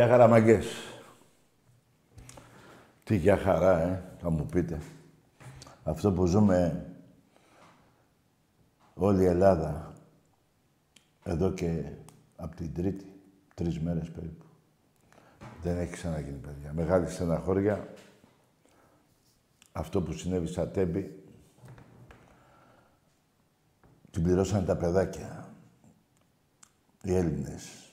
Γεια 0.00 0.08
χαραμαγκές. 0.08 0.66
Τι 3.04 3.16
για 3.16 3.36
χαρά, 3.36 3.80
ε, 3.80 4.02
θα 4.20 4.30
μου 4.30 4.46
πείτε. 4.46 4.80
Αυτό 5.82 6.12
που 6.12 6.26
ζούμε 6.26 6.86
όλη 8.94 9.22
η 9.22 9.26
Ελλάδα 9.26 9.92
εδώ 11.22 11.52
και 11.52 11.84
από 12.36 12.56
την 12.56 12.74
Τρίτη, 12.74 13.20
τρεις 13.54 13.80
μέρες 13.80 14.10
περίπου. 14.10 14.44
Δεν 15.62 15.78
έχει 15.78 15.92
ξαναγίνει, 15.92 16.38
παιδιά. 16.38 16.72
Μεγάλη 16.72 17.10
στεναχώρια. 17.10 17.88
Αυτό 19.72 20.02
που 20.02 20.12
συνέβη 20.12 20.46
στα 20.46 20.68
Τέμπη, 20.68 21.24
την 24.10 24.22
πληρώσαν 24.22 24.64
τα 24.64 24.76
παιδάκια. 24.76 25.54
Οι 27.02 27.14
Έλληνες. 27.14 27.89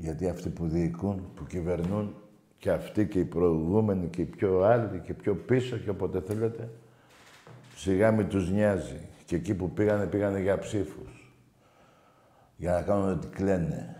Γιατί 0.00 0.28
αυτοί 0.28 0.48
που 0.48 0.68
διοικούν, 0.68 1.30
που 1.34 1.44
κυβερνούν, 1.44 2.14
και 2.58 2.70
αυτοί 2.70 3.06
και 3.06 3.18
οι 3.18 3.24
προηγούμενοι 3.24 4.08
και 4.08 4.22
οι 4.22 4.24
πιο 4.24 4.62
άλλοι 4.62 5.00
και 5.00 5.14
πιο 5.14 5.34
πίσω 5.36 5.76
και 5.76 5.90
όποτε 5.90 6.20
θέλετε, 6.20 6.70
σιγά 7.76 8.12
μην 8.12 8.28
τους 8.28 8.50
νοιάζει. 8.50 9.08
Και 9.24 9.36
εκεί 9.36 9.54
που 9.54 9.70
πήγανε, 9.70 10.06
πήγανε 10.06 10.40
για 10.40 10.58
ψήφους. 10.58 11.34
Για 12.56 12.72
να 12.72 12.82
κάνουν 12.82 13.10
ό,τι 13.10 13.26
κλαίνε. 13.26 13.96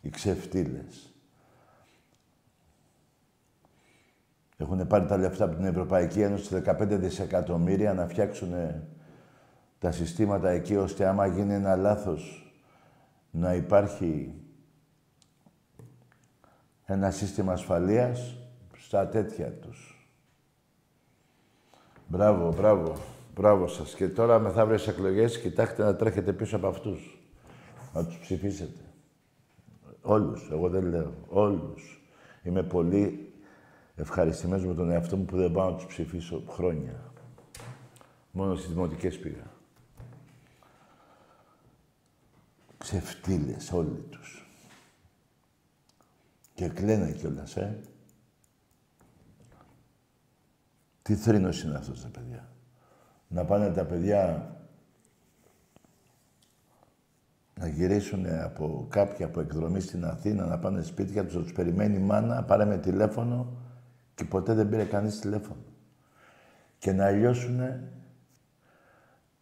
Οι 0.00 0.10
ξεφτύλες. 0.10 1.14
Έχουν 4.56 4.86
πάρει 4.86 5.06
τα 5.06 5.16
λεφτά 5.16 5.44
από 5.44 5.54
την 5.54 5.64
Ευρωπαϊκή 5.64 6.20
Ένωση 6.20 6.62
15 6.66 6.86
δισεκατομμύρια 6.88 7.94
να 7.94 8.06
φτιάξουν 8.06 8.54
τα 9.78 9.92
συστήματα 9.92 10.50
εκεί, 10.50 10.76
ώστε 10.76 11.06
άμα 11.06 11.26
γίνει 11.26 11.54
ένα 11.54 11.76
λάθος 11.76 12.52
να 13.30 13.54
υπάρχει 13.54 14.39
ένα 16.92 17.10
σύστημα 17.10 17.52
ασφαλείας 17.52 18.36
στα 18.78 19.08
τέτοια 19.08 19.52
τους. 19.52 20.08
Μπράβο, 22.06 22.52
μπράβο, 22.52 22.96
μπράβο 23.34 23.66
σας. 23.66 23.94
Και 23.94 24.08
τώρα 24.08 24.38
μεθαύριο 24.38 24.78
στις 24.78 24.92
εκλογές, 24.92 25.40
κοιτάξτε 25.40 25.82
να 25.82 25.96
τρέχετε 25.96 26.32
πίσω 26.32 26.56
από 26.56 26.66
αυτούς. 26.66 27.18
Να 27.94 28.06
τους 28.06 28.18
ψηφίσετε. 28.18 28.84
Όλους, 30.02 30.48
εγώ 30.50 30.68
δεν 30.68 30.84
λέω. 30.84 31.12
Όλους. 31.28 32.02
Είμαι 32.42 32.62
πολύ 32.62 33.32
ευχαριστημένος 33.96 34.64
με 34.66 34.74
τον 34.74 34.90
εαυτό 34.90 35.16
μου 35.16 35.24
που 35.24 35.36
δεν 35.36 35.52
πάω 35.52 35.70
να 35.70 35.76
τους 35.76 35.86
ψηφίσω 35.86 36.42
χρόνια. 36.48 37.12
Μόνο 38.30 38.54
στις 38.54 38.68
δημοτικές 38.68 39.18
πήγα. 39.18 39.50
Ξεφτύλες 42.78 43.72
όλοι 43.72 44.04
τους. 44.10 44.39
Και 46.60 46.68
κλαίνε 46.68 47.12
κιόλας, 47.12 47.56
ε. 47.56 47.80
Τι 51.02 51.14
θρήνος 51.14 51.62
είναι 51.62 51.76
αυτός 51.76 52.02
τα 52.02 52.08
παιδιά. 52.08 52.48
Να 53.28 53.44
πάνε 53.44 53.70
τα 53.70 53.84
παιδιά 53.84 54.54
να 57.54 57.68
γυρίσουν 57.68 58.26
από 58.26 58.86
κάποια 58.90 59.26
από 59.26 59.40
εκδρομή 59.40 59.80
στην 59.80 60.04
Αθήνα, 60.04 60.46
να 60.46 60.58
πάνε 60.58 60.82
σπίτια 60.82 61.24
τους, 61.24 61.34
να 61.34 61.42
τους 61.42 61.52
περιμένει 61.52 61.96
η 61.96 62.02
μάνα, 62.02 62.44
πάρε 62.44 62.64
με 62.64 62.78
τηλέφωνο 62.78 63.56
και 64.14 64.24
ποτέ 64.24 64.54
δεν 64.54 64.68
πήρε 64.68 64.84
κανείς 64.84 65.20
τηλέφωνο. 65.20 65.64
Και 66.78 66.92
να 66.92 67.10
λιώσουν 67.10 67.60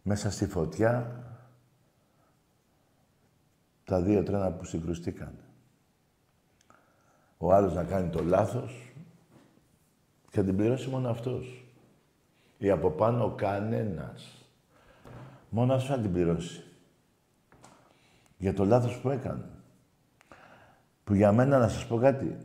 μέσα 0.01 0.31
στη 0.31 0.47
φωτιά 0.47 1.23
τα 3.83 4.01
δύο 4.01 4.23
τρένα 4.23 4.51
που 4.51 4.65
συγκρουστήκαν. 4.65 5.33
Ο 7.41 7.53
άλλος 7.53 7.73
να 7.73 7.83
κάνει 7.83 8.09
το 8.09 8.23
λάθος 8.23 8.93
και 10.29 10.39
να 10.39 10.45
την 10.45 10.55
πληρώσει 10.55 10.89
μόνο 10.89 11.09
αυτός. 11.09 11.65
Ή 12.57 12.69
από 12.69 12.89
πάνω 12.89 13.35
κανένας. 13.35 14.45
Μόνο 15.49 15.73
αυτός 15.73 15.89
να 15.89 16.01
την 16.01 16.11
πληρώσει. 16.11 16.63
Για 18.37 18.53
το 18.53 18.65
λάθος 18.65 18.99
που 18.99 19.09
έκανε. 19.09 19.49
Που 21.03 21.13
για 21.13 21.31
μένα, 21.31 21.57
να 21.57 21.67
σας 21.67 21.87
πω 21.87 21.97
κάτι, 21.97 22.37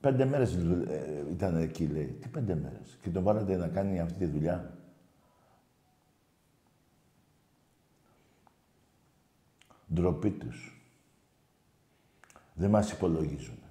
πέντε 0.00 0.24
μέρες 0.24 0.54
ε, 0.54 1.24
ήταν 1.30 1.56
εκεί, 1.56 1.86
λέει. 1.86 2.06
Τι 2.20 2.28
πέντε 2.28 2.54
μέρες; 2.54 2.98
Και 3.02 3.10
τον 3.10 3.22
βάλατε 3.22 3.56
να 3.56 3.68
κάνει 3.68 4.00
αυτή 4.00 4.18
τη 4.18 4.26
δουλειά. 4.26 4.78
Ντροπή 9.94 10.30
τους. 10.30 10.78
Δεν 12.54 12.70
μας 12.70 12.92
υπολογίζουν. 12.92 13.63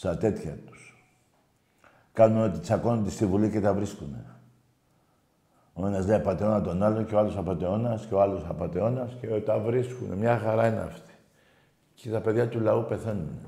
Στα 0.00 0.16
τέτοια 0.16 0.56
τους. 0.66 1.04
Κάνουν 2.12 2.42
ότι 2.42 2.58
τσακώνονται 2.58 3.10
στη 3.10 3.26
Βουλή 3.26 3.50
και 3.50 3.60
τα 3.60 3.74
βρίσκουνε. 3.74 4.24
Ο 5.72 5.86
ένας 5.86 6.06
λέει 6.06 6.16
απατεώνα 6.16 6.60
τον 6.60 6.82
άλλο 6.82 7.02
και 7.02 7.14
ο 7.14 7.18
άλλος 7.18 7.36
απατεώνας 7.36 8.06
και 8.06 8.14
ο 8.14 8.20
άλλος 8.20 8.44
απατεώνας 8.48 9.16
και 9.20 9.40
τα 9.40 9.58
βρίσκουνε. 9.58 10.16
Μια 10.16 10.38
χαρά 10.38 10.66
είναι 10.66 10.80
αυτή. 10.80 11.14
Και 11.94 12.10
τα 12.10 12.20
παιδιά 12.20 12.48
του 12.48 12.60
λαού 12.60 12.84
πεθαίνουν. 12.88 13.38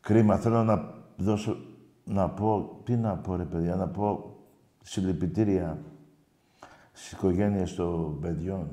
Κρίμα. 0.00 0.36
Θέλω 0.36 0.62
να 0.62 0.94
δώσω, 1.16 1.56
να 2.04 2.30
πω, 2.30 2.80
τι 2.84 2.96
να 2.96 3.16
πω 3.16 3.36
ρε 3.36 3.44
παιδιά, 3.44 3.76
να 3.76 3.88
πω 3.88 4.36
συλληπιτήρια 4.82 5.78
στις 6.92 7.12
οικογένειες 7.12 7.74
των 7.74 8.20
παιδιών 8.20 8.70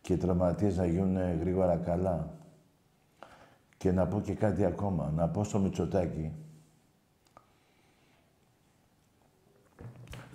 και 0.00 0.12
οι 0.12 0.16
τραυματίες 0.16 0.76
να 0.76 0.86
γίνουν 0.86 1.38
γρήγορα 1.40 1.76
καλά. 1.76 2.42
Και 3.84 3.92
να 3.92 4.06
πω 4.06 4.20
και 4.20 4.34
κάτι 4.34 4.64
ακόμα. 4.64 5.12
Να 5.16 5.28
πω 5.28 5.44
στο 5.44 5.58
Μητσοτάκι 5.58 6.32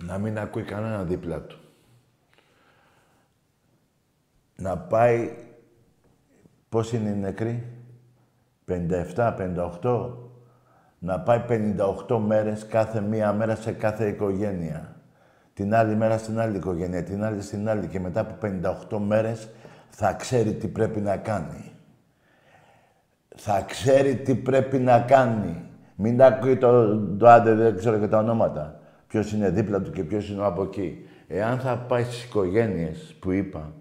να 0.04 0.18
μην 0.18 0.38
ακούει 0.38 0.62
κανένα 0.62 1.02
δίπλα 1.04 1.40
του. 1.40 1.58
Να 4.56 4.78
πάει... 4.78 5.36
Πώς 6.68 6.92
είναι 6.92 7.08
οι 7.08 7.14
νεκροί; 7.14 7.72
57, 8.66 9.36
58. 9.82 10.10
Να 10.98 11.20
πάει 11.20 11.44
58 12.08 12.18
μέρες 12.26 12.66
κάθε 12.66 13.00
μία 13.00 13.32
μέρα 13.32 13.54
σε 13.54 13.72
κάθε 13.72 14.08
οικογένεια. 14.08 14.96
Την 15.54 15.74
άλλη 15.74 15.96
μέρα 15.96 16.18
στην 16.18 16.38
άλλη 16.38 16.56
οικογένεια, 16.56 17.04
την 17.04 17.24
άλλη 17.24 17.42
στην 17.42 17.68
άλλη. 17.68 17.86
Και 17.86 18.00
μετά 18.00 18.20
από 18.20 18.48
58 18.90 18.98
μέρες 18.98 19.48
θα 19.88 20.12
ξέρει 20.12 20.54
τι 20.54 20.68
πρέπει 20.68 21.00
να 21.00 21.16
κάνει. 21.16 21.69
Θα 23.36 23.64
ξέρει 23.68 24.14
τι 24.14 24.34
πρέπει 24.34 24.78
να 24.78 25.00
κάνει. 25.00 25.62
Μην 25.94 26.22
ακούει 26.22 26.56
το, 26.56 26.96
το 26.96 27.28
άντε, 27.28 27.54
δεν 27.54 27.76
ξέρω 27.76 27.98
και 27.98 28.06
τα 28.06 28.18
ονόματα. 28.18 28.80
Ποιος 29.06 29.32
είναι 29.32 29.50
δίπλα 29.50 29.80
του 29.80 29.90
και 29.90 30.02
ποιος 30.04 30.28
είναι 30.28 30.44
από 30.44 30.62
εκεί. 30.62 31.06
Εάν 31.28 31.58
θα 31.58 31.76
πάει 31.76 32.04
στις 32.04 32.24
οικογένειες 32.24 33.14
που 33.20 33.30
είπα, 33.30 33.72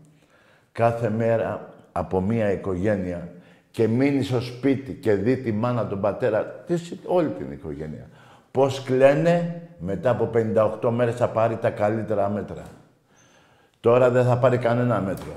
κάθε 0.72 1.10
μέρα 1.10 1.74
από 1.92 2.22
μία 2.22 2.51
οικογένεια 2.51 3.30
και 3.72 3.88
μείνει 3.88 4.24
στο 4.24 4.42
σπίτι 4.42 4.94
και 4.94 5.13
δει 5.13 5.38
τη 5.38 5.51
μάνα, 5.51 5.88
τον 5.88 6.01
πατέρα, 6.01 6.66
όλη 7.06 7.30
την 7.30 7.51
οικογένεια. 7.51 8.10
Πώς 8.51 8.84
κλαίνε, 8.84 9.62
μετά 9.80 10.10
από 10.10 10.30
58 10.81 10.90
μέρες 10.90 11.16
θα 11.16 11.28
πάρει 11.28 11.57
τα 11.57 11.69
καλύτερα 11.69 12.30
μέτρα. 12.30 12.63
Τώρα 13.80 14.10
δεν 14.10 14.25
θα 14.25 14.38
πάρει 14.38 14.57
κανένα 14.57 15.00
μέτρο. 15.01 15.34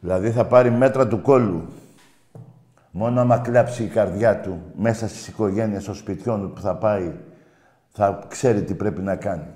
Δηλαδή 0.00 0.30
θα 0.30 0.46
πάρει 0.46 0.70
μέτρα 0.70 1.08
του 1.08 1.22
κόλλου. 1.22 1.68
Μόνο 2.90 3.20
άμα 3.20 3.38
κλάψει 3.38 3.82
η 3.82 3.86
καρδιά 3.86 4.40
του 4.40 4.62
μέσα 4.76 5.08
στις 5.08 5.28
οικογένειες 5.28 5.84
των 5.84 5.94
σπιτιών 5.94 6.52
που 6.52 6.60
θα 6.60 6.76
πάει, 6.76 7.12
θα 7.88 8.24
ξέρει 8.28 8.62
τι 8.62 8.74
πρέπει 8.74 9.00
να 9.00 9.16
κάνει. 9.16 9.46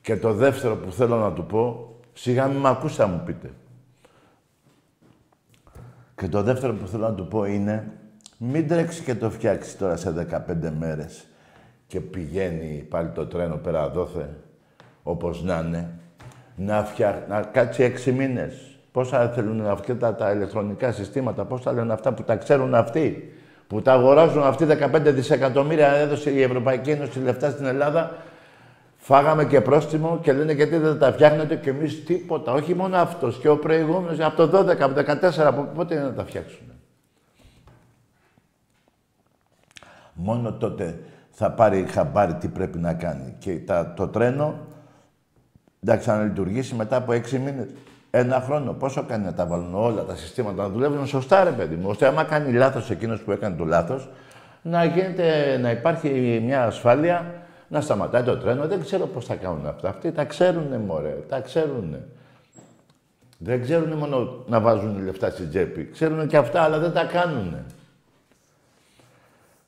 Και 0.00 0.16
το 0.16 0.32
δεύτερο 0.32 0.76
που 0.76 0.92
θέλω 0.92 1.16
να 1.16 1.32
του 1.32 1.46
πω, 1.46 1.94
σιγά 2.12 2.46
μην 2.46 2.56
με 2.56 2.68
ακούς 2.68 2.94
θα 2.94 3.06
μου 3.06 3.22
πείτε. 3.24 3.50
Και 6.14 6.28
το 6.28 6.42
δεύτερο 6.42 6.74
που 6.74 6.86
θέλω 6.86 7.08
να 7.08 7.14
του 7.14 7.28
πω 7.28 7.44
είναι, 7.44 7.92
μην 8.38 8.68
τρέξει 8.68 9.02
και 9.02 9.14
το 9.14 9.30
φτιάξεις 9.30 9.76
τώρα 9.76 9.96
σε 9.96 10.26
15 10.30 10.70
μέρες 10.78 11.26
και 11.86 12.00
πηγαίνει 12.00 12.86
πάλι 12.88 13.08
το 13.08 13.26
τρένο 13.26 13.56
πέρα 13.56 13.88
δόθε, 13.88 14.28
όπως 15.02 15.42
να 15.42 15.58
είναι, 15.58 15.98
να, 16.56 16.84
φτιά... 16.84 17.24
να 17.28 17.40
κάτσει 17.42 17.82
έξι 17.82 18.12
μήνες 18.12 18.73
Πόσα 18.94 19.28
θέλουν 19.28 19.66
αυτά 19.66 19.96
τα, 19.96 20.14
τα 20.14 20.30
ηλεκτρονικά 20.30 20.92
συστήματα, 20.92 21.44
πόσα 21.44 21.72
λένε 21.72 21.92
αυτά 21.92 22.12
που 22.12 22.22
τα 22.22 22.36
ξέρουν 22.36 22.74
αυτοί. 22.74 23.32
Που 23.66 23.82
τα 23.82 23.92
αγοράζουν 23.92 24.42
αυτοί 24.42 24.66
15 24.68 25.00
δισεκατομμύρια, 25.02 25.88
έδωσε 25.88 26.30
η 26.30 26.42
Ευρωπαϊκή 26.42 26.90
Ένωση 26.90 27.18
λεφτά 27.18 27.50
στην 27.50 27.64
Ελλάδα. 27.64 28.16
Φάγαμε 28.96 29.44
και 29.44 29.60
πρόστιμο 29.60 30.18
και 30.22 30.32
λένε 30.32 30.52
γιατί 30.52 30.76
δεν 30.76 30.98
τα 30.98 31.12
φτιάχνετε 31.12 31.56
και 31.56 31.70
εμείς 31.70 32.04
τίποτα. 32.04 32.52
Όχι 32.52 32.74
μόνο 32.74 32.96
αυτός 32.96 33.38
και 33.38 33.48
ο 33.48 33.58
προηγούμενος 33.58 34.20
από 34.20 34.46
το 34.46 34.58
12, 34.58 34.80
από 34.80 34.94
το 34.94 35.28
14, 35.38 35.38
από 35.38 35.62
πότε 35.62 36.00
να 36.00 36.12
τα 36.12 36.24
φτιάξουν. 36.24 36.66
Μόνο 40.12 40.52
τότε 40.52 40.98
θα 41.30 41.50
πάρει 41.50 41.86
χαμπάρι 41.88 42.34
τι 42.34 42.48
πρέπει 42.48 42.78
να 42.78 42.94
κάνει. 42.94 43.34
Και 43.38 43.58
τα, 43.58 43.92
το 43.96 44.08
τρένο, 44.08 44.58
εντάξει, 45.82 46.08
να 46.08 46.22
λειτουργήσει 46.22 46.74
μετά 46.74 46.96
από 46.96 47.12
έξι 47.12 47.38
μήνες. 47.38 47.66
Ένα 48.16 48.40
χρόνο. 48.40 48.72
Πόσο 48.72 49.02
κάνει 49.02 49.24
να 49.24 49.34
τα 49.34 49.46
βάλουν 49.46 49.74
όλα 49.74 50.04
τα 50.04 50.16
συστήματα 50.16 50.62
να 50.62 50.68
δουλεύουν 50.68 51.06
σωστά, 51.06 51.44
ρε 51.44 51.50
παιδί 51.50 51.74
μου. 51.76 51.88
ώστε 51.88 52.06
άμα 52.06 52.24
κάνει 52.24 52.52
λάθος 52.52 52.90
εκείνος 52.90 53.20
που 53.20 53.32
έκανε 53.32 53.56
το 53.56 53.64
λάθος, 53.64 54.08
να, 54.62 54.84
γίνεται, 54.84 55.58
να 55.60 55.70
υπάρχει 55.70 56.40
μια 56.44 56.64
ασφάλεια 56.64 57.42
να 57.68 57.80
σταματάει 57.80 58.22
το 58.22 58.38
τρένο. 58.38 58.66
Δεν 58.66 58.80
ξέρω 58.80 59.06
πώς 59.06 59.24
θα 59.24 59.34
κάνουν 59.34 59.66
αυτά. 59.66 59.88
Αυτοί 59.88 60.12
τα 60.12 60.24
ξέρουν, 60.24 60.80
μωρέ. 60.80 61.16
Τα 61.28 61.40
ξέρουν. 61.40 61.96
Δεν 63.38 63.62
ξέρουν 63.62 63.92
μόνο 63.98 64.44
να 64.46 64.60
βάζουν 64.60 65.04
λεφτά 65.04 65.30
στην 65.30 65.48
τσέπη. 65.48 65.90
Ξέρουν 65.92 66.26
και 66.26 66.36
αυτά, 66.36 66.62
αλλά 66.62 66.78
δεν 66.78 66.92
τα 66.92 67.04
κάνουν. 67.04 67.56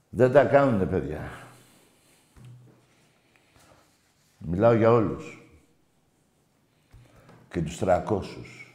Δεν 0.08 0.32
τα 0.32 0.44
κάνουν, 0.44 0.88
παιδιά. 0.88 1.20
Μιλάω 4.38 4.72
για 4.72 4.92
όλους. 4.92 5.35
Και 7.56 7.62
τους 7.62 7.78
τρακόσους. 7.78 8.74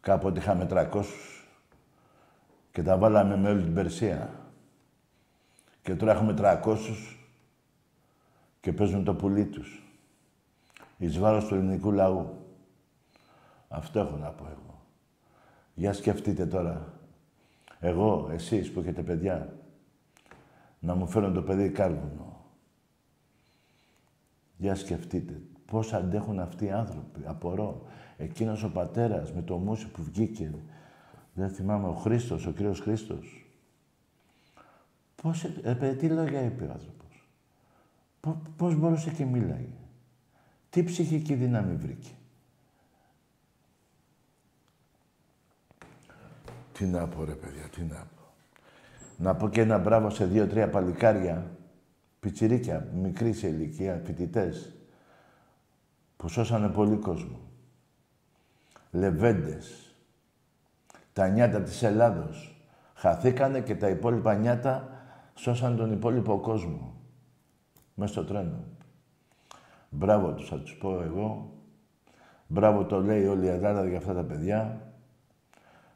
Κάποτε 0.00 0.38
είχαμε 0.38 0.66
τρακόσους 0.66 1.48
και 2.72 2.82
τα 2.82 2.98
βάλαμε 2.98 3.36
με 3.36 3.48
όλη 3.48 3.62
την 3.62 3.74
Περσία. 3.74 4.34
Και 5.82 5.94
τώρα 5.94 6.12
έχουμε 6.12 6.34
τρακόσους 6.34 7.28
και 8.60 8.72
παίζουν 8.72 9.04
το 9.04 9.14
πουλί 9.14 9.46
τους. 9.46 9.82
Εις 10.98 11.18
βάρος 11.18 11.44
του 11.44 11.54
ελληνικού 11.54 11.92
λαού. 11.92 12.46
Αυτό 13.68 14.00
έχω 14.00 14.16
να 14.16 14.30
πω 14.30 14.44
εγώ. 14.44 14.86
Για 15.74 15.92
σκεφτείτε 15.92 16.46
τώρα. 16.46 16.92
Εγώ, 17.80 18.28
εσείς 18.32 18.72
που 18.72 18.80
έχετε 18.80 19.02
παιδιά, 19.02 19.56
να 20.78 20.94
μου 20.94 21.06
φέρουν 21.06 21.34
το 21.34 21.42
παιδί 21.42 21.70
κάρβουνο. 21.70 22.44
Για 24.56 24.74
σκεφτείτε. 24.74 25.40
Πώς 25.70 25.92
αντέχουν 25.92 26.40
αυτοί 26.40 26.64
οι 26.64 26.70
άνθρωποι. 26.70 27.20
Απορώ. 27.24 27.82
Εκείνος 28.16 28.62
ο 28.62 28.70
πατέρας 28.70 29.32
με 29.32 29.42
το 29.42 29.56
μουσι 29.56 29.88
που 29.88 30.02
βγήκε. 30.02 30.54
Δεν 31.34 31.48
θυμάμαι, 31.48 31.86
ο 31.86 31.92
Χρήστος, 31.92 32.46
ο 32.46 32.50
κύριος 32.50 32.80
Χρήστος. 32.80 33.46
Πώς, 35.22 35.44
ε, 35.44 35.94
τι 35.98 36.08
λόγια 36.08 36.42
είπε 36.42 36.64
ο 36.64 36.70
άνθρωπος. 36.72 37.28
Πώς 38.56 38.74
μπορούσε 38.74 39.10
και 39.10 39.24
μίλαγε. 39.24 39.74
Τι 40.70 40.84
ψυχική 40.84 41.34
δύναμη 41.34 41.74
βρήκε. 41.74 42.10
Τι 46.72 46.84
να 46.84 47.06
πω 47.06 47.24
ρε 47.24 47.34
παιδιά, 47.34 47.68
τι 47.68 47.82
να 47.82 47.94
πω. 47.94 48.32
Να 49.16 49.34
πω 49.34 49.48
και 49.48 49.60
ένα 49.60 49.78
μπράβο 49.78 50.10
σε 50.10 50.26
δύο-τρία 50.26 50.70
παλικάρια, 50.70 51.50
πιτσιρίκια, 52.20 52.88
μικρή 52.94 53.32
σε 53.32 53.48
ηλικία, 53.48 54.02
φοιτητές, 54.04 54.74
που 56.20 56.28
σώσανε 56.28 56.68
πολύ 56.68 56.96
κόσμο. 56.96 57.38
Λεβέντες, 58.90 59.94
τα 61.12 61.28
νιάτα 61.28 61.60
της 61.60 61.82
Ελλάδος. 61.82 62.64
Χαθήκανε 62.94 63.60
και 63.60 63.74
τα 63.74 63.88
υπόλοιπα 63.88 64.34
νιάτα 64.34 64.88
σώσαν 65.34 65.76
τον 65.76 65.92
υπόλοιπο 65.92 66.38
κόσμο. 66.38 66.94
Μέσα 67.94 68.12
στο 68.12 68.24
τρένο. 68.24 68.64
Μπράβο 69.88 70.32
τους, 70.32 70.48
θα 70.48 70.58
τους 70.58 70.76
πω 70.76 71.02
εγώ. 71.02 71.52
Μπράβο 72.46 72.84
το 72.84 73.00
λέει 73.00 73.26
όλη 73.26 73.44
η 73.44 73.48
Ελλάδα 73.48 73.86
για 73.86 73.98
αυτά 73.98 74.14
τα 74.14 74.22
παιδιά 74.22 74.80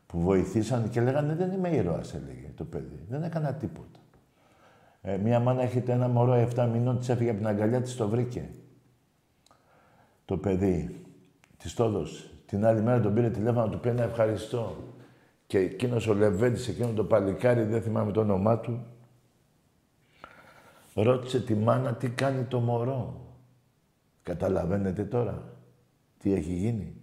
που 0.07 0.21
βοηθήσαν 0.21 0.89
και 0.89 1.01
λέγανε 1.01 1.35
δεν 1.35 1.53
είμαι 1.53 1.69
ήρωας, 1.69 2.15
έλεγε 2.15 2.53
το 2.57 2.65
παιδί. 2.65 3.05
Δεν 3.09 3.23
έκανα 3.23 3.55
τίποτα. 3.55 3.99
Ε, 5.01 5.17
μία 5.17 5.41
μάνα 5.41 5.63
έχετε 5.63 5.93
ένα 5.93 6.09
μωρό 6.09 6.49
7 6.55 6.69
μηνών, 6.73 6.99
της 6.99 7.09
έφυγε 7.09 7.31
από 7.31 7.39
την 7.39 7.49
αγκαλιά 7.49 7.81
της, 7.81 7.97
το 7.97 8.09
βρήκε. 8.09 8.51
Το 10.25 10.37
παιδί. 10.37 11.05
Της 11.57 11.75
το 11.75 11.85
έδωσε. 11.85 12.31
Την 12.47 12.67
άλλη 12.67 12.83
μέρα 12.83 13.01
τον 13.01 13.15
πήρε 13.15 13.31
τηλέφωνο, 13.31 13.69
του 13.69 13.81
πει 13.81 13.89
ένα 13.89 14.03
ευχαριστώ. 14.03 14.77
Και 15.47 15.59
εκείνος 15.59 16.07
ο 16.07 16.15
Λεβέντης, 16.15 16.69
εκείνο 16.69 16.93
το 16.93 17.05
παλικάρι, 17.05 17.63
δεν 17.63 17.83
θυμάμαι 17.83 18.13
το 18.13 18.21
όνομά 18.21 18.59
του, 18.59 18.87
ρώτησε 20.95 21.41
τη 21.41 21.55
μάνα 21.55 21.95
τι 21.95 22.09
κάνει 22.09 22.45
το 22.45 22.61
μωρό; 22.61 23.21
Καταλαβαίνετε 24.23 25.05
τώρα 25.05 25.43
τι 26.19 26.33
έχει 26.33 26.53
γίνει; 26.53 26.97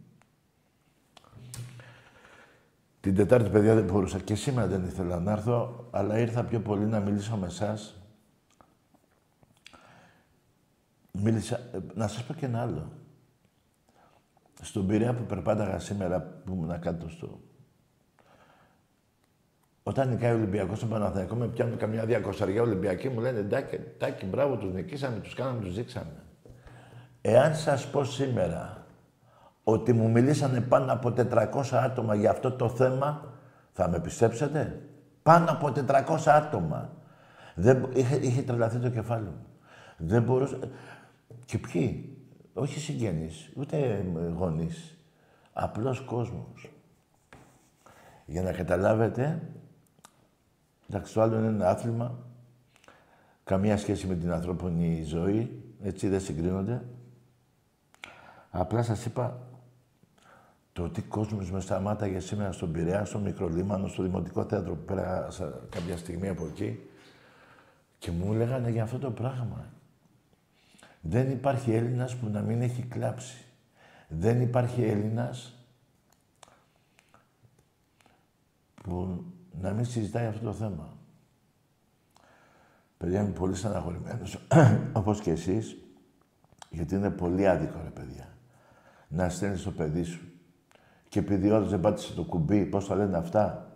Την 2.99 3.15
Τετάρτη, 3.15 3.49
παιδιά, 3.49 3.75
δεν 3.75 3.83
μπορούσα. 3.83 4.19
Και 4.19 4.35
σήμερα 4.35 4.67
δεν 4.67 4.83
ήθελα 4.83 5.19
να 5.19 5.31
έρθω, 5.31 5.87
αλλά 5.91 6.19
ήρθα 6.19 6.43
πιο 6.43 6.59
πολύ 6.59 6.85
να 6.85 6.99
μιλήσω 6.99 7.35
με 7.37 7.45
εσάς. 7.47 7.95
Μίλησα... 11.11 11.55
Ε, 11.55 11.79
να 11.93 12.07
σας 12.07 12.23
πω 12.23 12.33
και 12.33 12.45
ένα 12.45 12.61
άλλο. 12.61 12.91
Στον 14.61 14.87
Πειραιά 14.87 15.13
που 15.13 15.23
περπάταγα 15.23 15.79
σήμερα, 15.79 16.21
που 16.21 16.53
ήμουν 16.53 16.79
κάτω 16.79 17.09
στο... 17.09 17.39
Όταν 19.83 20.09
νικάει 20.09 20.31
ο 20.31 20.35
Ολυμπιακός 20.35 20.77
στον 20.77 20.89
Παναθηναϊκό, 20.89 21.35
με 21.35 21.47
πιάνουν 21.47 21.77
καμιά 21.77 22.05
διακοσαριά 22.05 22.61
Ολυμπιακή, 22.61 23.09
μου 23.09 23.19
λένε 23.19 23.41
«Τάκη, 23.41 23.79
τάκη, 23.97 24.25
μπράβο, 24.25 24.57
τους 24.57 24.73
νικήσαμε, 24.73 25.17
τους 25.17 25.33
κάναμε, 25.33 25.61
τους 25.61 25.73
δείξαμε». 25.75 26.23
Εάν 27.21 27.55
σας 27.55 27.87
πω 27.87 28.03
σήμερα 28.03 28.85
ότι 29.63 29.93
μου 29.93 30.09
μιλήσανε 30.09 30.61
πάνω 30.61 30.93
από 30.93 31.13
400 31.17 31.61
άτομα 31.71 32.15
για 32.15 32.29
αυτό 32.29 32.51
το 32.51 32.69
θέμα, 32.69 33.33
θα 33.71 33.89
με 33.89 33.99
πιστέψετε; 33.99 34.81
Πάνω 35.23 35.51
από 35.51 35.73
400 35.87 36.17
άτομα. 36.25 36.89
Δεν, 37.55 37.89
είχε, 37.93 38.15
είχε 38.15 38.41
τρελαθεί 38.41 38.77
το 38.77 38.89
κεφάλι 38.89 39.25
μου. 39.25 39.45
Δεν 39.97 40.23
μπορούσα... 40.23 40.57
Και 41.45 41.57
ποιοι; 41.57 42.10
Όχι 42.53 42.79
συγγενείς, 42.79 43.51
ούτε 43.55 44.05
γονείς. 44.35 44.97
Απλός 45.53 46.01
κόσμος. 46.01 46.71
Για 48.25 48.41
να 48.41 48.51
καταλάβετε, 48.51 49.41
εντάξει, 50.89 51.13
το 51.13 51.21
άλλο 51.21 51.37
είναι 51.37 51.47
ένα 51.47 51.69
άθλημα. 51.69 52.19
Καμία 53.43 53.77
σχέση 53.77 54.07
με 54.07 54.15
την 54.15 54.31
ανθρώπινη 54.31 55.03
ζωή. 55.03 55.63
Έτσι 55.83 56.07
δεν 56.07 56.21
συγκρίνονται. 56.21 56.81
Απλά 58.49 58.83
σας 58.83 59.05
είπα, 59.05 59.47
το 60.73 60.83
ότι 60.83 61.01
κόσμος 61.01 61.51
με 61.51 61.59
σταμάταγε 61.59 62.19
σήμερα 62.19 62.51
στον 62.51 62.71
Πειραιά, 62.71 63.05
στο 63.05 63.19
Μικρολίμανο, 63.19 63.87
στο 63.87 64.03
Δημοτικό 64.03 64.43
Θέατρο 64.43 64.75
που 64.75 64.85
πέρασα 64.85 65.61
κάποια 65.69 65.97
στιγμή 65.97 66.27
από 66.27 66.45
εκεί 66.45 66.89
και 67.97 68.11
μου 68.11 68.33
έλεγαν 68.33 68.67
για 68.67 68.83
αυτό 68.83 68.97
το 68.97 69.11
πράγμα. 69.11 69.65
Δεν 71.01 71.31
υπάρχει 71.31 71.73
Έλληνας 71.73 72.15
που 72.15 72.29
να 72.29 72.41
μην 72.41 72.61
έχει 72.61 72.81
κλάψει. 72.81 73.45
Δεν 74.07 74.41
υπάρχει 74.41 74.83
Έλληνας 74.83 75.65
που 78.83 79.23
να 79.61 79.71
μην 79.71 79.85
συζητάει 79.85 80.25
αυτό 80.25 80.45
το 80.45 80.53
θέμα. 80.53 80.97
Παιδιά, 82.97 83.21
είμαι 83.21 83.31
πολύ 83.31 83.55
στεναχωρημένος, 83.55 84.47
όπως 84.93 85.21
και 85.21 85.31
εσείς, 85.31 85.77
γιατί 86.69 86.95
είναι 86.95 87.09
πολύ 87.09 87.47
άδικο, 87.47 87.79
ρε 87.83 87.89
παιδιά, 87.89 88.27
να 89.07 89.29
στέλνεις 89.29 89.63
το 89.63 89.71
παιδί 89.71 90.03
σου 90.03 90.31
και 91.11 91.19
επειδή 91.19 91.51
ο 91.51 91.61
δεν 91.61 91.79
πάτησε 91.79 92.13
το 92.13 92.23
κουμπί, 92.23 92.65
πώς 92.65 92.85
θα 92.85 92.95
λένε 92.95 93.17
αυτά, 93.17 93.71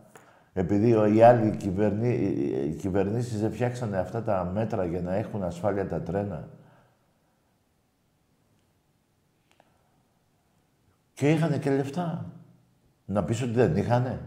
επειδή 0.54 1.16
οι 1.16 1.22
άλλοι 1.22 1.56
κυβερνή, 1.56 2.14
οι 2.70 2.74
κυβερνήσεις 2.74 3.42
δεν 3.42 3.52
φτιάξανε 3.52 3.98
αυτά 3.98 4.24
τα 4.24 4.52
μέτρα 4.54 4.86
για 4.86 5.02
να 5.02 5.16
έχουν 5.16 5.44
ασφάλεια 5.44 5.88
τα 5.88 6.02
τρένα. 6.02 6.48
Και 11.16 11.32
είχαν 11.32 11.60
και 11.60 11.70
λεφτά. 11.70 12.26
Να 13.06 13.24
πεις 13.24 13.42
ότι 13.42 13.52
δεν 13.52 13.78
είχανε. 13.78 14.22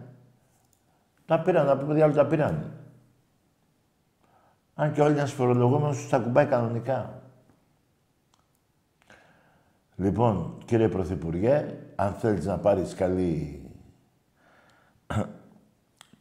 Τα 1.27 1.41
πήραν, 1.41 1.67
να 1.67 1.79
πούμε 1.79 1.95
διάλογο 1.95 2.19
τα 2.19 2.27
πήραν. 2.27 2.73
Αν 4.75 4.93
και 4.93 5.01
όλοι 5.01 5.17
ένας 5.17 5.33
φορολογούμενος 5.33 6.09
τα 6.09 6.19
κουμπάει 6.19 6.47
κανονικά. 6.47 7.23
Λοιπόν, 9.97 10.59
κύριε 10.65 10.89
Πρωθυπουργέ, 10.89 11.79
αν 11.97 12.13
θέλεις 12.13 12.45
να 12.45 12.59
πάρεις 12.59 12.95
καλή... 12.95 13.63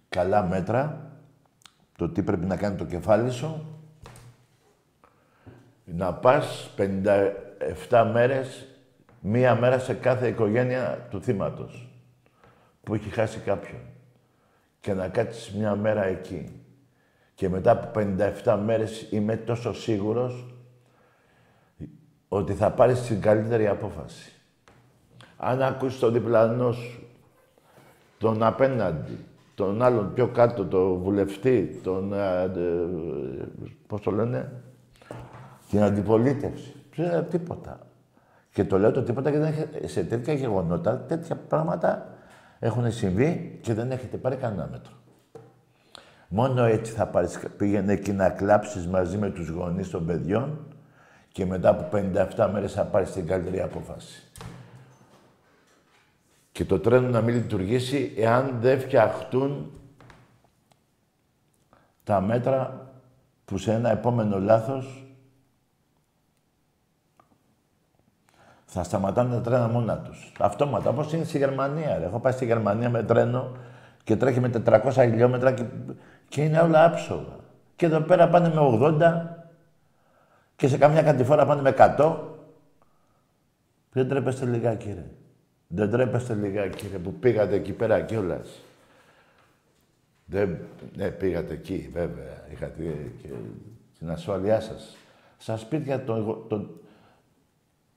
καλά 0.09 0.43
μέτρα, 0.43 1.12
το 1.97 2.09
τι 2.09 2.24
πρέπει 2.24 2.45
να 2.45 2.55
κάνει 2.55 2.75
το 2.75 2.86
κεφάλι 2.86 3.31
σου, 3.31 3.77
να 5.86 6.13
πας 6.13 6.69
57 7.89 8.09
μέρες, 8.13 8.66
μία 9.29 9.55
μέρα 9.55 9.79
σε 9.79 9.93
κάθε 9.93 10.27
οικογένεια 10.27 11.07
του 11.10 11.22
θύματος, 11.22 11.89
που 12.84 12.93
έχει 12.93 13.10
χάσει 13.10 13.39
κάποιον. 13.39 13.81
Και 14.79 14.93
να 14.93 15.07
κάτσεις 15.07 15.53
μια 15.53 15.75
μέρα 15.75 16.03
εκεί. 16.05 16.62
Και 17.34 17.50
μετά 17.50 17.72
από 17.72 18.00
57 18.43 18.60
μέρες 18.65 19.07
είμαι 19.12 19.36
τόσο 19.36 19.74
σίγουρος 19.74 20.55
ότι 22.27 22.53
θα 22.53 22.72
πάρεις 22.72 23.01
την 23.01 23.22
καλύτερη 23.22 23.67
απόφαση. 23.67 24.31
Αν 25.38 25.62
ακούσεις 25.62 26.00
τον 26.00 26.13
διπλανό 26.13 26.72
σου, 26.72 27.07
τον 28.17 28.43
απέναντι, 28.43 29.17
τον 29.55 29.81
άλλον 29.81 30.13
πιο 30.13 30.27
κάτω, 30.27 30.65
τον 30.65 30.98
βουλευτή, 30.98 31.79
τον... 31.84 32.13
Ε, 32.13 32.43
ε, 32.43 32.88
πώς 33.88 34.01
το 34.01 34.12
λένε, 34.12 34.62
την 35.69 35.81
αντιπολίτευση. 35.81 36.75
Δεν 36.96 37.29
τίποτα. 37.29 37.87
Και 38.57 38.65
το 38.65 38.79
λέω 38.79 38.91
το 38.91 39.03
τίποτα 39.03 39.29
γιατί 39.29 39.45
δεν 39.45 39.53
έχετε- 39.53 39.87
σε 39.87 40.03
τέτοια 40.03 40.33
γεγονότα, 40.33 40.97
τέτοια 40.99 41.35
πράγματα 41.35 42.07
έχουν 42.59 42.91
συμβεί 42.91 43.59
και 43.61 43.73
δεν 43.73 43.91
έχετε 43.91 44.17
πάρει 44.17 44.35
κανένα 44.35 44.67
μέτρο. 44.71 44.93
Μόνο 46.27 46.63
έτσι 46.63 46.91
θα 46.91 47.07
πάρεις, 47.07 47.39
πήγαινε 47.57 47.93
εκεί 47.93 48.11
να 48.11 48.29
κλάψεις 48.29 48.87
μαζί 48.87 49.17
με 49.17 49.29
τους 49.29 49.49
γονείς 49.49 49.89
των 49.89 50.05
παιδιών 50.05 50.67
και 51.31 51.45
μετά 51.45 51.69
από 51.69 51.83
57 51.83 52.49
μέρες 52.53 52.73
θα 52.73 52.83
πάρεις 52.83 53.11
την 53.11 53.27
καλύτερη 53.27 53.61
απόφαση. 53.61 54.23
Και 56.51 56.65
το 56.65 56.79
τρένο 56.79 57.07
να 57.09 57.21
μην 57.21 57.35
λειτουργήσει 57.35 58.13
εάν 58.17 58.57
δεν 58.59 58.79
φτιαχτούν 58.79 59.71
τα 62.03 62.21
μέτρα 62.21 62.89
που 63.45 63.57
σε 63.57 63.71
ένα 63.71 63.91
επόμενο 63.91 64.39
λάθος 64.39 65.06
θα 68.77 68.84
σταματάνε 68.84 69.34
τα 69.34 69.41
τρένα 69.41 69.67
μόνα 69.67 69.98
τους. 69.98 70.31
Αυτόματα, 70.39 70.89
όπως 70.89 71.13
είναι 71.13 71.24
στη 71.24 71.38
Γερμανία. 71.38 71.98
Ρε. 71.98 72.05
Έχω 72.05 72.19
πάει 72.19 72.34
στη 72.34 72.46
Γερμανία 72.46 72.89
με 72.89 73.03
τρένο 73.03 73.51
και 74.03 74.15
τρέχει 74.15 74.39
με 74.39 74.51
400 74.65 74.91
χιλιόμετρα 74.91 75.51
και, 75.51 75.63
και 76.27 76.43
είναι 76.43 76.60
όλα 76.60 76.86
άψογα. 76.86 77.36
Και 77.75 77.86
εδώ 77.86 78.00
πέρα 78.00 78.29
πάνε 78.29 78.50
με 78.50 78.55
80 78.60 79.25
και 80.55 80.67
σε 80.67 80.77
καμιά 80.77 81.01
κατηφόρα 81.01 81.46
πάνε 81.46 81.62
με 81.62 81.75
100. 81.98 82.15
Δεν 83.91 84.07
τρέπεστε 84.07 84.46
λιγάκι, 84.46 84.93
ρε. 84.93 85.05
Δεν 85.67 85.91
τρέπεστε 85.91 86.34
λιγάκι, 86.34 86.88
ρε, 86.91 86.98
που 86.98 87.13
πήγατε 87.13 87.55
εκεί 87.55 87.72
πέρα 87.72 88.01
κιόλας. 88.01 88.62
Δεν... 90.25 90.57
Ναι, 90.96 91.10
πήγατε 91.10 91.53
εκεί, 91.53 91.89
βέβαια. 91.93 92.43
Είχατε 92.51 92.84
και 93.22 93.27
την 94.00 94.12
ασφάλειά 94.12 94.60
σας. 94.60 94.98
Στα 95.38 95.57
σπίτια 95.57 96.03
των, 96.03 96.46
το, 96.48 96.69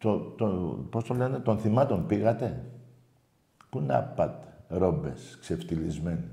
το, 0.00 0.18
το, 0.18 0.46
πώς 0.90 1.04
το 1.04 1.14
λένε, 1.14 1.38
των 1.38 1.58
θυμάτων 1.58 2.06
πήγατε. 2.06 2.64
Πού 3.70 3.80
να 3.80 4.02
πάτε, 4.02 4.46
ρόμπες, 4.68 5.38
ξεφτυλισμένοι. 5.40 6.28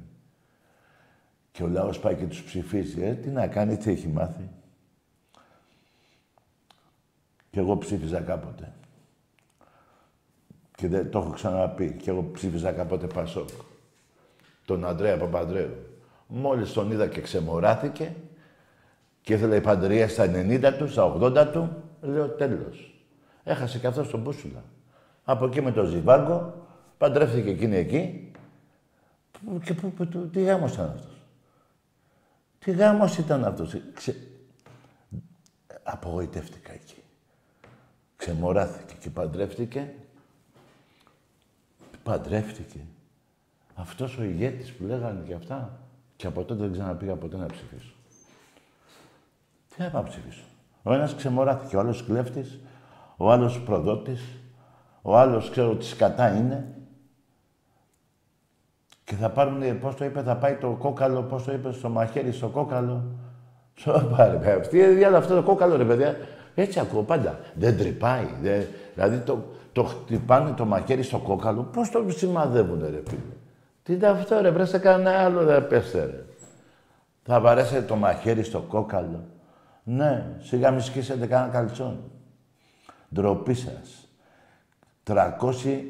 Και 1.52 1.64
ο 1.64 1.68
λαός 1.68 2.00
πάει 2.00 2.16
και 2.16 2.26
τους 2.26 2.44
ψηφίζει. 2.44 3.04
Ε, 3.04 3.14
τι 3.14 3.30
να 3.30 3.48
κάνει, 3.48 3.78
τι 3.78 3.92
έχει 3.92 4.08
μάθει. 4.08 4.50
Και 7.50 7.60
εγώ 7.60 7.78
ψήφιζα 7.78 8.20
κάποτε. 8.20 8.74
Και 10.76 10.88
δεν, 10.88 11.12
το 11.12 11.20
έχω 11.20 11.30
ξαναπεί. 11.30 11.92
Και 11.92 12.10
εγώ 12.10 12.30
ψήφιζα 12.34 12.72
κάποτε 12.72 13.08
Πασόκ. 13.08 13.50
Τον 14.66 14.86
Ανδρέα 14.86 15.18
Παπανδρέου. 15.18 15.76
Μόλις 16.28 16.74
τον 16.74 16.92
είδα 16.92 17.08
και 17.08 17.22
ξεμοράθηκε 17.22 18.16
και 19.22 19.34
ήθελε 19.34 19.56
η 19.56 19.62
παντρεία 19.62 20.10
στα 20.10 20.26
90 20.26 20.74
του, 20.78 20.88
στα 20.88 21.18
80 21.20 21.48
του, 21.52 21.84
λέω 22.02 22.30
τέλος. 22.30 22.97
Έχασε 23.48 23.80
και 23.80 23.88
αυτός 23.88 24.10
τον 24.10 24.20
μπούσουλα. 24.22 24.64
Από 25.24 25.46
εκεί 25.46 25.62
με 25.62 25.72
τον 25.72 25.88
Ζιβάγκο, 25.88 26.68
παντρεύτηκε 26.98 27.50
εκείνη 27.50 27.76
εκεί. 27.76 28.32
Και 29.64 29.74
που, 29.74 29.92
που, 29.92 30.08
του- 30.08 30.30
τι 30.30 30.44
γάμος 30.44 30.74
ήταν 30.74 30.86
αυτός; 30.90 31.12
Τι 32.60 32.72
γάμος 32.72 33.18
ήταν 33.18 33.46
αυτός; 33.46 33.76
Ξε... 33.94 34.16
Απογοητεύτηκα 35.84 36.74
εκεί. 36.74 37.04
Ξεμοράθηκε 38.16 38.94
και 39.00 39.10
παντρεύτηκε. 39.10 39.94
Παντρεύτηκε. 42.04 42.80
Αυτός 43.76 44.18
ο 44.18 44.24
ηγέτης 44.24 44.72
που 44.74 44.84
λέγανε 44.84 45.24
και 45.28 45.34
αυτά. 45.34 45.80
Και 46.16 46.28
από 46.28 46.44
τότε 46.44 46.62
δεν 46.62 46.72
ξαναπήγα 46.72 47.16
ποτέ 47.16 47.38
να 47.38 47.46
ψηφίσω. 47.46 47.92
Τι 49.76 49.82
να 49.82 49.90
πάω 49.90 50.02
να 50.02 50.08
ψηφίσω; 50.08 50.44
Ο 50.84 50.94
ένας 50.94 51.16
ξεμοράθηκε, 51.16 51.76
ο 51.76 51.80
άλλος 51.80 52.04
κλέφτης, 52.04 52.60
ο 53.18 53.32
άλλος 53.32 53.62
προδότης, 53.62 54.22
ο 55.02 55.18
άλλος 55.18 55.50
ξέρω 55.50 55.76
τι 55.76 55.86
σκατά 55.86 56.36
είναι. 56.36 56.72
Και 59.04 59.16
θα 59.16 59.30
πάρουν, 59.30 59.80
πώς 59.80 59.96
το 59.96 60.06
είπε, 60.06 60.22
θα 60.22 60.36
πάει 60.36 60.56
το 60.56 60.70
κόκαλο, 60.80 61.22
πώς 61.22 61.44
το 61.44 61.52
είπε, 61.52 61.72
στο 61.72 61.90
μαχαίρι, 61.90 62.32
στο 62.32 62.48
κόκαλο. 62.48 63.04
Σώπα, 63.74 64.28
ρε 64.28 64.38
παιδιά. 64.38 64.60
Τι 64.60 64.86
διάλογο 64.86 65.18
αυτό 65.18 65.36
το 65.36 65.44
κόκαλο, 65.44 65.76
ρε 65.76 65.86
παιδιά. 65.86 66.16
Έτσι 66.56 66.80
ακούω 66.80 67.04
πάντα. 67.04 67.40
Δεν 67.54 67.78
τρυπάει. 67.78 68.28
Δεν... 68.42 68.66
Δηλαδή 68.94 69.18
το, 69.18 69.46
το 69.72 69.84
χτυπάνε 69.84 70.52
το 70.52 70.66
μαχαίρι 70.66 71.04
στο 71.04 71.18
κόκαλο. 71.18 71.62
Πώς 71.64 71.90
το 71.90 72.06
σημαδεύουν, 72.08 72.80
ρε 72.80 73.02
φίλε. 73.08 73.22
Τι 73.84 73.94
είναι 73.94 74.08
αυτό, 74.08 74.42
ρε. 74.42 74.50
Βρέστε 74.50 74.78
κανένα 74.78 75.20
άλλο, 75.20 75.44
ρε. 75.44 75.62
Πέστε, 75.62 76.06
ρε. 76.06 76.24
Θα 77.24 77.40
βαρέσετε 77.40 77.82
το 77.82 77.96
μαχαίρι 77.96 78.44
στο 78.44 78.60
κόκαλο. 78.60 79.24
Ναι, 79.84 80.26
σιγά 80.40 80.72
μη 80.72 80.82
σκίσετε 80.82 81.26
κανένα 81.26 81.52
καλτσόν. 81.52 82.00
Ντροπή 83.14 83.54
σας. 83.54 84.08
300 85.04 85.84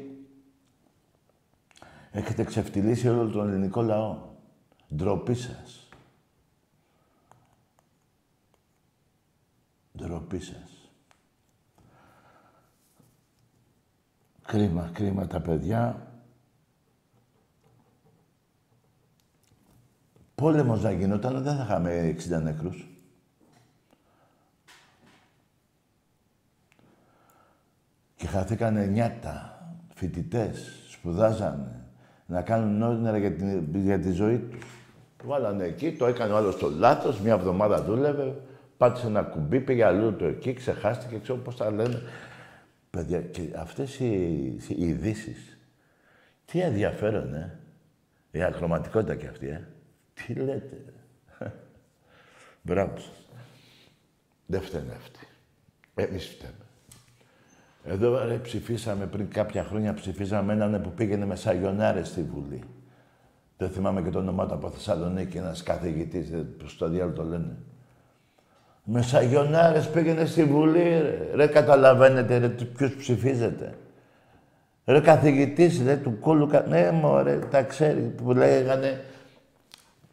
έχετε 2.10 2.44
ξεφτυλίσει 2.44 3.08
όλο 3.08 3.30
τον 3.30 3.48
ελληνικό 3.48 3.82
λαό. 3.82 4.18
Ντροπή 4.94 5.34
σας. 5.34 5.88
Ντροπή 9.96 10.40
σας. 10.40 10.90
Κρίμα, 14.42 14.90
κρίμα 14.92 15.26
τα 15.26 15.40
παιδιά. 15.40 16.02
Πόλεμος 20.34 20.82
να 20.82 20.90
γινόταν, 20.90 21.42
δεν 21.42 21.56
θα 21.56 21.62
είχαμε 21.62 22.00
60 22.00 22.40
νεκρούς. 22.42 22.97
Και 28.18 28.26
χαθήκανε 28.26 28.86
νιάτα, 28.86 29.62
φοιτητές, 29.94 30.86
σπουδάζανε, 30.90 31.84
να 32.26 32.42
κάνουν 32.42 32.82
όνειρα 32.82 33.18
για, 33.18 33.32
την, 33.32 33.74
για 33.74 33.98
τη 33.98 34.10
ζωή 34.10 34.38
τους. 34.38 34.64
Βάλανε 35.24 35.64
εκεί, 35.64 35.92
το 35.92 36.06
έκανε 36.06 36.32
ο 36.32 36.36
άλλος 36.36 36.56
το 36.56 36.70
λάθος, 36.70 37.20
μια 37.20 37.34
εβδομάδα 37.34 37.82
δούλευε, 37.82 38.40
πάτησε 38.76 39.06
ένα 39.06 39.22
κουμπί, 39.22 39.60
πήγε 39.60 39.84
αλλού 39.84 40.16
το 40.16 40.24
εκεί, 40.24 40.52
ξεχάστηκε, 40.52 41.18
ξέρω 41.18 41.38
πώς 41.38 41.56
τα 41.56 41.70
λένε. 41.70 42.02
Παιδιά, 42.90 43.20
και 43.20 43.42
αυτές 43.56 43.98
οι, 43.98 44.14
οι 44.68 44.86
ειδήσεις, 44.88 45.58
τι 46.44 46.60
ενδιαφέρον, 46.60 47.34
ε. 47.34 47.58
Η 48.30 48.42
ακροματικότητα 48.42 49.14
κι 49.14 49.26
αυτή, 49.26 49.48
ε. 49.48 49.68
Τι 50.14 50.32
λέτε. 50.32 50.84
Μπράβο 52.62 52.96
σας. 52.96 53.26
Δεν 54.46 54.60
φταίνε 54.60 54.92
αυτοί. 54.96 55.26
Εμείς 55.94 56.26
φταίμε. 56.26 56.67
Εδώ 57.88 58.24
ρε, 58.26 58.34
ψηφίσαμε 58.34 59.06
πριν 59.06 59.28
κάποια 59.30 59.64
χρόνια, 59.64 59.94
ψηφίσαμε 59.94 60.52
έναν 60.52 60.80
που 60.82 60.90
πήγαινε 60.90 61.26
με 61.26 61.36
σαγιονάρες 61.36 62.08
στη 62.08 62.22
Βουλή. 62.22 62.62
Δεν 63.56 63.68
θυμάμαι 63.70 64.02
και 64.02 64.10
το 64.10 64.18
όνομά 64.18 64.46
του 64.46 64.54
από 64.54 64.70
Θεσσαλονίκη, 64.70 65.36
ένας 65.36 65.62
καθηγητής, 65.62 66.30
δεν- 66.30 66.56
πώς 66.58 66.76
το 66.76 66.88
διάλογο 66.88 67.14
το 67.16 67.22
λένε. 67.24 67.56
Με 68.84 69.02
σαγιονάρες 69.02 69.88
πήγαινε 69.88 70.24
στη 70.24 70.44
Βουλή, 70.44 70.82
ρε. 70.82 71.28
Ρε, 71.34 71.46
καταλαβαίνετε, 71.46 72.38
ρε, 72.38 72.48
ποιους 72.48 72.94
ψηφίζετε. 72.96 73.74
Ρε, 74.84 75.00
καθηγητής, 75.00 75.82
ρε, 75.84 75.96
του 75.96 76.18
κόλλου... 76.18 76.46
κα- 76.46 76.64
Ναι, 76.68 76.90
μωρέ, 76.90 77.38
τα 77.50 77.62
ξέρει, 77.62 78.00
που 78.00 78.32
λέγανε... 78.32 79.04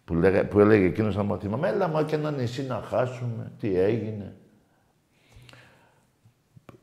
Που, 0.06 0.14
λέγα, 0.14 0.46
που 0.48 0.60
έλεγε 0.60 0.86
εκείνος 0.86 1.16
να 1.16 1.24
μου 1.24 1.38
θυμάμαι, 1.40 1.68
έλα 1.70 1.88
μα 1.88 2.04
και 2.04 2.16
ένα 2.16 2.32
νησί 2.32 2.66
να 2.66 2.82
χάσουμε, 2.90 3.52
τι 3.60 3.80
έγινε. 3.80 4.34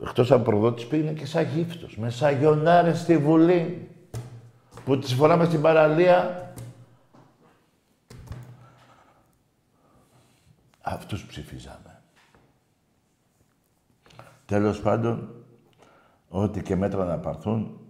Εκτός 0.03 0.31
από 0.31 0.43
προδότης 0.45 0.87
πήγαινε 0.87 1.13
και 1.13 1.27
σαν 1.27 1.45
γύφτος, 1.45 1.97
με 1.97 2.11
σαγιονάρες 2.11 2.99
στη 3.01 3.19
Βουλή, 3.19 3.91
που 4.85 4.99
τις 4.99 5.15
φοράμε 5.15 5.45
στην 5.45 5.61
παραλία. 5.61 6.53
Αυτούς 10.81 11.27
ψηφίζαμε. 11.27 12.03
Τέλος 14.45 14.81
πάντων, 14.81 15.45
ό,τι 16.29 16.63
και 16.63 16.77
μέτρα 16.77 17.05
να 17.05 17.19
πάρθουν, 17.19 17.81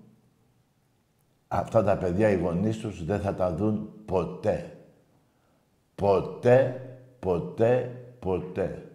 αυτά 1.48 1.84
τα 1.84 1.96
παιδιά, 1.96 2.30
οι 2.30 2.36
γονείς 2.36 2.78
τους, 2.78 3.04
δεν 3.04 3.20
θα 3.20 3.34
τα 3.34 3.54
δουν 3.54 3.92
ποτέ. 4.04 4.76
Ποτέ, 5.94 6.80
ποτέ, 7.18 8.02
ποτέ. 8.18 8.91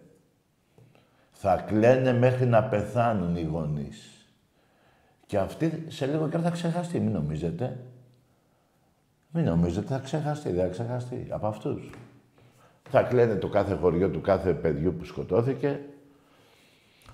Θα 1.40 1.56
κλαίνε 1.56 2.12
μέχρι 2.12 2.46
να 2.46 2.64
πεθάνουν 2.64 3.36
οι 3.36 3.42
γονείς. 3.42 4.26
Και 5.26 5.38
αυτή 5.38 5.84
σε 5.88 6.06
λίγο 6.06 6.28
καιρό 6.28 6.42
θα 6.42 6.50
ξεχαστεί, 6.50 7.00
μην 7.00 7.12
νομίζετε. 7.12 7.78
Μην 9.30 9.44
νομίζετε, 9.44 9.86
θα 9.86 9.98
ξεχαστεί, 9.98 10.50
δεν 10.50 10.64
θα 10.64 10.70
ξεχαστεί 10.70 11.26
από 11.30 11.46
αυτούς. 11.46 11.90
Θα 12.90 13.02
κλαίνε 13.02 13.34
το 13.34 13.48
κάθε 13.48 13.74
χωριό 13.74 14.10
του 14.10 14.20
κάθε 14.20 14.52
παιδιού 14.52 14.94
που 14.94 15.04
σκοτώθηκε. 15.04 15.80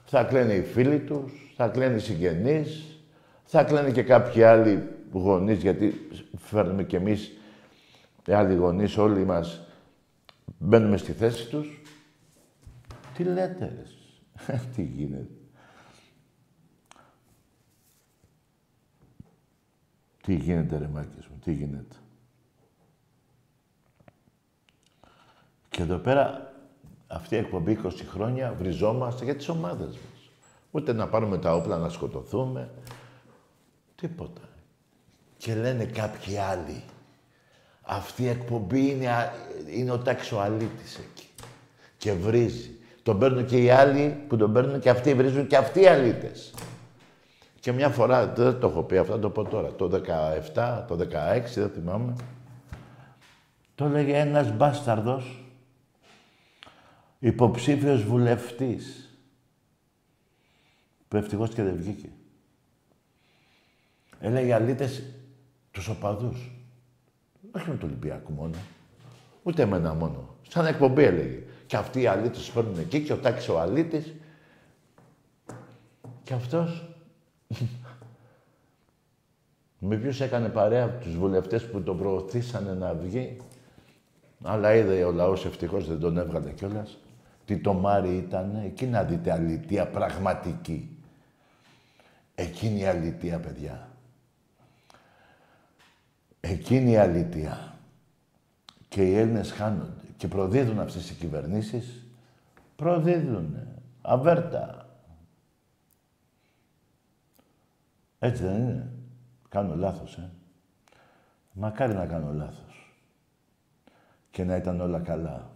Θα 0.04 0.24
κλαίνε 0.24 0.52
οι 0.52 0.62
φίλοι 0.62 0.98
τους, 0.98 1.52
θα 1.56 1.68
κλαίνε 1.68 1.96
οι 1.96 1.98
συγγενείς, 1.98 2.98
θα 3.44 3.64
κλαίνε 3.64 3.90
και 3.90 4.02
κάποιοι 4.02 4.42
άλλοι 4.42 4.88
γονείς, 5.12 5.60
γιατί 5.60 6.08
φέρνουμε 6.36 6.84
κι 6.84 6.96
εμείς 6.96 7.32
οι 8.26 8.32
άλλοι 8.32 8.54
γονείς, 8.54 8.96
όλοι 8.96 9.24
μας 9.24 9.60
μπαίνουμε 10.58 10.96
στη 10.96 11.12
θέση 11.12 11.48
τους. 11.48 11.82
Τι 13.16 13.24
λέτε, 13.24 13.72
ρε. 13.74 13.82
εσείς. 13.82 13.93
Τι 14.74 14.82
γίνεται. 14.82 15.28
Τι 20.22 20.34
γίνεται 20.34 20.78
ρε 20.78 20.88
Μάκης 20.88 21.26
μου, 21.26 21.38
τι 21.44 21.52
γίνεται. 21.52 21.96
Και 25.70 25.82
εδώ 25.82 25.96
πέρα, 25.96 26.54
αυτή 27.06 27.34
η 27.34 27.38
εκπομπή 27.38 27.78
20 27.84 27.90
χρόνια 28.08 28.52
βριζόμαστε 28.52 29.24
για 29.24 29.36
τις 29.36 29.48
ομάδες 29.48 29.86
μας. 29.86 30.30
Ούτε 30.70 30.92
να 30.92 31.08
πάρουμε 31.08 31.38
τα 31.38 31.54
όπλα 31.54 31.76
να 31.78 31.88
σκοτωθούμε. 31.88 32.70
Τίποτα. 33.94 34.40
Και 35.36 35.54
λένε 35.54 35.84
κάποιοι 35.84 36.36
άλλοι, 36.36 36.82
αυτή 37.82 38.22
η 38.22 38.28
εκπομπή 38.28 38.90
είναι, 38.90 39.32
είναι 39.70 39.90
ο 39.90 39.98
ταξοαλίτης 39.98 40.98
εκεί. 40.98 41.28
Και 41.96 42.12
βρίζει. 42.12 42.73
Τον 43.04 43.18
παίρνουν 43.18 43.46
και 43.46 43.62
οι 43.62 43.70
άλλοι 43.70 44.16
που 44.28 44.36
τον 44.36 44.52
παίρνουν 44.52 44.80
και 44.80 44.90
αυτοί 44.90 45.14
βρίζουν 45.14 45.46
και 45.46 45.56
αυτοί 45.56 45.80
οι 45.80 45.86
αλήτες. 45.86 46.54
Και 47.60 47.72
μια 47.72 47.88
φορά, 47.88 48.26
δεν 48.26 48.58
το 48.60 48.66
έχω 48.66 48.82
πει 48.82 48.96
αυτό, 48.96 49.18
το 49.18 49.30
πω 49.30 49.44
τώρα, 49.44 49.72
το 49.74 50.02
17, 50.54 50.84
το 50.88 50.96
16, 50.96 51.54
δεν 51.54 51.70
θυμάμαι, 51.70 52.14
το 53.74 53.84
έλεγε 53.84 54.16
ένας 54.16 54.52
μπάσταρδος, 54.56 55.44
υποψήφιος 57.18 58.02
βουλευτής, 58.02 59.14
που 61.08 61.16
ευτυχώς 61.16 61.54
και 61.54 61.62
δεν 61.62 61.76
βγήκε. 61.76 62.08
Έλεγε 64.20 64.54
αλήτες 64.54 65.02
τους 65.70 65.88
οπαδούς. 65.88 66.50
Όχι 67.52 67.70
με 67.70 67.76
το 67.76 67.86
Ολυμπιακό 67.86 68.30
μόνο. 68.30 68.56
Ούτε 69.42 69.62
εμένα 69.62 69.94
μόνο. 69.94 70.36
Σαν 70.48 70.66
εκπομπή 70.66 71.02
έλεγε. 71.02 71.42
Και 71.66 71.76
αυτοί 71.76 72.00
οι 72.00 72.06
αλήτες 72.06 72.50
παίρνουν 72.50 72.78
εκεί 72.78 73.00
και 73.02 73.12
ο 73.12 73.16
Τάκης 73.16 73.48
ο 73.48 73.60
αλήτης. 73.60 74.14
Και 76.22 76.34
αυτός 76.34 76.88
με 79.78 79.96
ποιους 79.96 80.20
έκανε 80.20 80.48
παρέα 80.48 80.88
τους 80.88 81.16
βουλευτές 81.16 81.70
που 81.70 81.82
τον 81.82 81.98
προωθήσανε 81.98 82.74
να 82.74 82.94
βγει; 82.94 83.36
Αλλά 84.42 84.74
είδε 84.74 85.04
ο 85.04 85.12
λαός 85.12 85.44
ευτυχώς 85.44 85.86
δεν 85.86 86.00
τον 86.00 86.18
έβγαλε 86.18 86.50
κιόλας. 86.50 86.98
Τι 87.44 87.58
το 87.58 87.72
Μάρι 87.72 88.16
ήταν. 88.16 88.60
Εκεί 88.64 88.86
να 88.86 89.02
δείτε 89.02 89.32
αλήθεια 89.32 89.86
πραγματική. 89.86 90.98
Εκείνη 92.34 92.80
η 92.80 92.84
αλήθεια, 92.84 93.38
παιδιά. 93.38 93.88
Εκείνη 96.40 96.90
η 96.90 96.96
αλήθεια. 96.96 97.78
Και 98.88 99.08
οι 99.08 99.16
Έλληνες 99.16 99.52
χάνονται. 99.52 100.03
Και 100.24 100.30
προδίδουν 100.30 100.78
αυτές 100.80 101.10
οι 101.10 101.14
κυβερνήσεις. 101.14 102.06
Προδίδουν. 102.76 103.56
Αβέρτα. 104.02 104.88
Έτσι 108.18 108.42
δεν 108.42 108.60
είναι. 108.60 108.92
Κάνω 109.48 109.76
λάθος, 109.76 110.16
ε. 110.16 110.30
Μακάρι 111.52 111.94
να 111.94 112.06
κάνω 112.06 112.32
λάθος. 112.32 112.96
Και 114.30 114.44
να 114.44 114.56
ήταν 114.56 114.80
όλα 114.80 115.00
καλά. 115.00 115.50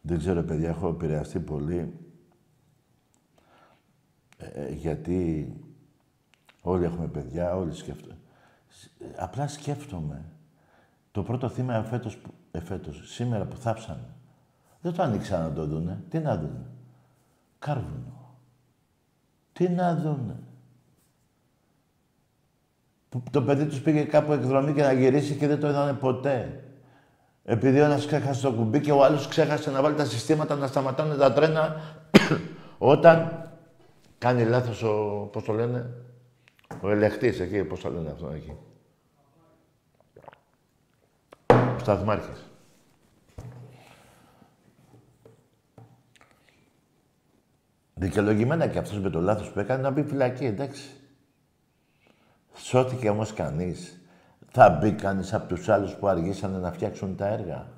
Δεν 0.00 0.18
ξέρω, 0.18 0.42
παιδιά, 0.42 0.68
έχω 0.68 0.88
επηρεαστεί 0.88 1.40
πολύ. 1.40 1.98
Ε, 4.36 4.46
ε 4.46 4.72
γιατί 4.72 5.48
όλοι 6.60 6.84
έχουμε 6.84 7.08
παιδιά, 7.08 7.56
όλοι 7.56 7.74
σκέφτονται. 7.74 8.16
Απλά 9.16 9.48
σκέφτομαι. 9.48 10.24
Το 11.10 11.22
πρώτο 11.22 11.48
θύμα 11.48 11.74
εφέτος, 11.74 12.18
εφέτος 12.50 13.02
σήμερα 13.04 13.44
που 13.44 13.56
θάψανε. 13.56 14.14
Δεν 14.80 14.92
το 14.92 15.02
ανοίξαν 15.02 15.42
να 15.42 15.52
το 15.52 15.66
δούνε. 15.66 16.02
Τι 16.08 16.18
να 16.18 16.36
δούνε; 16.36 16.66
Κάρβουνο. 17.58 18.36
Τι 19.52 19.68
να 19.68 19.96
δούνε; 19.96 20.36
Το 23.30 23.42
παιδί 23.42 23.66
τους 23.66 23.80
πήγε 23.80 24.02
κάπου 24.02 24.32
εκδρομή 24.32 24.72
και 24.72 24.82
να 24.82 24.92
γυρίσει 24.92 25.34
και 25.34 25.46
δεν 25.46 25.60
το 25.60 25.68
είδανε 25.68 25.92
ποτέ. 25.92 26.64
Επειδή 27.44 27.80
ο 27.80 27.84
ένας 27.84 28.06
ξέχασε 28.06 28.42
το 28.42 28.52
κουμπί 28.52 28.80
και 28.80 28.92
ο 28.92 29.04
άλλος 29.04 29.28
ξέχασε 29.28 29.70
να 29.70 29.82
βάλει 29.82 29.94
τα 29.94 30.04
συστήματα 30.04 30.54
να 30.54 30.66
σταματάνε 30.66 31.14
τα 31.14 31.32
τρένα 31.32 31.76
όταν 32.78 33.48
κάνει 34.18 34.44
λάθος 34.44 34.82
ο, 34.82 35.28
πώς 35.32 35.44
το 35.44 35.52
λένε, 35.52 35.90
ο 36.80 36.90
ελεκτής 36.90 37.40
εκεί, 37.40 37.64
πώς 37.64 37.80
το 37.80 37.90
λένε 37.90 38.10
αυτό 38.10 38.28
εκεί. 38.28 38.56
Σταθμάρχης. 41.78 42.48
Δικαιολογημένα 47.94 48.66
και 48.66 48.78
αυτός 48.78 49.00
με 49.00 49.10
το 49.10 49.20
λάθος 49.20 49.50
που 49.50 49.58
έκανε 49.58 49.82
να 49.82 49.90
μπει 49.90 50.02
φυλακή, 50.02 50.44
εντάξει. 50.44 50.90
Σώθηκε 52.54 53.08
όμως 53.08 53.32
κανείς. 53.32 54.00
Θα 54.48 54.70
μπει 54.70 54.92
κανείς 54.92 55.34
από 55.34 55.48
τους 55.48 55.68
άλλους 55.68 55.94
που 55.94 56.06
αργήσανε 56.06 56.58
να 56.58 56.72
φτιάξουν 56.72 57.16
τα 57.16 57.26
έργα. 57.26 57.68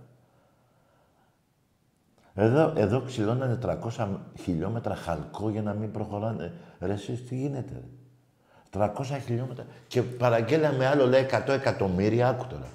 Εδώ, 2.34 2.72
εδώ 2.76 3.02
ξυλώνανε 3.02 3.58
300 3.96 4.08
χιλιόμετρα 4.40 4.94
χαλκό 4.94 5.50
για 5.50 5.62
να 5.62 5.74
μην 5.74 5.90
προχωράνε. 5.90 6.52
Ρε 6.80 6.92
εσείς 6.92 7.24
τι 7.26 7.36
γίνεται. 7.36 7.82
300 8.80 9.18
χιλιόμετρα. 9.24 9.64
Και 9.86 10.02
παραγγέλαμε 10.02 10.86
άλλο 10.86 11.06
λέει 11.06 11.26
100 11.30 11.48
εκατομμύρια. 11.48 12.28
Άκου 12.28 12.46
τώρα. 12.46 12.68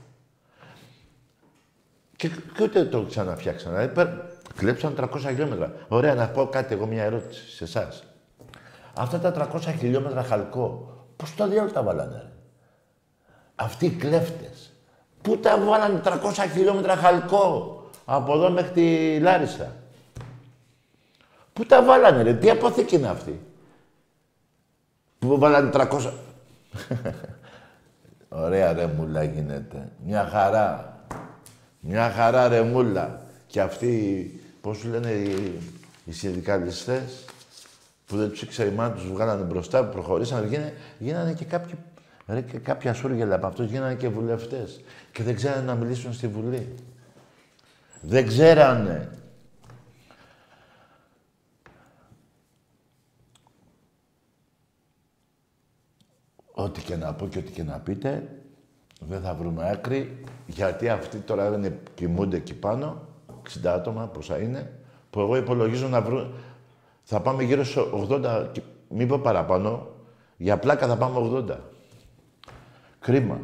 Και, 2.15 2.27
και 2.27 2.63
ούτε 2.63 2.85
το 2.85 3.01
ξαναφτιάξανε. 3.03 3.91
Κλέψαν 4.55 4.95
300 4.99 5.07
χιλιόμετρα. 5.19 5.73
Ωραία, 5.87 6.15
να 6.15 6.27
πω 6.27 6.45
κάτι 6.45 6.73
εγώ 6.73 6.85
μια 6.85 7.03
ερώτηση 7.03 7.55
σε 7.55 7.63
εσάς. 7.63 8.03
Αυτά 8.93 9.19
τα 9.19 9.49
300 9.53 9.59
χιλιόμετρα 9.79 10.23
χαλκό, 10.23 10.93
πώς 11.15 11.35
το 11.35 11.47
διάλογο 11.47 11.73
τα 11.73 11.83
βάλανε, 11.83 12.15
ρε; 12.15 12.31
Αυτοί 13.55 13.85
οι 13.85 13.89
κλέφτες. 13.89 14.73
Πού 15.21 15.37
τα 15.37 15.57
βάλανε 15.57 16.01
300 16.03 16.11
χιλιόμετρα 16.53 16.95
χαλκό 16.95 17.81
από 18.05 18.33
εδώ 18.33 18.49
μέχρι 18.49 18.71
τη 18.71 19.19
Λάρισα; 19.19 19.75
Πού 21.53 21.65
τα 21.65 21.83
βάλανε, 21.83 22.21
ρε; 22.21 22.33
Τι 22.33 22.49
αποθήκη 22.49 22.95
είναι 22.95 23.07
αυτή; 23.07 23.41
Πού 25.21 25.39
βάλανε 25.39 25.69
300... 25.73 26.11
Ωραία 28.29 28.73
ρε 28.73 28.85
μουλά 28.85 29.23
γίνεται. 29.23 29.91
Μια 30.05 30.29
χαρά. 30.31 30.99
Μια 31.79 32.11
χαρά 32.11 32.47
ρε 32.47 32.61
μουλά. 32.61 33.21
Και 33.47 33.61
αυτοί 33.61 34.25
πώς 34.61 34.77
σου 34.77 34.89
λένε 34.89 35.11
οι, 35.11 35.59
οι 36.05 36.11
συνδικαλιστές, 36.11 37.25
που 38.05 38.17
δεν 38.17 38.29
τους 38.29 38.41
ήξερε 38.41 38.69
η 38.69 38.73
μάνα 38.73 38.93
τους 38.93 39.07
βγάλανε 39.07 39.43
μπροστά, 39.43 39.85
που 39.85 39.91
προχωρήσανε, 39.91 40.47
γίνανε, 40.47 40.73
γίνανε 40.99 41.33
και 41.33 41.45
κάποιοι, 41.45 41.73
ρε, 42.27 42.41
και 42.41 42.57
κάποια 42.57 42.93
σούργελα 42.93 43.35
από 43.35 43.47
αυτούς, 43.47 43.69
γίνανε 43.69 43.95
και 43.95 44.07
βουλευτές. 44.09 44.81
Και 45.11 45.23
δεν 45.23 45.35
ξέρανε 45.35 45.61
να 45.61 45.75
μιλήσουν 45.75 46.13
στη 46.13 46.27
Βουλή. 46.27 46.75
Δεν 48.01 48.27
ξέρανε. 48.27 49.09
Ό,τι 56.63 56.81
και 56.81 56.95
να 56.95 57.13
πω 57.13 57.27
και 57.27 57.37
ό,τι 57.37 57.51
και 57.51 57.63
να 57.63 57.79
πείτε, 57.79 58.27
δεν 58.99 59.21
θα 59.21 59.33
βρούμε 59.33 59.69
άκρη, 59.69 60.23
γιατί 60.47 60.89
αυτοί 60.89 61.17
τώρα 61.17 61.49
δεν 61.49 61.73
κοιμούνται 61.95 62.37
εκεί 62.37 62.53
πάνω 62.53 63.01
60 63.63 63.67
άτομα, 63.67 64.07
πόσα 64.07 64.41
είναι, 64.41 64.79
που 65.09 65.19
εγώ 65.19 65.35
υπολογίζω 65.35 65.87
να 65.87 66.01
βρουν... 66.01 66.33
Θα 67.03 67.21
πάμε 67.21 67.43
γύρω 67.43 67.63
στους 67.63 67.83
80, 68.09 68.47
μην 68.89 69.07
πω 69.07 69.19
παραπάνω, 69.19 69.87
για 70.37 70.57
πλάκα 70.57 70.87
θα 70.87 70.97
πάμε 70.97 71.45
80. 71.49 71.57
Κρίμα. 72.99 73.39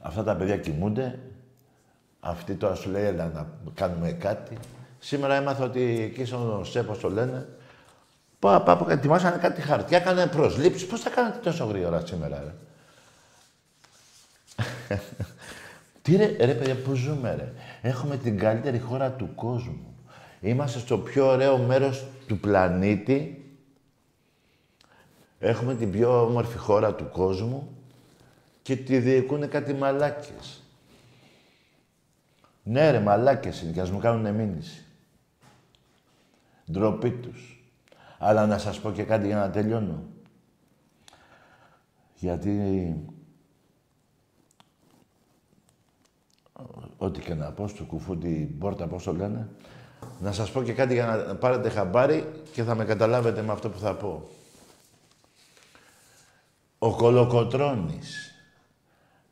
Αυτά 0.00 0.24
τα 0.24 0.36
παιδιά 0.36 0.56
κοιμούνται. 0.56 1.18
Αυτή 2.20 2.54
τώρα 2.54 2.74
σου 2.74 2.90
λέει, 2.90 3.04
έλα 3.04 3.28
να 3.28 3.46
κάνουμε 3.74 4.12
κάτι. 4.12 4.56
Σήμερα 4.98 5.34
έμαθα 5.34 5.64
ότι 5.64 6.00
εκεί 6.00 6.24
στον 6.24 6.64
ΣΕΠ, 6.64 6.96
το 7.00 7.10
λένε, 7.10 7.48
Πάπα, 8.44 8.86
ετοιμάσανε 8.88 9.36
κάτι 9.36 9.60
χαρτιά, 9.60 9.98
έκανε 9.98 10.26
προσλήψεις. 10.26 10.86
Πώς 10.86 11.00
θα 11.00 11.10
κάνετε 11.10 11.38
τόσο 11.38 11.64
γρήγορα 11.64 12.06
σήμερα, 12.06 12.44
ρε; 12.44 12.54
Τι 16.02 16.16
ρε, 16.16 16.36
ρε 16.38 16.54
παιδιά, 16.54 16.76
πού 16.76 16.94
ζούμε 16.94 17.34
ρε; 17.34 17.52
Έχουμε 17.88 18.16
την 18.16 18.38
καλύτερη 18.38 18.78
χώρα 18.78 19.10
του 19.10 19.34
κόσμου. 19.34 19.96
Είμαστε 20.40 20.78
στο 20.78 20.98
πιο 20.98 21.26
ωραίο 21.26 21.58
μέρος 21.58 22.06
του 22.26 22.38
πλανήτη. 22.38 23.44
Έχουμε 25.38 25.74
την 25.74 25.90
πιο 25.90 26.22
όμορφη 26.22 26.56
χώρα 26.56 26.94
του 26.94 27.10
κόσμου 27.12 27.76
και 28.62 28.76
τη 28.76 28.98
διοικούν 28.98 29.48
κάτι 29.48 29.72
μαλάκες. 29.74 30.62
Ναι 32.62 32.90
ρε, 32.90 33.00
μαλάκες 33.00 33.60
είναι 33.60 33.72
και 33.72 33.80
ας 33.80 33.90
μου 33.90 33.98
κάνουν 33.98 34.34
μήνυση. 34.34 34.84
Ντροπή 36.70 37.10
τους. 37.10 37.53
Αλλά 38.26 38.46
να 38.46 38.58
σας 38.58 38.80
πω 38.80 38.90
και 38.92 39.02
κάτι 39.02 39.26
για 39.26 39.36
να 39.36 39.50
τελειώνω. 39.50 40.02
Γιατί 42.14 42.60
ό,τι 46.96 47.20
και 47.20 47.34
να 47.34 47.52
πω, 47.52 47.68
στο 47.68 47.84
κουφού 47.84 48.18
την 48.18 48.58
πόρτα, 48.58 48.86
πώς 48.86 49.02
το 49.02 49.12
λένε, 49.12 49.48
Να 50.20 50.32
σας 50.32 50.50
πω 50.50 50.62
και 50.62 50.72
κάτι 50.72 50.94
για 50.94 51.06
να 51.06 51.36
πάρετε 51.36 51.68
χαμπάρι 51.68 52.42
και 52.52 52.62
θα 52.62 52.74
με 52.74 52.84
καταλάβετε 52.84 53.42
με 53.42 53.52
αυτό 53.52 53.70
που 53.70 53.78
θα 53.78 53.94
πω. 53.94 54.28
Ο 56.78 56.96
Κολοκοτρώνης 56.96 58.34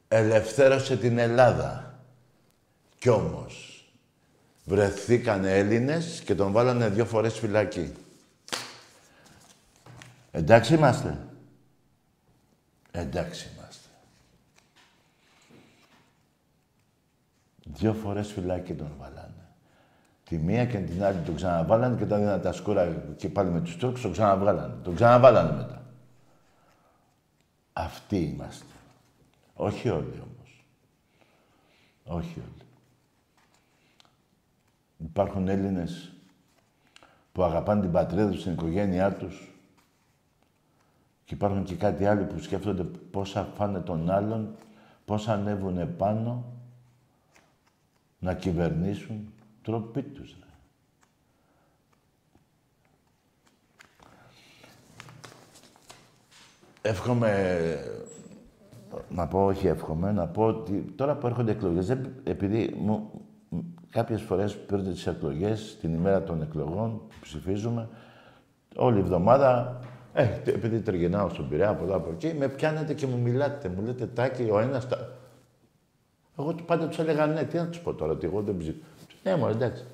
ελευθέρωσε 0.09 0.97
την 0.97 1.19
Ελλάδα. 1.19 1.99
Κι 2.99 3.09
όμως 3.09 3.85
βρεθήκανε 4.65 5.59
Έλληνες 5.59 6.23
και 6.25 6.35
τον 6.35 6.53
βάλανε 6.53 6.89
δύο 6.89 7.05
φορές 7.05 7.39
φυλακή. 7.39 7.93
Εντάξει 10.35 10.75
είμαστε. 10.75 11.27
Εντάξει 12.91 13.51
είμαστε. 13.55 13.89
Δύο 17.65 17.95
φορές 17.95 18.33
φυλάκι 18.33 18.75
τον 18.75 18.91
βάλανε. 18.99 19.47
Τη 20.25 20.39
μία 20.39 20.67
και 20.67 20.79
την 20.79 21.05
άλλη 21.05 21.19
τον 21.19 21.35
ξαναβάλανε 21.35 21.97
και 21.97 22.05
όταν 22.05 22.23
είδαν 22.23 22.41
τα 22.41 22.53
σκούρα 22.53 23.05
και 23.17 23.29
πάλι 23.29 23.51
με 23.51 23.61
τους 23.61 23.77
Τούρκους 23.77 24.03
τον 24.03 24.13
ξαναβάλανε. 24.13 24.75
Τον 24.83 24.95
ξαναβάλανε 24.95 25.53
μετά. 25.53 25.83
Αυτοί 27.73 28.17
είμαστε. 28.17 28.65
Όχι 29.55 29.89
όλοι 29.89 30.23
όμως. 30.23 30.65
Όχι 32.05 32.39
όλοι. 32.39 32.67
Υπάρχουν 34.99 35.49
Έλληνες 35.49 36.13
που 37.33 37.43
αγαπάνε 37.43 37.81
την 37.81 37.93
πατρίδα 37.93 38.31
τους, 38.31 38.43
την 38.43 38.53
οικογένειά 38.53 39.13
τους, 39.13 39.52
και 41.33 41.39
υπάρχουν 41.39 41.65
και 41.65 41.75
κάτι 41.75 42.07
άλλο 42.07 42.25
που 42.25 42.39
σκέφτονται 42.39 42.83
πώς 43.11 43.31
θα 43.31 43.49
φάνε 43.55 43.81
τον 43.81 44.11
άλλον, 44.11 44.55
πώς 45.05 45.29
ανέβουν 45.29 45.97
πάνω, 45.97 46.45
να 48.19 48.35
κυβερνήσουν. 48.35 49.33
Τροπή 49.63 50.03
τους, 50.03 50.37
ρε. 50.41 50.47
Εύχομαι, 56.83 57.57
να 59.09 59.27
πω 59.27 59.45
όχι 59.45 59.67
εύχομαι, 59.67 60.13
να 60.13 60.27
πω 60.27 60.45
ότι 60.45 60.93
τώρα 60.97 61.17
που 61.17 61.27
έρχονται 61.27 61.51
εκλογές, 61.51 61.97
επειδή 62.25 62.75
μου, 62.79 63.11
κάποιες 63.91 64.23
φορές 64.23 64.59
παίρνετε 64.59 64.91
τις 64.91 65.07
εκλογές, 65.07 65.79
την 65.81 65.95
ημέρα 65.95 66.23
των 66.23 66.43
εκλογών 66.43 66.99
που 66.99 67.15
ψηφίζουμε, 67.21 67.89
όλη 68.77 68.97
η 68.97 69.01
εβδομάδα 69.01 69.81
ε, 70.13 70.29
επειδή 70.45 70.81
τριγενάω 70.81 71.29
στον 71.29 71.49
Πειραιά 71.49 71.69
από 71.69 71.85
εδώ 71.85 71.97
από 71.97 72.11
εκεί, 72.11 72.35
με 72.39 72.49
πιάνετε 72.49 72.95
και 72.95 73.07
μου 73.07 73.19
μιλάτε. 73.19 73.69
Μου 73.69 73.83
λέτε 73.83 74.07
τάκι, 74.07 74.49
ο 74.51 74.59
ένας. 74.59 74.89
Τα... 74.89 75.09
Εγώ 76.39 76.55
πάντα 76.67 76.89
τους 76.89 76.99
έλεγα 76.99 77.27
ναι, 77.27 77.45
τι 77.45 77.57
να 77.57 77.67
τους 77.67 77.81
πω 77.81 77.95
τώρα, 77.95 78.13
ότι 78.13 78.27
εγώ 78.27 78.43
δεν 78.43 78.57
ψήφω. 78.57 78.79
Ναι, 79.23 79.37
μου 79.37 79.47
εντάξει. 79.47 79.85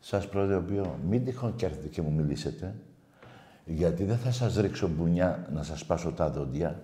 Σας 0.00 0.28
προειδοποιώ, 0.28 0.98
μην 1.08 1.24
τυχόν 1.24 1.56
και 1.56 1.66
έρθετε 1.66 1.88
και 1.88 2.02
μου 2.02 2.12
μιλήσετε, 2.12 2.74
γιατί 3.64 4.04
δεν 4.04 4.16
θα 4.16 4.30
σας 4.30 4.56
ρίξω 4.56 4.88
μπουνιά 4.88 5.46
να 5.52 5.62
σας 5.62 5.84
πάσω 5.84 6.12
τα 6.12 6.30
δόντια. 6.30 6.80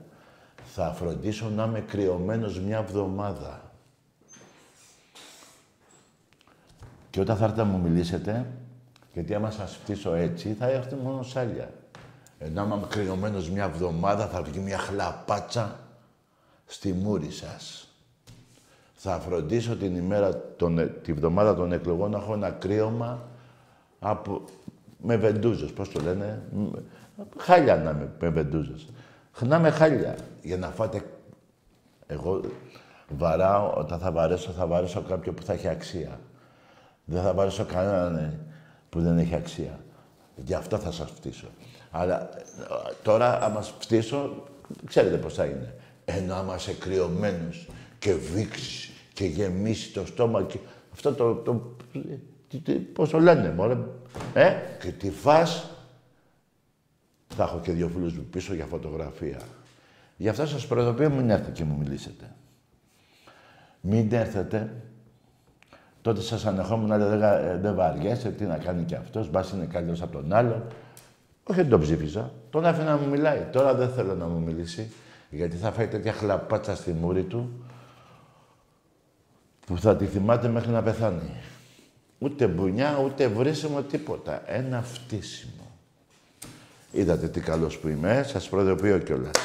Θα 0.65 0.93
φροντίσω 0.93 1.51
να 1.51 1.65
είμαι 1.65 1.81
κρυωμένος 1.81 2.61
μια 2.61 2.79
εβδομάδα. 2.79 3.73
Και 7.11 7.21
όταν 7.21 7.37
θα 7.37 7.45
έρθετε 7.45 7.63
να 7.63 7.69
μου 7.69 7.79
μιλήσετε, 7.79 8.47
γιατί 9.13 9.35
άμα 9.35 9.51
σας 9.51 9.77
φτύσω 9.77 10.15
έτσι, 10.15 10.53
θα 10.53 10.67
έρθει 10.67 10.95
μόνο 10.95 11.23
σάλια. 11.23 11.71
Ενώ 12.39 12.61
άμα 12.61 12.77
είμαι 12.77 12.87
κρυωμένος 12.89 13.51
μια 13.51 13.65
εβδομάδα 13.65 14.27
θα 14.27 14.43
βγει 14.43 14.59
μια 14.59 14.79
χλαπάτσα 14.79 15.79
στη 16.67 16.93
μούρη 16.93 17.31
σας. 17.31 17.89
Θα 18.95 19.19
φροντίσω 19.19 19.77
την 19.77 19.97
ημέρα, 19.97 20.41
τον, 20.57 20.91
τη 21.03 21.13
βδομάδα 21.13 21.55
των 21.55 21.73
εκλογών 21.73 22.11
να 22.11 22.19
έχω 22.19 22.35
ένα 22.35 22.51
κρύωμα 22.51 23.23
από, 23.99 24.45
με 25.03 25.17
βεντούζες, 25.17 25.73
πώς 25.73 25.89
το 25.89 26.01
λένε, 26.01 26.43
χάλια 27.39 27.77
να 27.77 27.91
είμαι 27.91 28.13
με 28.21 28.29
βεντούζες. 28.29 28.89
Να 29.41 29.57
είμαι 29.57 29.71
χάλια 29.71 30.17
για 30.43 30.57
να 30.57 30.69
φάτε... 30.69 31.03
Εγώ 32.07 32.41
βαράω, 33.09 33.73
όταν 33.77 33.99
θα 33.99 34.13
βαρέσω, 34.13 34.51
θα 34.51 34.67
βαρέσω 34.67 35.03
κάποιο 35.03 35.33
που 35.33 35.43
θα 35.43 35.53
έχει 35.53 35.69
αξία. 35.69 36.21
Δεν 37.05 37.23
θα 37.23 37.33
βαρέσω 37.35 37.65
κανέναν 37.65 38.17
ε, 38.17 38.39
που 38.91 39.01
δεν 39.01 39.19
έχει 39.19 39.35
αξία. 39.35 39.79
Γι' 40.37 40.55
αυτό 40.55 40.79
θα 40.79 40.91
σας 40.91 41.11
φτύσω. 41.11 41.47
Αλλά 41.97 42.29
τώρα, 43.03 43.43
άμα 43.43 43.61
φτύσω, 43.61 44.45
ξέρετε 44.85 45.17
πώς 45.17 45.35
θα 45.35 45.45
είναι. 45.45 45.75
Ενώ 46.05 46.35
άμα 46.35 46.55
είσαι 46.55 46.73
κρυωμένος 46.73 47.69
και 47.99 48.15
βήξεις 48.15 48.91
και 49.13 49.25
γεμίσει 49.25 49.93
το 49.93 50.07
στόμα 50.07 50.43
και 50.43 50.59
αυτό 50.93 51.13
το, 51.13 51.35
το, 51.35 51.77
πώς 52.93 53.11
το 53.11 53.19
λένε, 53.19 53.51
μωρέ, 53.51 53.79
ε, 54.35 54.53
και 54.81 54.91
τη 54.91 55.11
φας, 55.11 55.71
θα 57.29 57.43
έχω 57.43 57.61
και 57.61 57.73
δύο 57.73 57.89
φίλους 57.89 58.13
μου 58.13 58.25
πίσω 58.31 58.55
για 58.55 58.67
φωτογραφία. 58.67 59.41
Γι' 60.17 60.29
αυτό 60.29 60.47
σας 60.47 60.67
προειδοποιώ 60.67 61.11
μην 61.11 61.31
έρθετε 61.31 61.51
και 61.51 61.65
μου 61.65 61.77
μιλήσετε. 61.79 62.35
Μην 63.81 64.13
έρθετε. 64.13 64.73
Τότε 66.03 66.21
σας 66.21 66.47
ανεχόμουν 66.47 66.89
να 66.89 66.97
λέγα 66.97 67.39
«Ε, 67.39 67.59
δεν 67.59 67.75
βαριέσαι, 67.75 68.31
τι 68.31 68.45
να 68.45 68.59
κάνει 68.59 68.83
κι 68.85 68.95
αυτός, 68.95 69.31
μπας 69.31 69.51
είναι 69.51 69.65
καλύτερος 69.65 70.03
από 70.03 70.13
τον 70.13 70.33
άλλο. 70.33 70.67
Όχι, 71.45 71.61
δεν 71.61 71.69
τον 71.69 71.81
ψήφιζα. 71.81 72.33
Τον 72.51 72.67
άφηνα 72.67 72.85
να 72.85 72.97
μου 72.97 73.09
μιλάει. 73.09 73.47
Τώρα 73.53 73.75
δεν 73.75 73.91
θέλω 73.91 74.15
να 74.15 74.27
μου 74.27 74.41
μιλήσει, 74.41 74.93
γιατί 75.31 75.57
θα 75.57 75.73
φάει 75.73 75.87
τέτοια 75.87 76.13
χλαπάτσα 76.13 76.77
στη 76.77 76.93
μούρη 76.93 77.23
του, 77.23 77.65
που 79.67 79.79
θα 79.79 79.97
τη 79.97 80.07
θυμάται 80.07 80.49
μέχρι 80.49 80.71
να 80.71 80.83
πεθάνει. 80.83 81.31
Ούτε 82.19 82.47
μπουνιά, 82.47 82.99
ούτε 83.05 83.29
βρίσιμο, 83.29 83.83
τίποτα. 83.83 84.43
Ένα 84.53 84.83
φτύσιμο. 84.83 85.71
Είδατε 86.93 87.29
τι 87.29 87.41
καλός 87.41 87.79
που 87.79 87.89
είμαι, 87.89 88.23
σας 88.23 88.49
προειδοποιώ 88.49 88.99
κιόλας. 88.99 89.37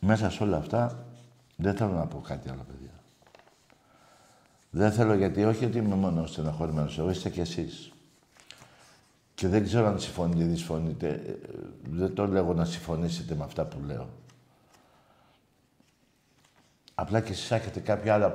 Μέσα 0.00 0.30
σε 0.30 0.42
όλα 0.42 0.56
αυτά, 0.56 1.04
δεν 1.56 1.74
θέλω 1.76 1.92
να 1.92 2.06
πω 2.06 2.20
κάτι 2.20 2.48
άλλο, 2.48 2.66
παιδιά. 2.66 2.89
Δεν 4.70 4.92
θέλω 4.92 5.14
γιατί 5.14 5.44
όχι 5.44 5.64
ότι 5.64 5.78
είμαι 5.78 5.94
μόνος 5.94 6.30
στεναχωρημένος, 6.30 6.98
εγώ 6.98 7.10
είστε 7.10 7.30
κι 7.30 7.40
εσείς. 7.40 7.92
Και 9.34 9.48
δεν 9.48 9.64
ξέρω 9.64 9.86
αν 9.86 10.00
συμφωνείτε 10.00 10.42
ή 10.42 10.46
δεν 10.46 10.56
συμφωνείτε. 10.56 11.08
Ε, 11.08 11.34
δεν 11.90 12.14
το 12.14 12.26
λέω 12.26 12.54
να 12.54 12.64
συμφωνήσετε 12.64 13.34
με 13.34 13.44
αυτά 13.44 13.64
που 13.64 13.80
λέω. 13.86 14.08
Απλά 16.94 17.20
και 17.20 17.32
εσείς 17.32 17.50
έχετε 17.50 17.80
κάποια 17.80 18.14
άλλα 18.14 18.32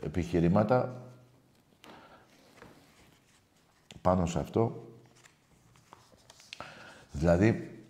επιχειρήματα 0.00 1.02
πάνω 4.00 4.26
σε 4.26 4.38
αυτό. 4.38 4.86
Δηλαδή, 7.12 7.80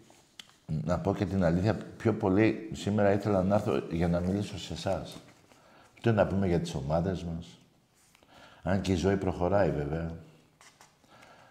να 0.67 0.99
πω 0.99 1.15
και 1.15 1.27
την 1.27 1.45
αλήθεια, 1.45 1.77
πιο 1.97 2.15
πολύ 2.15 2.71
σήμερα 2.73 3.13
ήθελα 3.13 3.43
να 3.43 3.55
έρθω 3.55 3.83
για 3.91 4.09
να 4.09 4.21
μιλήσω 4.21 4.59
σε 4.59 4.73
εσάς. 4.73 5.17
Τι 6.03 6.11
να 6.11 6.27
πούμε 6.27 6.47
για 6.47 6.61
τις 6.61 6.75
ομάδες 6.75 7.25
μας. 7.25 7.59
Αν 8.63 8.81
και 8.81 8.93
η 8.93 8.95
ζωή 8.95 9.17
προχωράει 9.17 9.71
βέβαια. 9.71 10.13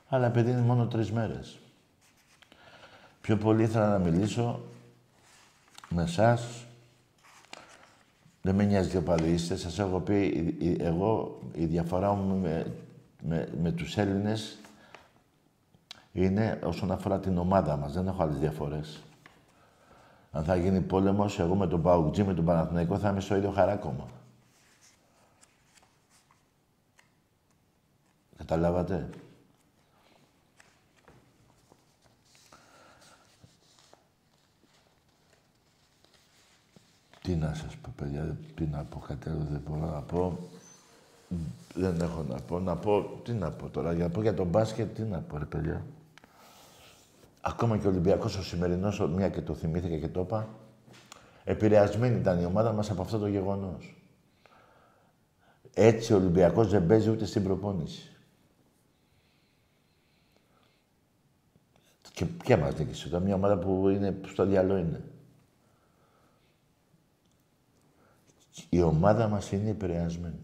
Αλλά 0.09 0.25
επειδή 0.25 0.51
είναι 0.51 0.61
μόνο 0.61 0.87
τρεις 0.87 1.11
μέρες. 1.11 1.59
Πιο 3.21 3.37
πολύ 3.37 3.63
ήθελα 3.63 3.89
να 3.89 3.97
μιλήσω 3.97 4.61
με 5.89 6.03
εσά. 6.03 6.39
Δεν 8.41 8.55
με 8.55 8.63
νοιάζει 8.63 8.89
και 8.89 8.99
πάλι 8.99 9.29
είστε. 9.31 9.55
Σας 9.55 9.79
έχω 9.79 9.99
πει, 9.99 10.77
εγώ 10.79 11.39
η 11.53 11.65
διαφορά 11.65 12.13
μου 12.13 12.39
με, 12.39 12.73
με, 13.21 13.49
με 13.61 13.71
τους 13.71 13.97
Έλληνες 13.97 14.57
είναι 16.11 16.59
όσον 16.63 16.91
αφορά 16.91 17.19
την 17.19 17.37
ομάδα 17.37 17.77
μας. 17.77 17.93
Δεν 17.93 18.07
έχω 18.07 18.23
άλλες 18.23 18.37
διαφορές. 18.37 19.01
Αν 20.31 20.43
θα 20.43 20.55
γίνει 20.55 20.81
πόλεμος, 20.81 21.39
εγώ 21.39 21.55
με 21.55 21.67
τον 21.67 21.81
Παουτζή, 21.81 22.23
με 22.23 22.33
τον 22.33 22.45
Παναθηναϊκό, 22.45 22.97
θα 22.97 23.09
είμαι 23.09 23.19
στο 23.19 23.35
ίδιο 23.35 23.51
χαράκωμα. 23.51 24.07
Καταλάβατε; 28.51 29.09
Τι 37.21 37.35
να 37.35 37.53
σας 37.53 37.75
πω, 37.75 37.93
παιδιά, 37.95 38.37
τι 38.55 38.65
να 38.65 38.83
πω, 38.83 38.99
κάτι 38.99 39.29
δεν 39.29 39.61
μπορώ 39.67 39.91
να 39.91 40.01
πω. 40.01 40.37
Δεν 41.73 42.01
έχω 42.01 42.25
να 42.29 42.35
πω. 42.35 42.59
Να 42.59 42.75
πω, 42.75 43.19
τι 43.23 43.31
να 43.31 43.51
πω 43.51 43.69
τώρα, 43.69 43.93
για 43.93 44.03
να 44.03 44.09
πω 44.11 44.21
για 44.21 44.33
τον 44.33 44.47
μπάσκετ, 44.47 44.95
τι 44.95 45.01
να 45.01 45.19
πω, 45.19 45.37
ρε 45.37 45.45
παιδιά. 45.45 45.85
Ακόμα 47.41 47.77
και 47.77 47.87
ο 47.87 47.89
Ολυμπιακός 47.89 48.37
ο 48.37 48.43
σημερινός, 48.43 48.99
μια 48.99 49.29
και 49.29 49.41
το 49.41 49.53
θυμήθηκα 49.53 49.97
και 49.97 50.07
το 50.07 50.21
είπα, 50.21 50.47
επηρεασμένη 51.43 52.19
ήταν 52.19 52.41
η 52.41 52.45
ομάδα 52.45 52.71
μας 52.71 52.91
από 52.91 53.01
αυτό 53.01 53.17
το 53.17 53.27
γεγονός. 53.27 53.95
Έτσι 55.73 56.13
ο 56.13 56.15
Ολυμπιακός 56.15 56.69
δεν 56.69 56.87
παίζει 56.87 57.09
ούτε 57.09 57.25
στην 57.25 57.43
προπόνηση. 57.43 58.10
Και 62.21 62.27
ποια 62.27 62.57
μας 62.57 62.77
νίκησε 62.77 63.19
μια 63.19 63.35
ομάδα 63.35 63.57
που 63.57 63.89
είναι 63.89 64.19
στο 64.27 64.45
διάλογο 64.45 64.79
είναι. 64.79 65.03
Η 68.69 68.81
ομάδα 68.81 69.27
μας 69.27 69.51
είναι 69.51 69.69
επηρεασμένη. 69.69 70.39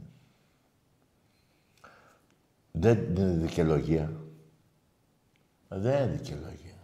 Δεν 2.72 2.98
είναι 2.98 3.32
δικαιολογία. 3.32 4.12
Δεν 5.68 6.04
είναι 6.04 6.18
δικαιολογία. 6.18 6.78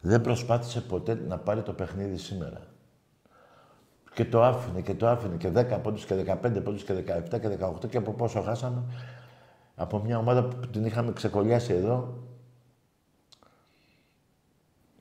Δεν 0.00 0.20
προσπάθησε 0.20 0.80
ποτέ 0.80 1.14
να 1.14 1.38
πάρει 1.38 1.62
το 1.62 1.72
παιχνίδι 1.72 2.16
σήμερα. 2.16 2.60
Και 4.14 4.24
το 4.24 4.42
άφηνε 4.42 4.80
και 4.80 4.94
το 4.94 5.08
άφηνε 5.08 5.36
και 5.36 5.50
10 5.54 5.80
πόντους 5.82 6.04
και 6.04 6.14
15 6.14 6.60
πόντους 6.64 6.84
και 6.84 7.04
17 7.30 7.40
και 7.40 7.58
18 7.60 7.88
και 7.88 7.96
από 7.96 8.12
πόσο 8.12 8.40
χάσαμε. 8.40 8.82
Από 9.74 9.98
μια 9.98 10.18
ομάδα 10.18 10.44
που 10.44 10.66
την 10.66 10.84
είχαμε 10.84 11.12
ξεκολλιάσει 11.12 11.72
εδώ. 11.72 12.28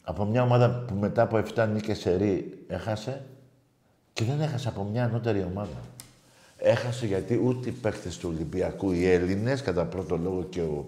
Από 0.10 0.26
μια 0.26 0.44
ομάδα 0.44 0.70
που 0.70 0.96
μετά 0.96 1.22
από 1.22 1.44
7 1.56 1.68
νίκες 1.74 1.98
σε 1.98 2.16
ρί 2.16 2.64
έχασε 2.68 3.26
και 4.14 4.24
δεν 4.24 4.42
έχασε 4.42 4.68
από 4.68 4.84
μια 4.84 5.04
ανώτερη 5.04 5.44
ομάδα. 5.44 5.78
Έχασε 6.58 7.06
γιατί 7.06 7.42
ούτε 7.44 7.70
οι 7.70 7.72
παίκτες 7.72 8.18
του 8.18 8.30
Ολυμπιακού, 8.34 8.92
οι 8.92 9.08
Έλληνες, 9.08 9.62
κατά 9.62 9.86
πρώτο 9.86 10.18
λόγο 10.18 10.44
και 10.50 10.62
ο, 10.62 10.88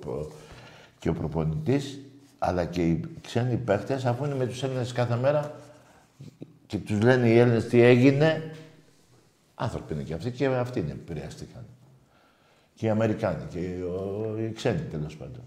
και 1.00 1.10
ο 1.10 1.14
προπονητής, 1.14 2.00
αλλά 2.40 2.66
και 2.66 2.88
οι 2.88 3.06
ξένοι 3.22 3.56
παίχτες, 3.56 4.06
αφού 4.06 4.26
είναι 4.26 4.36
με 4.36 4.46
τους 4.46 4.64
Έλληνες 4.64 4.92
κάθε 4.92 5.16
μέρα 5.16 5.56
και 6.68 6.78
τους 6.78 7.02
λένε 7.02 7.28
οι 7.30 7.38
Έλληνες 7.38 7.66
τι 7.68 7.82
έγινε, 7.82 8.56
άνθρωποι 9.56 9.94
είναι 9.94 10.04
και 10.04 10.14
αυτοί 10.14 10.32
και 10.32 10.46
αυτοί 10.46 10.80
είναι 10.80 10.92
επηρεαστήκαν. 10.92 11.66
Και 12.76 12.86
οι 12.86 12.90
Αμερικάνοι 12.90 13.44
και 13.50 13.60
οι, 13.60 13.84
οι 14.46 14.52
ξένοι 14.52 14.82
τέλος 14.82 15.18
πάντων. 15.18 15.44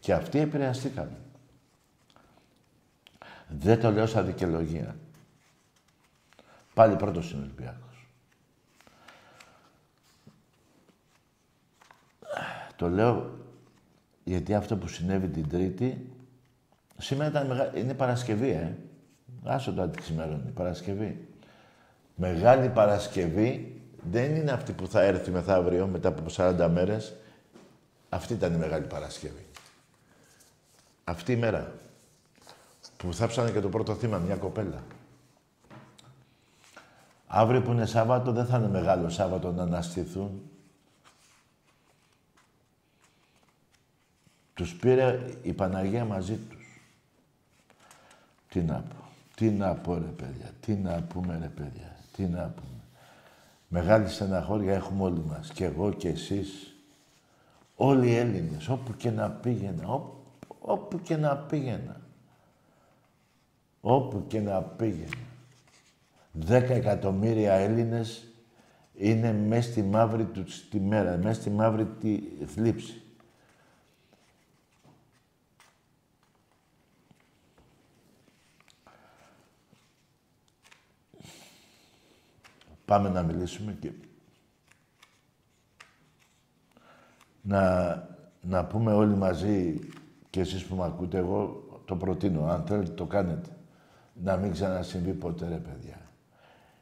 Και 0.00 0.12
αυτοί 0.12 0.38
επηρεαστήκαν. 0.38 1.08
Δεν 3.48 3.80
το 3.80 3.90
λέω 3.90 4.06
σαν 4.06 4.26
δικαιολογία. 4.26 4.96
Πάλι 6.74 6.96
πρώτος 6.96 7.30
είναι 7.30 7.40
ο 7.40 7.44
Ολυμπιακός. 7.44 8.08
Το 12.76 12.88
λέω 12.88 13.38
γιατί 14.24 14.54
αυτό 14.54 14.76
που 14.76 14.86
συνέβη 14.86 15.28
την 15.28 15.48
Τρίτη, 15.48 16.10
σήμερα 16.98 17.30
ήταν 17.30 17.46
μεγα... 17.46 17.78
είναι 17.78 17.94
Παρασκευή, 17.94 18.50
ε. 18.50 18.76
Άσο 19.44 19.72
το 19.72 19.82
αντιξημερώνει, 19.82 20.50
Παρασκευή. 20.50 21.28
Μεγάλη 22.14 22.68
Παρασκευή 22.68 23.80
δεν 24.10 24.34
είναι 24.34 24.50
αυτή 24.50 24.72
που 24.72 24.86
θα 24.86 25.02
έρθει 25.02 25.30
μεθαύριο, 25.30 25.86
μετά 25.86 26.08
από 26.08 26.22
40 26.36 26.68
μέρες. 26.72 27.14
Αυτή 28.08 28.32
ήταν 28.32 28.54
η 28.54 28.56
Μεγάλη 28.56 28.86
Παρασκευή. 28.86 29.46
Αυτή 31.04 31.32
η 31.32 31.36
μέρα 31.36 31.72
που 32.96 33.12
θάψανε 33.12 33.50
και 33.50 33.60
το 33.60 33.68
πρώτο 33.68 33.94
θύμα, 33.94 34.18
μια 34.18 34.36
κοπέλα. 34.36 34.82
Αύριο 37.26 37.62
που 37.62 37.70
είναι 37.70 37.86
Σάββατο 37.86 38.32
δεν 38.32 38.46
θα 38.46 38.58
είναι 38.58 38.68
μεγάλο 38.68 39.08
Σάββατο 39.08 39.52
να 39.52 39.62
αναστηθούν 39.62 40.42
Τους 44.54 44.74
πήρε 44.74 45.20
η 45.42 45.52
Παναγία 45.52 46.04
μαζί 46.04 46.36
τους. 46.36 46.80
Τι 48.48 48.60
να 48.60 48.74
πω. 48.74 49.04
Τι 49.34 49.50
να 49.50 49.74
πω 49.74 49.94
ρε 49.94 50.00
παιδιά. 50.00 50.50
Τι 50.60 50.74
να 50.74 51.02
πούμε 51.02 51.38
ρε 51.40 51.48
παιδιά. 51.48 51.96
Τι 52.12 52.22
να 52.22 52.42
πούμε. 52.54 52.80
Μεγάλη 53.68 54.08
στεναχώρια 54.08 54.74
έχουμε 54.74 55.02
όλοι 55.02 55.22
μας. 55.28 55.50
Και 55.50 55.64
εγώ 55.64 55.92
και 55.92 56.08
εσείς. 56.08 56.74
Όλοι 57.76 58.08
οι 58.08 58.16
Έλληνες. 58.16 58.68
Όπου 58.68 58.96
και 58.96 59.10
να 59.10 59.30
πήγαινα. 59.30 59.88
Όπου, 59.88 60.16
όπου 60.60 61.00
και 61.02 61.16
να 61.16 61.36
πήγαινα. 61.36 62.00
Όπου 63.86 64.24
και 64.26 64.40
να 64.40 64.62
πήγαινα. 64.62 65.16
Δέκα 66.32 66.74
εκατομμύρια 66.74 67.52
Έλληνες 67.52 68.28
είναι 68.94 69.32
μέσα 69.32 69.70
στη 69.70 69.82
μαύρη 69.82 70.24
του 70.24 70.44
τη 70.70 70.80
μέρα, 70.80 71.16
μέσα 71.16 71.40
στη 71.40 71.50
μαύρη 71.50 71.86
τη 71.86 72.20
θλίψη. 72.46 73.02
Πάμε 82.84 83.08
να 83.08 83.22
μιλήσουμε 83.22 83.76
και 83.80 83.90
να, 87.42 88.08
να 88.40 88.64
πούμε 88.64 88.92
όλοι 88.92 89.14
μαζί 89.14 89.78
και 90.30 90.40
εσείς 90.40 90.64
που 90.64 90.74
με 90.76 90.84
ακούτε, 90.84 91.18
εγώ 91.18 91.64
το 91.84 91.96
προτείνω. 91.96 92.46
Αν 92.46 92.66
θέλετε 92.66 92.90
το 92.90 93.06
κάνετε. 93.06 93.48
Να 94.22 94.36
μην 94.36 94.52
ξανασυμβεί 94.52 95.12
ποτέ 95.12 95.48
ρε 95.48 95.56
παιδιά. 95.56 96.00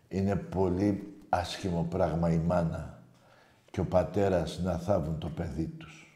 Είναι 0.08 0.36
πολύ 0.36 1.16
άσχημο 1.28 1.86
πράγμα 1.90 2.32
η 2.32 2.38
μάνα 2.38 3.02
και 3.70 3.80
ο 3.80 3.84
πατέρας 3.84 4.60
να 4.62 4.78
θάβουν 4.78 5.18
το 5.18 5.28
παιδί 5.28 5.66
τους. 5.66 6.06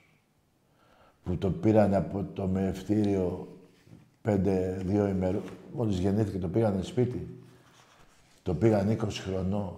Που 1.24 1.36
το 1.38 1.50
πήραν 1.50 1.94
από 1.94 2.24
το 2.24 2.46
μεευτήριο 2.46 3.56
πέντε, 4.22 4.82
δύο 4.84 5.06
ημέρου. 5.06 5.40
Μόλις 5.72 5.98
γεννήθηκε 5.98 6.38
το 6.38 6.48
πήγανε 6.48 6.82
σπίτι. 6.82 7.40
Το 8.42 8.54
πήγαν 8.54 8.88
20 8.88 9.08
χρονών. 9.10 9.76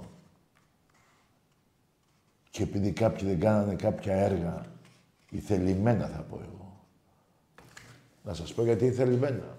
Και 2.50 2.62
επειδή 2.62 2.92
κάποιοι 2.92 3.28
δεν 3.28 3.40
κάνανε 3.40 3.74
κάποια 3.74 4.14
έργα, 4.14 4.66
η 5.30 5.38
θελημένα 5.38 6.06
θα 6.06 6.20
πω 6.20 6.40
εγώ. 6.42 6.86
Να 8.24 8.34
σας 8.34 8.54
πω 8.54 8.64
γιατί 8.64 8.84
η 8.84 8.90
θελημένα. 8.90 9.56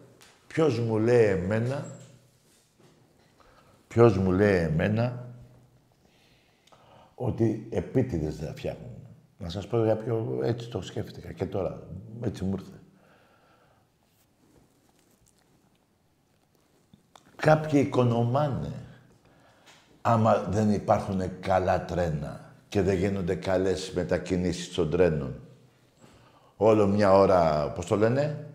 Ποιος 0.53 0.79
μου 0.79 0.97
λέει 0.97 1.25
εμένα, 1.25 1.85
ποιος 3.87 4.17
μου 4.17 4.31
λέει 4.31 4.57
εμένα, 4.57 5.25
ότι 7.15 7.67
επίτηδες 7.69 8.37
δεν 8.37 8.55
φτιάχνουν. 8.55 8.95
Να 9.37 9.49
σας 9.49 9.67
πω 9.67 9.83
για 9.83 9.95
ποιο 9.95 10.39
έτσι 10.43 10.69
το 10.69 10.81
σκέφτηκα 10.81 11.31
και 11.31 11.45
τώρα, 11.45 11.87
έτσι 12.21 12.43
μου 12.43 12.55
ήρθε. 12.59 12.79
Κάποιοι 17.35 17.83
οικονομάνε 17.85 18.73
άμα 20.01 20.35
δεν 20.49 20.71
υπάρχουν 20.71 21.39
καλά 21.39 21.85
τρένα 21.85 22.53
και 22.69 22.81
δεν 22.81 22.97
γίνονται 22.97 23.35
καλές 23.35 23.91
μετακινήσεις 23.91 24.73
των 24.73 24.89
τρένων. 24.89 25.39
Όλο 26.57 26.87
μια 26.87 27.13
ώρα, 27.13 27.71
πώς 27.71 27.85
το 27.85 27.95
λένε, 27.95 28.21
ε, 28.21 28.48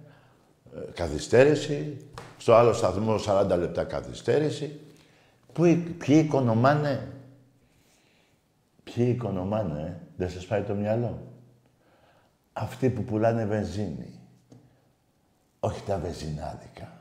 καθυστέρηση, 0.95 1.97
στο 2.39 2.55
άλλο 2.55 2.73
σταθμό 2.73 3.17
40 3.27 3.47
λεπτά 3.59 3.85
καθυστέρηση. 3.85 4.81
Πού, 5.53 5.63
ποιοι 5.99 6.23
οικονομάνε, 6.25 7.13
ποιοι 8.85 9.07
οικονομάνε, 9.15 9.81
ε; 9.81 10.07
δεν 10.17 10.31
σας 10.31 10.47
πάει 10.47 10.63
το 10.63 10.75
μυαλό. 10.75 11.33
Αυτοί 12.53 12.91
που 12.91 13.05
πουλάνε 13.05 13.45
βενζίνη. 13.45 14.19
Όχι 15.61 15.83
τα 15.83 15.99
βενζινάδικα 15.99 16.93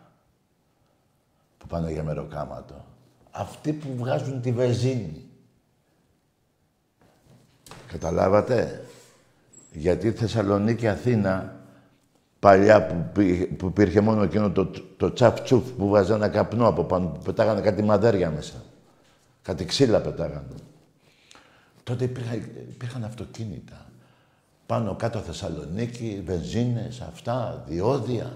που 1.58 1.68
πάνε 1.68 1.92
για 1.92 2.04
μεροκάματο 2.04 2.86
αυτοί 3.34 3.74
που 3.74 3.96
βγάζουν 3.96 4.42
τη 4.42 4.52
βεζίνη. 4.52 5.28
Καταλάβατε; 7.88 8.86
Γιατί 9.72 10.12
Θεσσαλονίκη, 10.12 10.88
Αθήνα, 10.88 11.63
παλιά 12.44 12.86
που, 12.86 13.22
που 13.58 13.66
υπήρχε 13.68 14.02
μόνο 14.02 14.24
εκείνο 14.24 14.52
το, 14.52 14.66
το 14.98 15.14
τσαφ 15.14 15.42
τσουφ 15.42 15.70
που 15.70 15.88
βάζανε 15.88 16.26
ένα 16.26 16.34
καπνό 16.34 16.68
από 16.68 16.84
πάνω, 16.84 17.08
που 17.08 17.22
πετάγανε 17.24 17.62
κάτι 17.62 17.84
μαδέρια 17.84 18.30
μέσα. 18.30 18.54
Κάτι 19.42 19.66
ξύλα 19.66 20.02
πετάγανε. 20.02 20.56
Τότε 21.84 22.04
υπήρχαν, 22.04 22.38
υπήρχαν 22.70 23.04
αυτοκίνητα. 23.04 23.86
Πάνω 24.66 24.96
κάτω 24.96 25.20
Θεσσαλονίκη, 25.20 26.24
βενζίνες, 26.26 27.02
αυτά, 27.02 27.64
διόδια. 27.68 28.34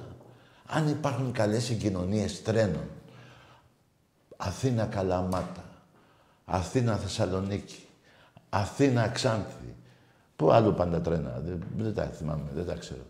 Αν 0.68 0.88
υπάρχουν 0.90 1.32
καλές 1.32 1.64
συγκοινωνίες 1.64 2.42
τρένων, 2.42 2.88
Αθήνα 4.38 4.86
Καλαμάτα, 4.86 5.64
Αθήνα 6.46 6.96
Θεσσαλονίκη, 6.96 7.84
Αθήνα 8.50 9.08
Ξάνθη. 9.08 9.76
Πού 10.36 10.52
άλλο 10.52 10.72
πάντα 10.72 11.02
τρένα, 11.02 11.42
δεν, 11.46 11.64
δεν 11.78 11.94
τα 11.94 12.04
θυμάμαι, 12.04 12.50
δεν 12.56 12.66
τα 12.66 12.74
ξέρω. 12.74 13.02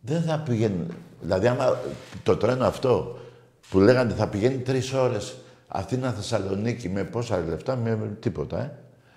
Δεν 0.00 0.22
θα 0.22 0.38
πηγαίνει, 0.38 0.86
δηλαδή 1.20 1.46
άμα 1.46 1.78
το 2.22 2.36
τρένο 2.36 2.64
αυτό 2.64 3.18
που 3.70 3.78
λέγανε 3.78 4.12
θα 4.12 4.28
πηγαίνει 4.28 4.58
τρεις 4.58 4.92
ώρες 4.92 5.36
Αθήνα 5.68 6.12
Θεσσαλονίκη 6.12 6.88
με 6.88 7.04
πόσα 7.04 7.44
λεφτά, 7.48 7.76
με 7.76 8.16
τίποτα, 8.20 8.60
ε. 8.60 8.72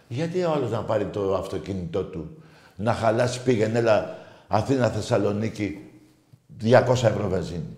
Γιατί 0.07 0.43
ο 0.43 0.67
να 0.71 0.83
πάρει 0.83 1.05
το 1.05 1.35
αυτοκίνητό 1.35 2.03
του, 2.03 2.43
να 2.75 2.93
χαλάσει 2.93 3.43
πήγαινε, 3.43 3.79
έλα 3.79 4.17
Αθήνα 4.47 4.89
Θεσσαλονίκη 4.89 5.89
200 6.63 6.87
ευρώ 6.89 7.29
βενζίνη 7.29 7.77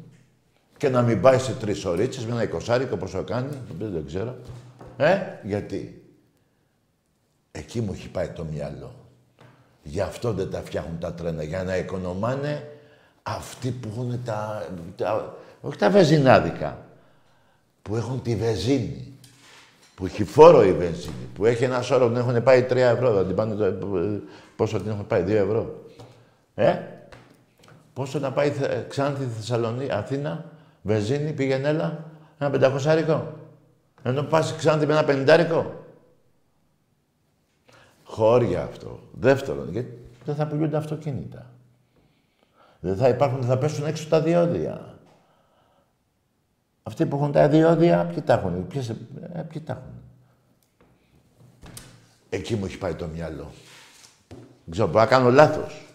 και 0.78 0.90
να 0.90 1.02
μην 1.02 1.22
πάει 1.22 1.40
σε 1.40 1.54
τρεις 1.54 1.86
ωρίτσε 1.86 2.26
με 2.26 2.32
ένα 2.32 2.44
εικοσάρικο 2.44 2.98
πόσο 2.98 3.24
κάνει, 3.24 3.58
δεν 3.80 4.06
ξέρω. 4.06 4.36
Ε, 4.98 5.18
γιατί; 5.44 6.00
Εκεί 7.52 7.82
μου 7.82 7.92
έχει 7.94 8.10
πάει 8.10 8.28
το 8.28 8.44
μυαλό. 8.44 8.96
Γι' 9.84 10.02
αυτό 10.02 10.34
δεν 10.34 10.50
τα 10.50 10.62
φτιάχνουν 10.62 11.00
τα 11.00 11.14
τρένα, 11.14 11.44
για 11.44 11.64
να 11.64 11.78
οικονομάνε 11.78 12.70
αυτοί 13.28 13.72
που 13.72 13.88
έχουν 13.92 14.20
τα, 14.26 14.68
όχι 15.62 15.78
τα 15.78 15.90
βεζινάδικα, 15.90 16.78
που 17.82 17.96
έχουν 17.96 18.22
τη 18.22 18.36
βεζίνη. 18.36 19.14
που 19.96 20.06
έχει 20.06 20.24
φόρο 20.24 20.64
η 20.64 20.74
βενζίνη, 20.74 21.30
που 21.34 21.46
έχει 21.46 21.64
ένα 21.64 21.82
σώρο 21.82 22.10
που 22.10 22.18
έχουν 22.18 22.44
πάει 22.44 22.66
3 22.70 22.76
ευρώ, 22.76 23.14
θα 23.16 23.26
την 23.26 23.36
πάνε 23.36 23.56
το, 23.56 23.88
πόσο 24.56 24.80
την 24.80 24.92
έχουν 24.92 25.08
πάει, 25.08 25.24
2 25.24 25.30
ευρώ. 25.30 25.84
Ε, 26.56 26.80
πόσο 27.94 28.20
να 28.20 28.32
πάει 28.32 28.54
Ξάνθη, 28.88 29.26
Θεσσαλονίκη, 29.36 29.92
Αθήνα, 29.92 30.46
βενζίνη, 30.82 31.34
πήγαινε 31.34 31.68
έλα, 31.68 32.06
ένα 32.38 32.50
πεντακοσάρικο. 32.50 33.34
Ενώ 34.04 34.24
πας 34.24 34.56
Ξάνθη 34.56 34.86
με 34.86 34.94
ένα 34.94 35.04
πενηντάρικο. 35.04 35.86
Χώρια 38.04 38.64
αυτό. 38.64 39.00
Δεύτερον, 39.12 39.72
γιατί 39.72 39.98
δεν 40.26 40.36
θα 40.36 40.46
πηγαίνουν 40.46 40.76
αυτοκίνητα. 40.76 41.55
Δεν 42.80 42.96
θα 42.96 43.08
υπάρχουν, 43.08 43.44
θα 43.44 43.58
πέσουν 43.58 43.86
έξω 43.86 44.08
τα 44.10 44.22
διόδια. 44.22 44.96
Αυτοί 46.84 47.06
που 47.06 47.16
έχουν 47.16 47.32
τα 47.32 47.48
διόδια, 47.48 48.06
ποιοι 48.06 48.22
τα 48.22 48.34
έχουν, 48.34 48.68
ποιες, 48.68 48.90
ε, 48.90 49.42
ποιοι 49.50 49.62
τα 49.62 49.74
έχουν. 49.74 49.94
Εκεί 52.30 52.56
μου 52.56 52.66
έχει 52.66 52.78
πάει 52.78 52.94
το 52.94 53.08
μυαλό. 53.08 53.52
Δεν 54.28 54.72
ξέρω, 54.72 54.88
μπορώ 54.88 55.00
να 55.00 55.06
κάνω 55.06 55.32
λάθος. 55.32 55.86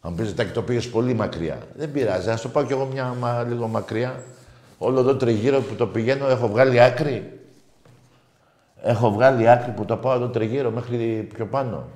Αν 0.00 0.14
πεις 0.14 0.32
και 0.32 0.44
το 0.44 0.62
πήγες 0.62 0.90
πολύ 0.90 1.14
μακριά. 1.14 1.58
Δεν 1.76 1.92
πειράζει, 1.92 2.30
ας 2.30 2.40
το 2.40 2.48
πάω 2.48 2.64
κι 2.64 2.72
εγώ 2.72 2.84
μια 2.84 3.04
μα, 3.04 3.42
λίγο 3.42 3.66
μακριά. 3.66 4.22
Όλο 4.78 5.00
εδώ 5.00 5.16
τριγύρω 5.16 5.60
που 5.60 5.74
το 5.74 5.86
πηγαίνω 5.86 6.28
έχω 6.28 6.48
βγάλει 6.48 6.80
άκρη. 6.80 7.40
Έχω 8.82 9.10
βγάλει 9.10 9.50
άκρη 9.50 9.70
που 9.70 9.84
το 9.84 9.96
πάω 9.96 10.14
εδώ 10.14 10.28
τριγύρω 10.28 10.70
μέχρι 10.70 11.28
πιο 11.34 11.46
πάνω. 11.46 11.88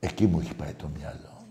Εκεί 0.00 0.26
μου 0.26 0.40
έχει 0.40 0.54
πάει 0.54 0.72
το 0.72 0.90
μυαλό. 0.96 1.46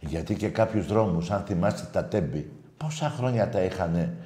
Γιατί 0.00 0.34
και 0.34 0.48
κάποιους 0.48 0.86
δρόμους, 0.86 1.30
αν 1.30 1.44
θυμάστε 1.44 1.88
τα 1.92 2.04
τέμπη, 2.04 2.50
πόσα 2.76 3.10
χρόνια 3.10 3.48
τα 3.48 3.62
είχαν 3.62 4.16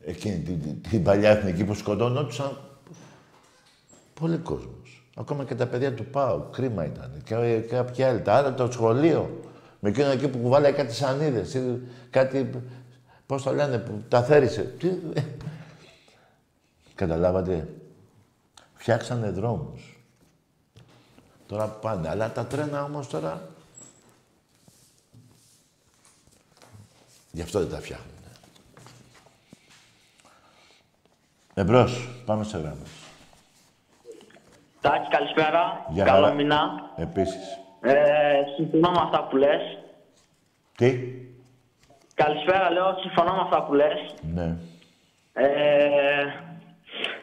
εκείνη 0.00 0.38
την, 0.38 0.82
την, 0.82 1.02
παλιά 1.02 1.30
εθνική 1.30 1.64
που 1.64 1.74
σκοτώνονταν; 1.74 2.56
Πολύ 4.14 4.38
κόσμος. 4.38 5.04
Ακόμα 5.16 5.44
και 5.44 5.54
τα 5.54 5.66
παιδιά 5.66 5.94
του 5.94 6.04
Πάου, 6.04 6.48
κρίμα 6.52 6.84
ήταν. 6.84 7.22
Και 7.24 7.60
κάποια 7.60 8.08
άλλη. 8.08 8.20
Τα 8.20 8.34
άλλα 8.34 8.54
το 8.54 8.72
σχολείο. 8.72 9.40
Με 9.80 9.88
εκείνο 9.88 10.10
εκεί 10.10 10.28
που 10.28 10.38
κουβάλάει 10.38 10.72
κάτι 10.72 10.94
σανίδες 10.94 11.54
ή 11.54 11.82
κάτι, 12.10 12.50
πώς 13.26 13.42
το 13.42 13.52
λένε, 13.52 13.78
που 13.78 14.02
τα 14.08 14.22
θέρισε. 14.22 14.74
Καταλάβατε. 16.94 17.68
Φτιάξανε 18.74 19.30
δρόμους. 19.30 19.89
Τώρα 21.50 21.66
πάνε. 21.66 22.08
Αλλά 22.08 22.32
τα 22.32 22.46
τρένα 22.46 22.84
όμως 22.84 23.08
τώρα... 23.08 23.40
Γι' 27.32 27.42
αυτό 27.42 27.58
δεν 27.58 27.70
τα 27.70 27.80
φτιάχνουν. 27.80 28.14
Εμπρός. 31.54 32.08
Πάμε 32.26 32.44
σε 32.44 32.58
γράμμες. 32.58 32.90
Τάκη, 34.80 35.08
καλησπέρα. 35.08 35.86
Για 35.88 36.04
Καλό 36.04 36.22
χαρά. 36.22 36.34
μήνα. 36.34 36.90
Επίσης. 36.96 37.58
Ε, 37.80 37.94
συμφωνώ 38.56 38.90
με 38.90 39.00
αυτά 39.02 39.24
που 39.24 39.36
λες. 39.36 39.78
Τι; 40.76 40.98
Καλησπέρα, 42.14 42.70
λέω. 42.70 42.98
Συμφωνώ 43.00 43.34
με 43.34 43.40
αυτά 43.40 43.62
που 43.64 43.74
λες. 43.74 44.14
Ναι. 44.34 44.56
Ε, 45.32 46.24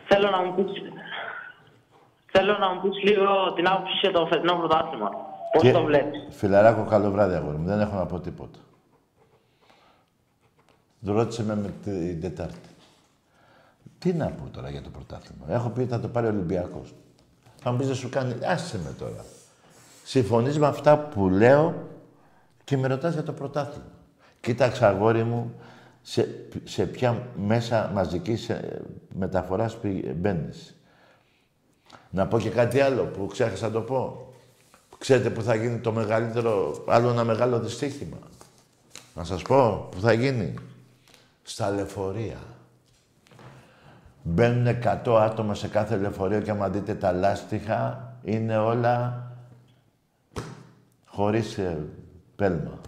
θέλω 0.08 0.30
να 0.30 0.42
μου 0.42 0.56
πεις... 0.56 0.82
Θέλω 2.32 2.58
να 2.58 2.74
μου 2.74 2.82
πεις 2.82 3.04
λίγο 3.04 3.54
την 3.56 3.68
άποψη 3.68 3.94
για 4.02 4.12
το 4.12 4.26
φετινό 4.26 4.54
πρωτάθλημα. 4.58 5.10
Πώς 5.54 5.62
Και- 5.62 5.72
το 5.72 5.84
βλέπεις; 5.84 6.28
Φιλαράκο, 6.30 6.84
καλό 6.86 7.12
βράδυ, 7.12 7.36
αγόρι 7.36 7.58
μου. 7.58 7.66
Δεν 7.68 7.80
έχω 7.80 7.96
να 7.96 8.06
πω 8.06 8.20
τίποτα. 8.20 8.60
Το 11.06 11.14
ρώτησε 11.14 11.44
με, 11.44 11.56
με 11.56 11.70
την 11.84 12.22
Τετάρτη. 12.22 12.70
Τι 14.00 14.14
να 14.14 14.26
πω 14.26 14.50
τώρα 14.52 14.70
για 14.70 14.82
το 14.82 14.90
πρωτάθλημα. 14.90 15.46
Έχω 15.48 15.70
πει 15.70 15.80
ότι 15.80 15.90
θα 15.90 16.00
το 16.00 16.08
πάρει 16.08 16.26
ο 16.26 16.30
Ολυμπιακός. 16.30 16.94
Θα 17.62 17.72
μου 17.72 17.78
πεις 17.78 17.88
δεν 17.88 17.96
σου 17.96 18.10
κάνει... 18.10 18.36
Άσε 18.46 18.78
με 18.84 18.94
τώρα. 19.00 19.26
Συμφωνείς 20.04 20.60
με 20.60 20.68
αυτά 20.68 20.98
που 20.98 21.30
λέω 21.30 21.74
και 22.64 22.78
με 22.78 22.88
ρωτάς 22.88 23.14
για 23.14 23.24
το 23.24 23.32
πρωτάθλημα. 23.34 23.86
Κοίταξε, 24.40 24.86
αγόρι 24.86 25.24
μου, 25.24 25.54
σε, 26.02 26.28
σε 26.64 26.86
ποια 26.86 27.28
μέσα 27.36 27.92
μαζικής 27.94 28.50
ε, 28.50 28.82
μεταφοράς 29.14 29.78
πη- 29.78 30.14
μπαίνεις. 30.16 30.77
Να 32.10 32.28
πω 32.28 32.40
και 32.40 32.50
κάτι 32.50 32.80
άλλο 32.80 33.04
που 33.04 33.28
ξέχασα 33.28 33.66
να 33.66 33.72
το 33.72 33.82
πω. 33.82 34.32
Ξέρετε 34.98 35.30
που 35.30 35.42
θα 35.42 35.56
γίνει 35.56 35.78
το 35.78 35.92
μεγαλύτερο, 35.92 36.84
άλλο 36.88 37.10
ένα 37.10 37.24
μεγάλο 37.24 37.60
δυστύχημα. 37.60 38.18
Να 39.16 39.24
σας 39.24 39.42
πω 39.42 39.88
που 39.92 40.00
θα 40.00 40.14
γίνει. 40.14 40.54
Στα 41.44 41.70
λεωφορεία. 41.70 42.38
Μπαίνουν 44.24 44.78
100 45.06 45.20
άτομα 45.22 45.54
σε 45.54 45.68
κάθε 45.68 45.96
λεωφορείο 45.96 46.42
και 46.42 46.52
άμα 46.52 46.70
δείτε 46.70 46.96
τα 46.96 47.12
λάστιχα, 47.12 48.14
είναι 48.24 48.58
όλα 48.58 49.28
χωρίς 51.06 51.58
ε, 51.58 51.86
πέλμα. 52.36 52.82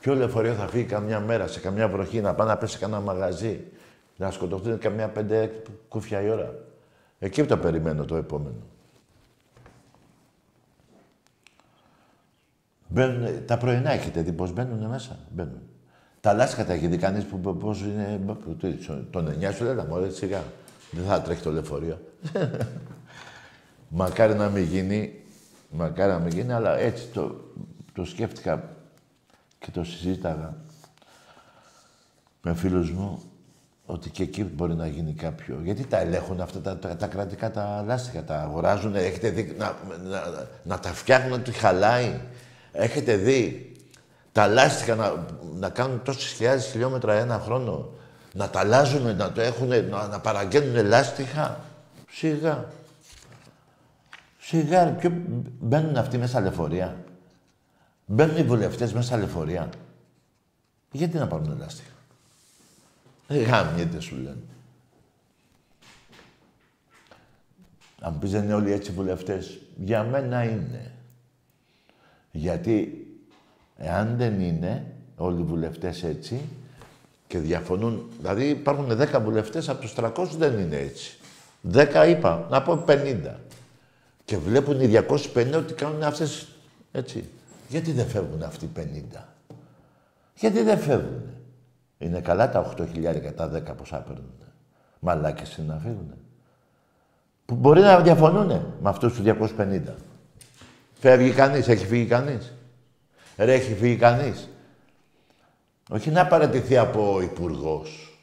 Ποιο 0.00 0.14
λεωφορείο 0.14 0.54
θα 0.54 0.68
φύγει 0.68 0.84
καμιά 0.84 1.20
μέρα, 1.20 1.46
σε 1.46 1.60
καμιά 1.60 1.88
βροχή, 1.88 2.20
να 2.20 2.34
πάει 2.34 2.48
να 2.48 2.56
πέσει 2.56 2.72
σε 2.72 2.78
κανένα 2.78 3.00
μαγαζί, 3.00 3.64
να 4.16 4.30
σκοτωθούν 4.30 4.78
καμιά 4.78 5.08
πέντε 5.08 5.62
κούφια 5.88 6.20
η 6.22 6.28
ώρα. 6.30 6.54
Εκεί 7.18 7.44
το 7.44 7.56
περιμένω 7.56 8.04
το 8.04 8.16
επόμενο. 8.16 8.56
Μπαίνουν, 12.88 13.44
τα 13.46 13.58
πρωινά 13.58 13.90
έχετε 13.90 14.22
δει 14.22 14.32
πώς 14.32 14.52
μπαίνουν 14.52 14.86
μέσα; 14.88 15.18
Μπαίνουν. 15.30 15.60
Τα 16.20 16.32
λάσκα 16.32 16.64
τα 16.64 16.72
έχει 16.72 16.86
δει 16.86 16.96
κανείς 16.96 17.24
που 17.24 17.40
που- 17.40 17.56
πώς 17.56 17.80
είναι... 17.80 18.20
που- 18.26 18.54
τι, 18.56 18.72
Τον 19.10 19.28
9 19.40 19.52
σου 19.54 19.64
λέγαμε, 19.64 19.92
ωραία, 19.92 20.10
σιγά. 20.10 20.42
Δεν 20.90 21.04
θα 21.04 21.20
τρέχει 21.22 21.42
το 21.42 21.50
λεωφορείο. 21.52 22.00
μακάρι 23.88 24.34
να 24.34 24.48
μην 24.48 24.64
γίνει, 24.64 25.22
μακάρι 25.70 26.12
να 26.12 26.18
μην 26.18 26.32
γίνει, 26.32 26.52
αλλά 26.52 26.76
έτσι 26.78 27.06
το, 27.06 27.40
το 27.92 28.04
σκέφτηκα 28.04 28.76
και 29.58 29.70
το 29.70 29.84
συζήταγα 29.84 30.56
με 32.42 32.54
φίλους 32.54 32.90
μου 32.90 33.22
ότι 33.86 34.10
και 34.10 34.22
εκεί 34.22 34.44
μπορεί 34.44 34.74
να 34.74 34.86
γίνει 34.86 35.12
κάποιο. 35.12 35.60
Γιατί 35.62 35.84
τα 35.84 35.98
ελέγχουν 35.98 36.40
αυτά 36.40 36.60
τα, 36.60 36.78
τα, 36.78 36.96
τα 36.96 37.06
κρατικά 37.06 37.50
τα 37.50 37.84
λάστιχα, 37.86 38.24
τα 38.24 38.40
αγοράζουν, 38.40 38.94
έχετε 38.94 39.30
δει 39.30 39.54
να, 39.58 39.76
να, 40.04 40.48
να 40.62 40.78
τα 40.78 40.88
φτιάχνουν 40.88 41.32
ότι 41.32 41.52
χαλάει. 41.52 42.20
Έχετε 42.72 43.16
δει 43.16 43.72
τα 44.32 44.46
λάστιχα 44.46 44.94
να, 44.94 45.26
να 45.54 45.68
κάνουν 45.68 46.02
τόσες 46.02 46.32
χιλιάδες 46.32 46.66
χιλιόμετρα 46.66 47.14
ένα 47.14 47.38
χρόνο, 47.38 47.88
να 48.32 48.50
τα 48.50 48.60
αλλάζουν, 48.60 49.16
να 49.16 49.32
το 49.32 49.40
έχουν, 49.40 49.68
να, 49.68 50.06
να 50.06 50.20
παραγγέλνουν 50.20 50.86
λάστιχα. 50.86 51.60
Σιγά. 52.10 52.64
Σιγά, 54.38 54.92
ποιο, 54.92 55.12
μπαίνουν 55.60 55.96
αυτοί 55.96 56.18
μέσα 56.18 56.40
λεωφορεία. 56.40 56.96
Μπαίνουν 58.06 58.36
οι 58.36 58.42
βουλευτές 58.42 58.92
μέσα 58.92 59.16
λεωφορεία. 59.16 59.68
Γιατί 60.90 61.18
να 61.18 61.26
πάρουν 61.26 61.56
λάστιχα; 61.58 61.93
Ε, 63.28 63.42
Γάμιεται 63.42 64.00
σου 64.00 64.16
λένε. 64.16 64.42
Αν 68.00 68.12
μου 68.12 68.18
πεις 68.18 68.30
δεν 68.30 68.42
είναι 68.42 68.54
όλοι 68.54 68.72
έτσι 68.72 68.92
βουλευτές, 68.92 69.58
για 69.76 70.02
μένα 70.02 70.44
είναι. 70.44 70.92
Γιατί 72.30 73.06
εάν 73.76 74.16
δεν 74.16 74.40
είναι 74.40 74.86
όλοι 75.16 75.40
οι 75.40 75.44
βουλευτές 75.44 76.02
έτσι 76.02 76.40
και 77.26 77.38
διαφωνούν, 77.38 78.10
δηλαδή 78.18 78.48
υπάρχουν 78.48 78.88
10 78.90 79.20
βουλευτές 79.22 79.68
από 79.68 79.80
τους 79.80 79.94
300 79.96 80.10
δεν 80.38 80.58
είναι 80.58 80.76
έτσι. 80.76 81.18
10 81.72 82.06
είπα, 82.08 82.46
να 82.50 82.62
πω 82.62 82.84
50. 82.88 83.34
Και 84.24 84.36
βλέπουν 84.36 84.80
οι 84.80 84.86
250 84.86 85.52
ότι 85.56 85.74
κάνουν 85.74 86.02
αυτές 86.02 86.48
έτσι. 86.92 87.24
Γιατί 87.68 87.92
δεν 87.92 88.06
φεύγουν 88.06 88.42
αυτοί 88.42 88.64
οι 88.64 88.70
50. 89.14 89.24
Γιατί 90.34 90.62
δεν 90.62 90.78
φεύγουν. 90.78 91.22
Είναι 91.98 92.20
καλά 92.20 92.50
τα 92.50 92.74
8 92.78 92.86
χιλιάρικα, 92.92 93.34
τα 93.34 93.50
10 93.50 93.76
πόσα 93.76 93.96
παίρνουν. 93.96 94.34
Μαλάκες 94.98 95.56
είναι 95.56 95.72
να 95.72 95.78
φύγουν. 95.78 96.14
Που 97.46 97.54
μπορεί 97.54 97.80
να 97.80 98.00
διαφωνούν 98.00 98.46
με 98.80 98.88
αυτούς 98.88 99.12
τους 99.12 99.22
250. 99.22 99.94
Φεύγει 100.92 101.30
κανείς, 101.30 101.68
έχει 101.68 101.86
φύγει 101.86 102.06
κανείς. 102.06 102.52
Ρε, 103.36 103.52
έχει 103.52 103.74
φύγει 103.74 103.96
κανείς. 103.96 104.48
Όχι 105.90 106.10
να 106.10 106.26
παρατηθεί 106.26 106.76
από 106.76 107.14
ο 107.14 107.20
υπουργός. 107.20 108.18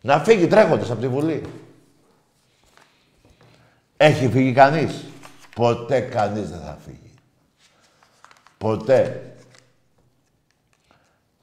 Να 0.00 0.18
φύγει 0.18 0.46
τρέχοντας 0.46 0.90
από 0.90 1.00
τη 1.00 1.08
Βουλή. 1.08 1.42
Έχει 3.96 4.28
φύγει 4.28 4.52
κανείς. 4.52 5.04
Ποτέ 5.54 6.00
κανείς 6.00 6.50
δεν 6.50 6.60
θα 6.60 6.78
φύγει. 6.84 7.14
Ποτέ. 8.58 9.35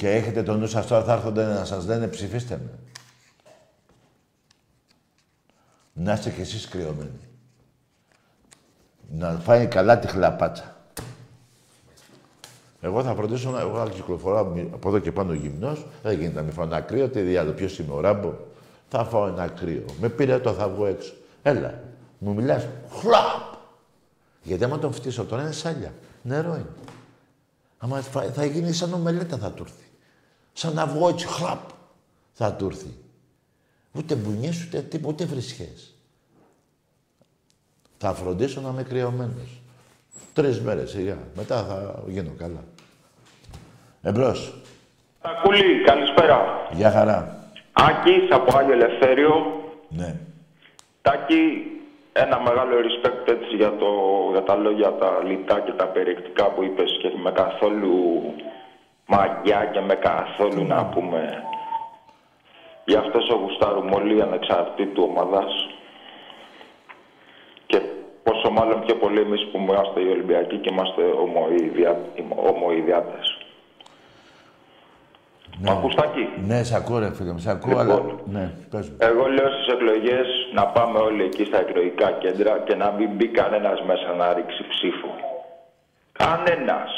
Και 0.03 0.09
έχετε 0.09 0.43
το 0.43 0.55
νου 0.55 0.67
σας 0.67 0.87
τώρα, 0.87 1.03
θα 1.03 1.13
έρχονται 1.13 1.45
να 1.45 1.65
σας 1.65 1.85
λένε 1.85 2.07
ψηφίστε 2.07 2.61
με. 2.63 2.79
Να 5.93 6.13
είστε 6.13 6.29
κι 6.29 6.41
εσείς 6.41 6.67
κρυωμένοι. 6.67 7.19
Να 9.09 9.29
φάει 9.29 9.67
καλά 9.67 9.99
τη 9.99 10.07
χλαπάτσα. 10.07 10.75
Εγώ 12.81 13.03
θα 13.03 13.15
φροντίσω 13.15 13.49
να 13.49 13.59
εγώ 13.59 13.77
θα 13.77 13.89
κυκλοφορώ 13.89 14.39
από 14.73 14.89
εδώ 14.89 14.99
και 14.99 15.11
πάνω 15.11 15.33
γυμνός. 15.33 15.85
Δεν 16.03 16.17
γίνεται 16.17 16.35
να 16.35 16.41
μην 16.41 16.53
φάω 16.53 16.65
ένα 16.65 16.81
κρύο. 16.81 17.09
Τι 17.09 17.21
διάλογο, 17.21 17.55
ποιος 17.55 17.79
είμαι 17.79 17.93
ο 17.93 17.99
Ράμπο. 17.99 18.33
Θα 18.89 19.05
φάω 19.05 19.27
ένα 19.27 19.47
κρύο. 19.47 19.85
Με 19.99 20.09
πήρε 20.09 20.39
το 20.39 20.53
θα 20.53 20.69
βγω 20.69 20.85
έξω. 20.85 21.13
Έλα. 21.41 21.79
Μου 22.17 22.33
μιλάς. 22.33 22.67
Χλαπ. 22.99 23.53
Γιατί 24.41 24.63
άμα 24.63 24.79
τον 24.79 24.93
φτύσω 24.93 25.25
τώρα 25.25 25.41
είναι 25.41 25.51
σάλια. 25.51 25.93
Νερό 26.21 26.55
είναι. 26.55 26.73
Άμα 27.77 28.01
θα 28.33 28.45
γίνει 28.45 28.73
σαν 28.73 28.93
ομελέτα 28.93 29.37
θα 29.37 29.51
του 29.51 29.63
έρθει. 29.63 29.83
Σαν 30.53 30.73
να 30.73 30.85
βγω 30.85 31.07
έτσι 31.07 31.27
χλαπ 31.27 31.59
θα 32.33 32.53
του 32.53 32.65
έρθει. 32.65 32.93
Ούτε 33.91 34.15
μπουνιές, 34.15 34.65
ούτε 34.65 34.81
τίποτα, 34.81 35.13
ούτε 35.13 35.25
φρυσιές. 35.25 35.95
Θα 37.97 38.13
φροντίσω 38.13 38.61
να 38.61 38.69
είμαι 38.69 38.83
κρυωμένος. 38.83 39.61
Τρεις 40.33 40.61
μέρες, 40.61 40.89
σιγά. 40.89 41.17
Μετά 41.35 41.63
θα 41.63 42.03
γίνω 42.07 42.31
καλά. 42.37 42.63
Εμπρός. 44.01 44.53
Τακούλη, 45.21 45.83
καλησπέρα. 45.83 46.67
Γεια 46.71 46.91
χαρά. 46.91 47.47
Άκης 47.73 48.31
από 48.31 48.57
Άγιο 48.57 48.73
Ελευθέριο. 48.73 49.33
Ναι. 49.89 50.15
Τάκη, 51.01 51.41
ένα 52.13 52.39
μεγάλο 52.39 52.75
respect 52.87 53.27
έτσι 53.27 53.55
για, 53.55 53.75
το, 53.75 53.89
για 54.31 54.43
τα 54.43 54.55
λόγια, 54.55 54.93
τα 54.93 55.23
λιτά 55.23 55.59
και 55.59 55.71
τα 55.71 55.87
περιεκτικά 55.87 56.45
που 56.49 56.63
είπες 56.63 56.97
και 57.01 57.09
με 57.23 57.31
καθόλου 57.31 58.21
μαγιά 59.05 59.65
και 59.73 59.79
με 59.79 59.95
καθόλου 59.95 60.67
να 60.67 60.85
πούμε. 60.85 61.43
Γι' 62.85 62.95
αυτό 62.95 63.19
σε 63.21 63.33
γουστάρουμε 63.33 63.95
όλοι 63.95 64.21
ανεξαρτήτου 64.21 65.03
ομάδας. 65.09 65.67
Και 67.65 67.81
πόσο 68.23 68.49
μάλλον 68.51 68.81
πιο 68.85 68.95
πολύ 68.95 69.19
εμείς 69.19 69.47
που 69.51 69.57
είμαστε 69.57 69.99
οι 70.01 70.09
Ολυμπιακοί 70.09 70.57
και 70.57 70.69
είμαστε 70.71 71.01
ομοειδιάτες. 72.35 73.37
Ναι. 75.59 75.71
Ακούς 75.71 75.95
Τάκη; 75.95 76.29
Ναι, 76.47 76.63
σε 76.63 76.75
ακούω 76.75 76.99
ρε 76.99 77.13
φίλε 77.13 77.31
μου. 77.31 77.39
Σε 77.39 77.51
ακούω, 77.51 77.69
Λοιπόν. 77.69 77.89
αλλά... 77.89 78.01
Ναι, 78.25 78.51
πες 78.69 78.89
μου. 78.89 78.95
Εγώ 78.99 79.27
λέω 79.27 79.49
στις 79.49 79.73
εκλογές 79.73 80.27
να 80.53 80.65
πάμε 80.67 80.99
όλοι 80.99 81.23
εκεί 81.23 81.45
στα 81.45 81.59
εκλογικά 81.59 82.11
κέντρα 82.11 82.59
και 82.59 82.75
να 82.75 82.91
μην 82.91 83.09
μπει 83.09 83.27
κανένας 83.27 83.81
μέσα 83.81 84.13
να 84.13 84.33
ρίξει 84.33 84.67
ψήφο. 84.67 85.15
Κανένας. 86.11 86.91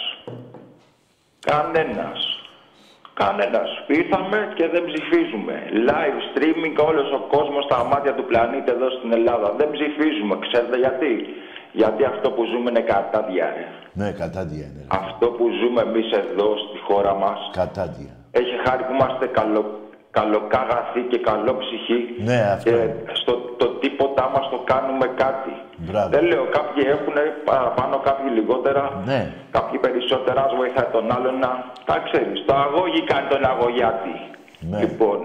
Κανένας. 1.51 2.19
Κανένας. 3.13 3.69
Ήρθαμε 3.87 4.37
και 4.57 4.67
δεν 4.73 4.83
ψηφίζουμε. 4.89 5.55
Live 5.89 6.19
streaming 6.29 6.75
όλος 6.89 7.11
ο 7.11 7.19
κόσμος 7.35 7.63
στα 7.63 7.83
μάτια 7.83 8.13
του 8.15 8.25
πλανήτη 8.25 8.71
εδώ 8.71 8.89
στην 8.97 9.11
Ελλάδα. 9.13 9.47
Δεν 9.59 9.69
ψηφίζουμε. 9.75 10.33
Ξέρετε 10.45 10.77
γιατί; 10.77 11.11
Γιατί 11.71 12.03
αυτό 12.13 12.27
που 12.31 12.43
ζούμε 12.51 12.69
είναι 12.69 12.79
κατάδια. 12.93 13.45
ρε. 13.55 13.65
Ναι, 13.99 14.11
κατάντια 14.11 14.65
είναι. 14.69 14.81
ρε. 14.91 14.97
Αυτό 15.03 15.25
που 15.35 15.45
ζούμε 15.59 15.81
εμείς 15.81 16.07
εδώ 16.23 16.47
στη 16.65 16.77
χώρα 16.87 17.13
μας 17.23 17.39
Κατάντια. 17.61 18.11
έχει 18.39 18.55
χάρη 18.65 18.83
που 18.83 18.93
είμαστε 18.97 19.25
καλο, 19.37 19.61
καλοκάγαθοι 20.17 21.01
και 21.11 21.19
καλόψυχοι 21.29 21.99
Ναι, 22.27 22.39
αυτό. 22.55 22.69
και 22.71 22.79
στο 23.21 23.33
το 23.59 23.67
τίποτα 23.81 24.23
μας 24.33 24.45
το 24.53 24.59
κάνουμε 24.71 25.07
κάτι. 25.23 25.53
Μπράβο. 25.77 26.09
Δεν 26.09 26.23
λέω, 26.31 26.45
κάποιοι 26.57 26.83
έχουν 26.95 27.15
παραπάνω, 27.49 27.95
κάποιοι 28.07 28.27
λιγότερα, 28.37 28.83
Ναι. 29.05 29.21
κάποιοι 29.51 29.77
περισσότερα, 29.79 30.39
ας 30.45 30.53
βοηθάει 30.55 30.89
τον 30.91 31.05
άλλον 31.15 31.35
να... 31.43 31.51
Τα 31.85 31.97
ξέρεις, 32.05 32.37
το 32.47 32.53
αγώγι 32.65 33.01
κάνει 33.11 33.27
τον 33.33 33.45
αγωγιάτη. 33.51 34.15
Ναι. 34.69 34.79
Λοιπόν, 34.79 35.19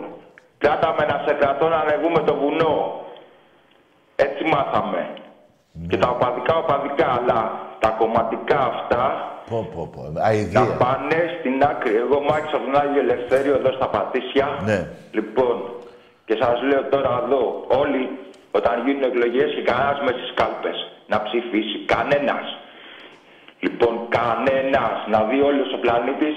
κράταμε 0.59 1.03
να 1.11 1.17
σε 1.27 1.33
κρατώ 1.41 1.69
να 1.69 1.77
ανεβούμε 1.85 2.21
το 2.29 2.35
βουνό. 2.41 2.75
Έτσι 4.27 4.43
μάθαμε. 4.53 5.03
Ναι. 5.73 5.87
Και 5.87 5.97
τα 5.97 6.09
οπαδικά 6.09 6.55
οπαδικά, 6.57 7.07
αλλά 7.19 7.39
τα 7.79 7.89
κομματικά 7.99 8.59
αυτά 8.73 9.03
Πω, 9.51 9.69
πω, 9.75 9.83
πω. 9.95 10.03
τα 10.15 10.23
Αηδία. 10.25 10.77
πάνε 10.85 11.21
στην 11.39 11.63
άκρη. 11.71 11.95
Εγώ 12.05 12.17
μάχησα 12.29 12.57
από 12.57 12.65
τον 12.71 12.77
Άγιο 12.83 13.01
Ελευθέριο 13.07 13.55
εδώ 13.55 13.71
στα 13.79 13.89
Πατήσια. 13.95 14.49
Ναι. 14.69 14.79
Λοιπόν, 15.19 15.57
και 16.27 16.35
σας 16.41 16.57
λέω 16.69 16.83
τώρα 16.95 17.13
εδώ, 17.25 17.43
όλοι 17.83 18.03
όταν 18.59 18.75
γίνουν 18.85 19.03
εκλογές 19.11 19.49
και 19.57 19.63
κανένας 19.71 19.99
με 20.07 20.11
στις 20.19 20.31
κάλπες 20.41 20.79
να 21.13 21.17
ψηφίσει. 21.27 21.77
Κανένας. 21.95 22.47
Λοιπόν, 23.65 23.95
κανένας. 24.19 24.97
Να 25.13 25.19
δει 25.29 25.39
όλος 25.51 25.69
ο 25.77 25.79
πλανήτης 25.85 26.37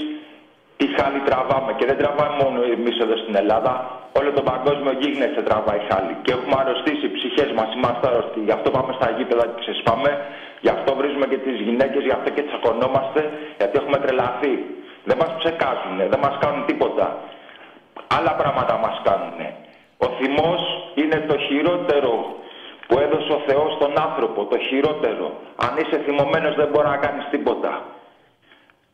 τι 0.78 0.86
χάλι 0.97 1.19
τραβάμε. 1.28 1.71
Και 1.78 1.86
δεν 1.89 1.97
τραβάμε 2.01 2.36
μόνο 2.43 2.57
εμείς 2.76 2.95
εδώ 3.03 3.15
στην 3.24 3.36
Ελλάδα. 3.41 3.74
Όλο 4.19 4.30
το 4.38 4.43
παγκόσμιο 4.51 4.93
γίγνεσθε 5.01 5.41
τραβάει 5.49 5.82
χάλι. 5.89 6.13
Και 6.24 6.32
έχουμε 6.36 6.55
αρρωστήσει 6.61 7.05
οι 7.07 7.13
ψυχές 7.17 7.49
μας. 7.57 7.69
Είμαστε 7.78 8.05
αρρωστοί. 8.09 8.39
Γι' 8.47 8.55
αυτό 8.57 8.67
πάμε 8.76 8.91
στα 8.99 9.07
γήπεδα 9.17 9.43
και 9.49 9.59
ξεσπάμε. 9.63 10.11
Γι' 10.65 10.74
αυτό 10.76 10.89
βρίζουμε 10.99 11.26
και 11.32 11.39
τις 11.45 11.57
γυναίκες. 11.67 12.03
Γι' 12.07 12.15
αυτό 12.17 12.30
και 12.36 12.43
τσακωνόμαστε. 12.47 13.21
Γιατί 13.57 13.74
έχουμε 13.82 13.97
τρελαθεί. 14.03 14.53
Δεν 15.09 15.17
μας 15.21 15.32
ψεκάζουν. 15.39 15.97
Δεν 16.11 16.19
μας 16.26 16.36
κάνουν 16.43 16.61
τίποτα. 16.69 17.05
Άλλα 18.17 18.34
πράγματα 18.41 18.74
μας 18.86 18.95
κάνουν. 19.07 19.39
Ο 20.05 20.07
θυμός 20.17 20.61
είναι 21.01 21.17
το 21.30 21.36
χειρότερο 21.47 22.13
που 22.88 22.95
έδωσε 22.99 23.32
ο 23.38 23.41
Θεός 23.47 23.69
στον 23.78 23.93
άνθρωπο. 24.07 24.39
Το 24.45 24.57
χειρότερο. 24.57 25.28
Αν 25.65 25.71
είσαι 25.78 25.97
θυμωμένος 26.05 26.55
δεν 26.55 26.67
μπορεί 26.71 26.88
να 26.88 26.97
κάνεις 26.97 27.26
τίποτα. 27.32 27.82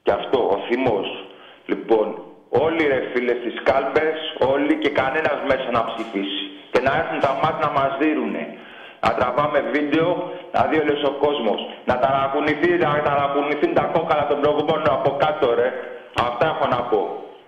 Και 0.04 0.12
αυτό, 0.12 0.40
ο 0.56 0.58
θυμός. 0.68 1.08
Λοιπόν, 1.72 2.08
όλοι 2.50 2.84
ρε 2.94 3.02
φίλε 3.12 3.34
στις 3.42 3.56
κάλπες, 3.70 4.18
όλοι 4.54 4.74
και 4.82 4.90
κανένας 4.90 5.40
μέσα 5.50 5.68
να 5.78 5.82
ψηφίσει. 5.90 6.44
Και 6.72 6.80
να 6.86 6.92
έρθουν 7.00 7.20
τα 7.26 7.34
μάτια 7.42 7.66
να 7.66 7.72
μας 7.78 7.92
δίνουνε. 8.02 8.44
Να 9.04 9.10
τραβάμε 9.18 9.60
βίντεο, 9.76 10.08
να 10.54 10.62
δει 10.68 10.78
όλος 10.84 11.04
ο 11.12 11.14
κόσμος. 11.24 11.60
Να 11.90 11.96
ταρακουνηθεί, 12.00 12.72
να 12.84 13.02
ταρακουνηθούν 13.08 13.74
τα 13.74 13.84
κόκαλα 13.94 14.28
των 14.28 14.38
προηγούμενων 14.42 14.90
από 14.98 15.10
κάτω 15.24 15.54
ρε. 15.54 15.70
Αυτά 16.28 16.46
έχω 16.54 16.66
να 16.76 16.82
πω. 16.90 17.02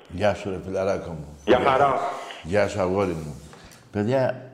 Γεια 0.07 0.34
σου, 0.34 0.49
ρε 0.49 0.59
φιλαράκο 0.65 1.11
μου. 1.11 1.39
Για 1.45 1.59
χαρά. 1.59 1.99
Γεια 2.43 2.67
σου, 2.67 2.80
αγόρι 2.82 3.13
μου. 3.24 3.41
Παιδιά, 3.91 4.51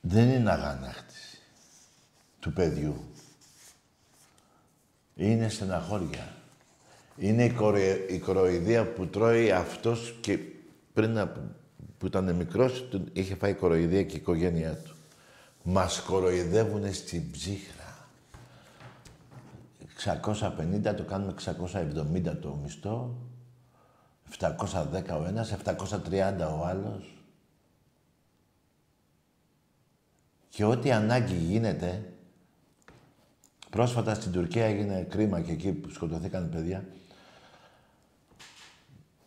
δεν 0.00 0.28
είναι 0.30 0.50
αγανάκτηση 0.50 1.38
του 2.40 2.52
παιδιού. 2.52 3.04
Είναι 5.14 5.48
στεναχώρια. 5.48 6.39
Είναι 7.22 7.44
η, 7.44 7.50
κορε- 7.50 8.10
η 8.10 8.18
κοροϊδία 8.18 8.92
που 8.92 9.06
τρώει 9.06 9.50
αυτός 9.50 10.18
και 10.20 10.38
πριν 10.92 11.18
από, 11.18 11.40
που 11.98 12.06
ήταν 12.06 12.34
μικρός, 12.34 12.88
του 12.88 13.04
είχε 13.12 13.34
φάει 13.34 13.54
κοροϊδία 13.54 14.02
και 14.02 14.16
η 14.16 14.18
οικογένειά 14.20 14.74
του. 14.76 14.94
Μας 15.62 16.00
κοροϊδεύουνε 16.00 16.92
στην 16.92 17.30
ψύχρα. 17.30 18.08
650 20.04 20.94
το 20.96 21.02
κάνουμε 21.04 21.34
670 21.44 22.36
το 22.40 22.58
μισθό. 22.62 23.16
710 24.38 25.20
ο 25.20 25.24
ένας, 25.26 25.52
730 25.52 26.58
ο 26.60 26.64
άλλος. 26.64 27.14
Και 30.48 30.64
ό,τι 30.64 30.92
ανάγκη 30.92 31.34
γίνεται, 31.34 32.12
πρόσφατα 33.70 34.14
στην 34.14 34.32
Τουρκία 34.32 34.64
έγινε 34.64 35.06
κρίμα 35.10 35.40
και 35.40 35.52
εκεί 35.52 35.72
που 35.72 35.90
σκοτωθήκαν 35.90 36.48
παιδιά, 36.48 36.84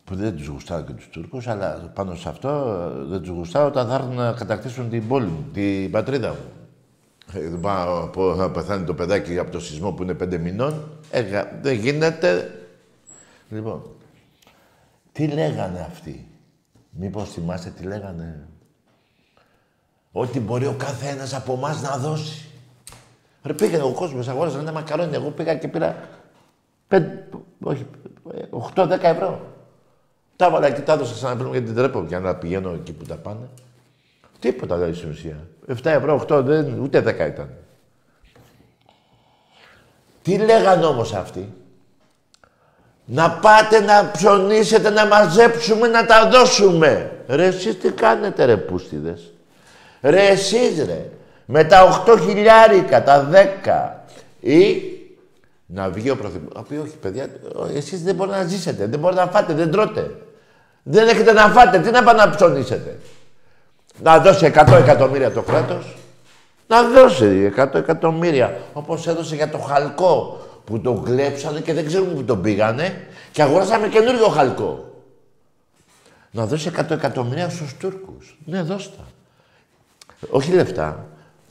που 0.04 0.14
δεν 0.14 0.36
τους 0.36 0.46
γουστάω 0.46 0.82
και 0.82 0.92
τους 0.92 1.08
Τούρκους, 1.08 1.46
αλλά 1.46 1.90
πάνω 1.94 2.14
σε 2.14 2.28
αυτό 2.28 2.48
ε, 2.48 3.04
δεν 3.04 3.20
τους 3.20 3.28
γουστάω 3.30 3.66
όταν 3.66 3.88
θα 3.88 3.94
έρθουν 3.94 4.14
να 4.14 4.32
κατακτήσουν 4.32 4.90
την 4.90 5.08
πόλη 5.08 5.26
μου, 5.26 5.44
την 5.52 5.90
πατρίδα 5.90 6.28
μου. 6.28 6.36
Ε, 7.32 7.48
δεν 7.48 7.60
πάω 7.60 8.00
να 8.00 8.06
πω, 8.08 8.34
θα 8.34 8.50
πεθάνει 8.50 8.84
το 8.84 8.94
παιδάκι 8.94 9.38
από 9.38 9.50
το 9.50 9.60
σεισμό 9.60 9.92
που 9.92 10.02
είναι 10.02 10.14
πέντε 10.14 10.38
μηνών. 10.38 10.88
Ε, 11.10 11.20
γα- 11.20 11.58
δεν 11.62 11.74
γίνεται. 11.74 12.58
Λοιπόν, 13.50 13.82
τι 15.12 15.26
λέγανε 15.26 15.80
αυτοί; 15.80 16.28
Μήπως 16.90 17.30
θυμάστε 17.30 17.70
τι 17.70 17.84
λέγανε; 17.84 18.48
Ότι 20.12 20.40
μπορεί 20.40 20.66
ο 20.66 20.74
κάθε 20.78 21.08
ένας 21.08 21.34
από 21.34 21.52
εμάς 21.52 21.82
να 21.82 21.96
δώσει. 21.96 22.48
Ρε 23.42 23.52
πήγαινε 23.52 23.82
ο 23.82 23.92
κόσμος, 23.92 24.28
αγόρασε 24.28 24.58
ένα 24.58 24.72
μακαρόνι. 24.72 25.14
Εγώ 25.14 25.30
πήγα 25.30 25.54
και 25.54 25.68
πήρα 25.68 26.08
πέντε, 26.88 27.28
όχι, 27.62 27.86
8-10 28.74 28.88
ευρώ. 29.02 29.53
Τα 30.36 30.46
έβαλα 30.46 30.70
και 30.70 30.80
τα 30.80 30.92
έδωσα 30.92 31.14
σαν 31.14 31.30
να 31.30 31.36
πούμε 31.36 31.50
γιατί 31.50 31.66
την 31.66 31.74
τρέπω 31.74 32.04
για 32.08 32.20
να 32.20 32.34
πηγαίνω 32.34 32.72
εκεί 32.72 32.92
που 32.92 33.04
τα 33.04 33.14
πάνε. 33.14 33.48
Τίποτα 34.40 34.76
δεν 34.76 34.94
στην 34.94 35.10
ουσία. 35.10 35.36
7 35.68 35.74
ευρώ, 35.82 36.24
8, 36.28 36.42
δεν, 36.44 36.78
ούτε 36.80 37.00
10 37.00 37.26
ήταν. 37.26 37.48
Τι 40.22 40.38
λέγανε 40.38 40.84
όμως 40.84 41.14
αυτοί; 41.14 41.52
Να 43.04 43.30
πάτε 43.30 43.80
να 43.80 44.10
ψωνίσετε, 44.10 44.90
να 44.90 45.06
μαζέψουμε, 45.06 45.86
να 45.88 46.06
τα 46.06 46.28
δώσουμε. 46.28 47.10
Ρε 47.28 47.46
εσείς 47.46 47.78
τι 47.78 47.90
κάνετε 47.90 48.44
ρε 48.44 48.56
πούστιδες; 48.56 49.32
Ρε 50.00 50.26
εσείς 50.26 50.84
ρε. 50.84 51.10
Με 51.46 51.64
τα 51.64 52.04
8 52.06 52.18
χιλιάρικα, 52.20 53.02
τα 53.02 53.28
10. 53.30 54.04
Ή 54.40 54.93
να 55.74 55.90
βγει 55.90 56.10
ο 56.10 56.16
πρωθυπουργός. 56.16 56.54
Να 56.54 56.62
πει 56.62 56.76
όχι 56.76 56.96
παιδιά, 56.96 57.26
εσείς 57.74 58.02
δεν 58.02 58.14
μπορείτε 58.14 58.36
να 58.36 58.44
ζήσετε, 58.44 58.86
δεν 58.86 58.98
μπορείτε 58.98 59.24
να 59.24 59.30
φάτε, 59.30 59.52
δεν 59.52 59.70
τρώτε. 59.70 60.16
Δεν 60.82 61.08
έχετε 61.08 61.32
να 61.32 61.48
φάτε, 61.48 61.78
τι 61.78 61.90
να 61.90 62.02
πάτε 62.02 62.24
να 62.26 62.30
ψωνίσετε. 62.34 62.98
Να 64.02 64.18
δώσει 64.18 64.52
100 64.54 64.72
εκατομμύρια 64.78 65.32
το 65.32 65.42
κράτος. 65.42 65.96
Να 66.66 66.82
δώσει 66.82 67.52
100 67.56 67.74
εκατομμύρια. 67.74 68.56
Όπως 68.72 69.06
έδωσε 69.06 69.34
για 69.34 69.50
το 69.50 69.58
χαλκό 69.58 70.40
που 70.64 70.80
το 70.80 70.92
κλέψανε 70.92 71.60
και 71.60 71.72
δεν 71.72 71.86
ξέρουμε 71.86 72.12
που 72.12 72.24
τον 72.24 72.42
πήγανε 72.42 73.06
και 73.32 73.42
αγοράσαμε 73.42 73.88
καινούριο 73.88 74.28
χαλκό. 74.28 74.92
Να 76.30 76.46
δώσει 76.46 76.70
100 76.76 76.90
εκατομμύρια 76.90 77.50
στους 77.50 77.76
Τούρκους. 77.76 78.38
Ναι, 78.44 78.62
δώστα. 78.62 79.04
Όχι 80.30 80.52
λεφτά. 80.52 81.06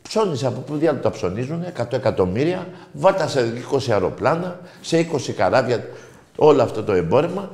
Ψώνισε 0.07 0.47
από 0.47 0.59
πού 0.59 0.75
διάλογο 0.75 1.03
τα 1.03 1.09
ψωνίζουν, 1.11 1.65
100 1.77 1.93
εκατομμύρια, 1.93 2.67
βάτα 2.91 3.27
σε 3.27 3.53
20 3.71 3.77
αεροπλάνα, 3.91 4.59
σε 4.81 4.97
20 4.97 5.31
καράβια, 5.31 5.87
όλο 6.35 6.61
αυτό 6.63 6.83
το 6.83 6.93
εμπόρευμα, 6.93 7.49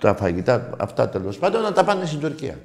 τα 0.00 0.14
φαγητά, 0.14 0.70
αυτά 0.76 1.08
τέλος 1.08 1.38
πάντων, 1.38 1.62
να 1.62 1.72
τα 1.72 1.84
πάνε 1.84 2.06
στην 2.06 2.20
Τουρκία. 2.20 2.58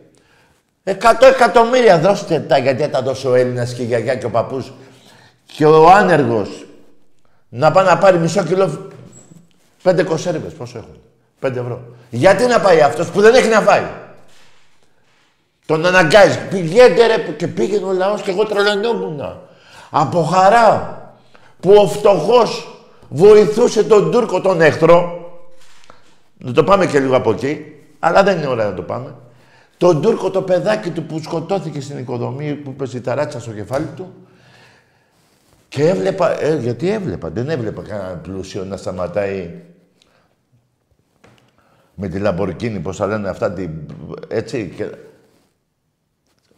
100 0.84 0.94
εκατομμύρια 1.34 2.00
δώστε 2.00 2.40
τα, 2.40 2.58
γιατί 2.58 2.88
τα 2.88 3.02
δώσει 3.02 3.28
ο 3.28 3.36
Έλληνας 3.36 3.74
και 3.74 3.82
η 3.82 3.86
γιαγιά 3.86 4.16
και 4.16 4.26
ο 4.26 4.30
παππούς 4.30 4.74
και 5.46 5.66
ο 5.66 5.92
άνεργος 5.92 6.66
να 7.50 7.72
πάει 7.72 7.86
να 7.86 7.98
πάρει 7.98 8.18
μισό 8.18 8.44
κιλό 8.44 8.90
πέντε 9.84 10.04
κοσέρβες, 10.04 10.54
πόσο 10.54 10.78
έχουν. 10.78 11.00
Πέντε 11.40 11.60
ευρώ. 11.60 11.82
Γιατί 12.10 12.46
να 12.46 12.60
πάει 12.60 12.82
αυτός 12.82 13.10
που 13.10 13.22
δεν 13.22 13.34
έχει 13.34 13.48
να 13.48 13.62
φάει; 13.62 13.84
Τον 15.68 15.86
αναγκάζεις. 15.86 16.40
Πηγαίνετε 16.50 17.08
ρε 17.08 17.32
και 17.38 17.48
πήγαινε 17.48 17.86
ο 17.86 17.92
λαός 17.92 18.22
και 18.22 18.32
εγώ 18.32 18.46
τρελανόμουν. 18.46 19.22
Από 19.90 20.24
χαρά 20.24 21.02
που 21.60 21.74
ο 21.74 21.88
φτωχός 21.88 22.82
βοηθούσε 23.10 23.84
τον 23.84 24.12
Τούρκο 24.12 24.42
τον 24.42 24.62
εχθρό. 24.62 25.26
Να 26.38 26.52
το 26.52 26.64
πάμε 26.64 26.86
και 26.86 27.00
λίγο 27.00 27.16
από 27.16 27.32
εκεί, 27.32 27.66
αλλά 28.00 28.24
δεν 28.24 28.38
είναι 28.38 28.48
ώρα 28.48 28.66
να 28.66 28.74
το 28.74 28.82
πάμε. 28.82 29.16
Τον 29.78 30.02
Τούρκο 30.02 30.30
το 30.30 30.42
παιδάκι 30.42 30.90
του 30.90 31.04
που 31.04 31.20
σκοτώθηκε 31.20 31.82
στην 31.82 31.98
οικοδομή 31.98 32.54
που 32.54 32.70
είπε 32.70 32.98
η 32.98 33.02
ταράτσα 33.02 33.40
στο 33.40 33.52
κεφάλι 33.52 33.88
του 33.96 34.14
και 35.70 35.88
έβλεπα, 35.88 36.44
ε, 36.44 36.56
γιατί 36.56 36.90
έβλεπα, 36.90 37.30
δεν 37.30 37.50
έβλεπα 37.50 37.82
κανένα 37.82 38.16
πλούσιο 38.16 38.64
να 38.64 38.78
σταματάει 38.78 39.52
με 41.96 42.08
τη 42.08 42.20
Λαμπορκίνη, 42.20 42.80
πώς 42.80 42.98
θα 42.98 43.08
λένε 43.08 43.30
αυτά, 43.30 43.52
τη, 43.52 43.70
έτσι. 44.28 44.74
Και... 44.78 44.90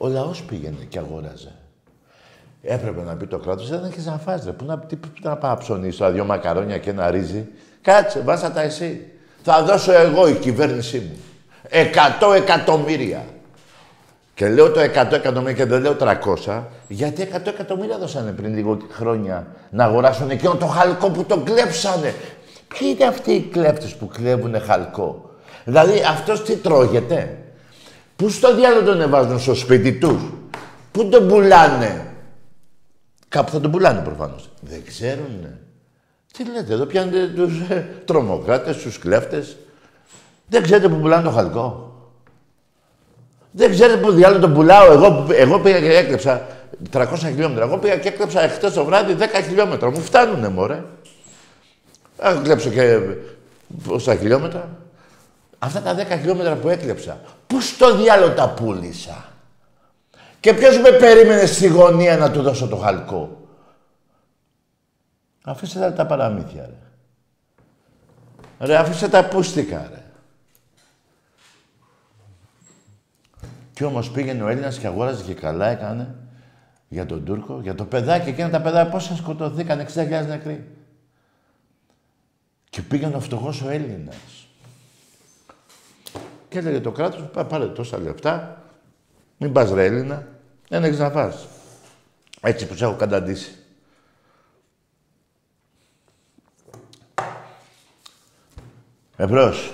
Ο 0.02 0.08
λαός 0.08 0.43
πήγαινε 0.43 0.84
και 0.89 1.00
αγόραζε. 1.00 1.52
Έπρεπε 2.62 3.02
να 3.02 3.16
πει 3.16 3.28
το 3.28 3.38
κράτος, 3.38 3.70
δεν 3.70 3.84
έχεις 3.84 4.06
να 4.06 4.18
φας, 4.18 4.43
ρε. 4.45 4.52
Πού 4.52 4.66
να, 4.66 4.80
τι, 4.80 4.95
πού 4.95 5.08
να 5.22 5.38
πάω 5.38 5.58
ψωνίσω, 5.58 6.12
δυο 6.12 6.26
μακαρόνια 6.26 6.78
και 6.78 6.89
ένα 6.89 7.12
ρύζι. 7.12 7.47
Κάτσε, 7.82 8.20
βάσα 8.20 8.52
τα 8.52 8.62
εσύ. 8.62 9.12
Θα 9.43 9.64
δώσω 9.64 9.91
εγώ 9.91 10.28
η 10.28 10.34
κυβέρνησή 10.34 10.97
μου. 11.00 11.18
Εκατό 11.70 12.32
εκατομμύρια. 12.32 13.24
Και 14.34 14.50
λέω 14.50 14.72
το 14.72 14.80
100 14.80 14.86
εκατομμύρια 15.12 15.54
και 15.54 15.66
δεν 15.66 15.82
λέω 15.82 15.95
300, 16.45 16.62
γιατί 16.88 17.28
100 17.34 17.47
εκατομμύρια 17.47 17.97
δώσανε 17.97 18.32
πριν 18.32 18.54
λίγο 18.54 18.78
χρόνια 18.91 19.47
να 19.70 19.84
αγοράσουν 19.84 20.30
εκείνο 20.30 20.56
το 20.56 20.66
χαλκό 20.66 21.10
που 21.10 21.24
το 21.24 21.38
κλέψανε. 21.38 22.14
Ποιοι 22.68 22.95
είναι 22.95 23.08
αυτοί 23.08 23.32
οι 23.32 23.41
κλέφτες 23.41 23.95
που 23.95 24.08
κλέβουν 24.08 24.62
χαλκό; 24.62 25.30
Δηλαδή 25.66 26.04
αυτός 26.10 26.43
τι 26.43 26.56
τρώγεται; 26.56 27.38
Πού 28.20 28.30
στο 28.30 28.55
διάλογο 28.55 28.86
τον 28.86 29.09
βάζουν 29.09 29.39
στο 29.39 29.55
σπίτι 29.55 29.93
τους; 29.93 30.22
Πού 30.91 31.09
τον 31.09 31.28
πουλάνε; 31.28 32.13
Κάπου 33.30 33.51
θα 33.51 33.59
τον 33.59 33.72
πουλάνε 33.72 34.01
προφανώς. 34.01 34.49
Δεν 34.61 34.84
ξέρουνε. 34.86 35.59
Τι 36.34 36.45
λέτε, 36.45 36.74
εδώ 36.74 36.86
πιάνετε 36.86 37.28
τους 37.28 37.59
ε, 37.70 37.88
τρομοκράτες, 38.05 38.78
τους 38.78 38.99
κλέφτες. 38.99 39.57
Δεν 40.47 40.63
ξέρετε 40.63 40.89
που 40.89 40.95
πουλάνε 40.95 41.24
το 41.24 41.30
χαλκό. 41.30 41.93
Δεν 43.51 43.72
ξέρετε 43.72 43.99
που 43.99 44.11
διάλογο 44.11 44.41
τον 44.41 44.53
πουλάω. 44.53 44.91
Εγώ, 44.91 45.28
εγώ 45.32 45.59
πήγα 45.59 45.80
και 45.80 45.93
έκλεψα 45.93 46.47
300 46.93 47.05
χιλιόμετρα. 47.17 47.63
Εγώ 47.63 47.78
πήγα 47.78 47.97
και 47.97 48.07
έκλεψα 48.07 48.41
εχθές 48.41 48.74
το 48.74 48.86
βράδυ 48.86 49.15
10 49.20 49.24
χιλιόμετρα. 49.47 49.89
Μου 49.89 49.99
φτάνουνε, 50.01 50.49
μωρέ. 50.49 50.84
Αν 52.17 52.43
κλέψω 52.43 52.70
και 52.70 52.99
πόσα 53.88 54.15
χιλιόμετρα. 54.15 54.79
Αυτά 55.60 55.82
τα 55.82 55.95
10 55.95 56.18
χιλιόμετρα 56.20 56.55
που 56.55 56.70
έκλεψα, 56.70 57.22
πού 57.47 57.62
στο 57.62 57.97
διάλογο 57.97 58.34
τα 58.34 58.49
πούλησα; 58.49 59.26
Και 60.39 60.53
ποιος 60.53 60.78
με 60.78 60.91
περίμενε 60.91 61.45
στη 61.45 61.68
γωνία 61.68 62.18
να 62.18 62.32
του 62.32 62.41
δώσω 62.41 62.68
το 62.68 62.76
χαλκό; 62.76 63.47
Αφήστε 65.43 65.91
τα 65.91 66.05
παραμύθια, 66.05 66.66
ρε. 66.66 66.78
Ρε, 68.66 68.78
αφήστε 68.78 69.07
τα 69.07 69.28
πούστικα, 69.28 69.89
ρε. 69.91 70.03
Κι 73.74 73.84
όμως 73.84 74.12
πήγαινε 74.12 74.43
ο 74.43 74.47
Έλληνας 74.47 74.78
και 74.78 74.88
αγόραζε 74.88 75.24
και 75.24 75.34
καλά 75.34 75.68
έκανε 75.68 76.16
για 76.88 77.05
τον 77.05 77.26
Τούρκο, 77.26 77.60
για 77.62 77.76
το 77.76 77.86
παιδάκι. 77.86 78.30
Εκείνα 78.30 78.49
τα 78.49 78.62
παιδάκια 78.62 78.91
πόσα 78.91 79.16
σκοτωθήκαν, 79.16 79.80
60.000 79.80 80.26
νεκροί. 80.28 80.68
Και 82.70 82.82
πήγαινε 82.82 83.16
ο 83.16 83.20
φτωχός 83.20 83.62
ο 83.62 83.70
Έλληνας. 83.70 84.39
Και 86.50 86.58
έλεγε 86.58 86.80
το 86.80 86.91
κράτος, 86.91 87.45
πάρε 87.47 87.66
τόσα 87.66 88.00
λεφτά, 88.00 88.64
μην 89.38 89.52
πας 89.52 89.72
ρε 89.72 89.86
Έλληνα, 89.86 90.28
δεν 90.70 90.84
έχεις 90.84 91.00
να 91.00 91.10
φας. 91.10 91.47
Έτσι 92.41 92.68
που 92.68 92.76
σε 92.76 92.86
έχω 92.86 92.95
καταντήσει. 92.95 93.56
Εμπρός. 99.18 99.72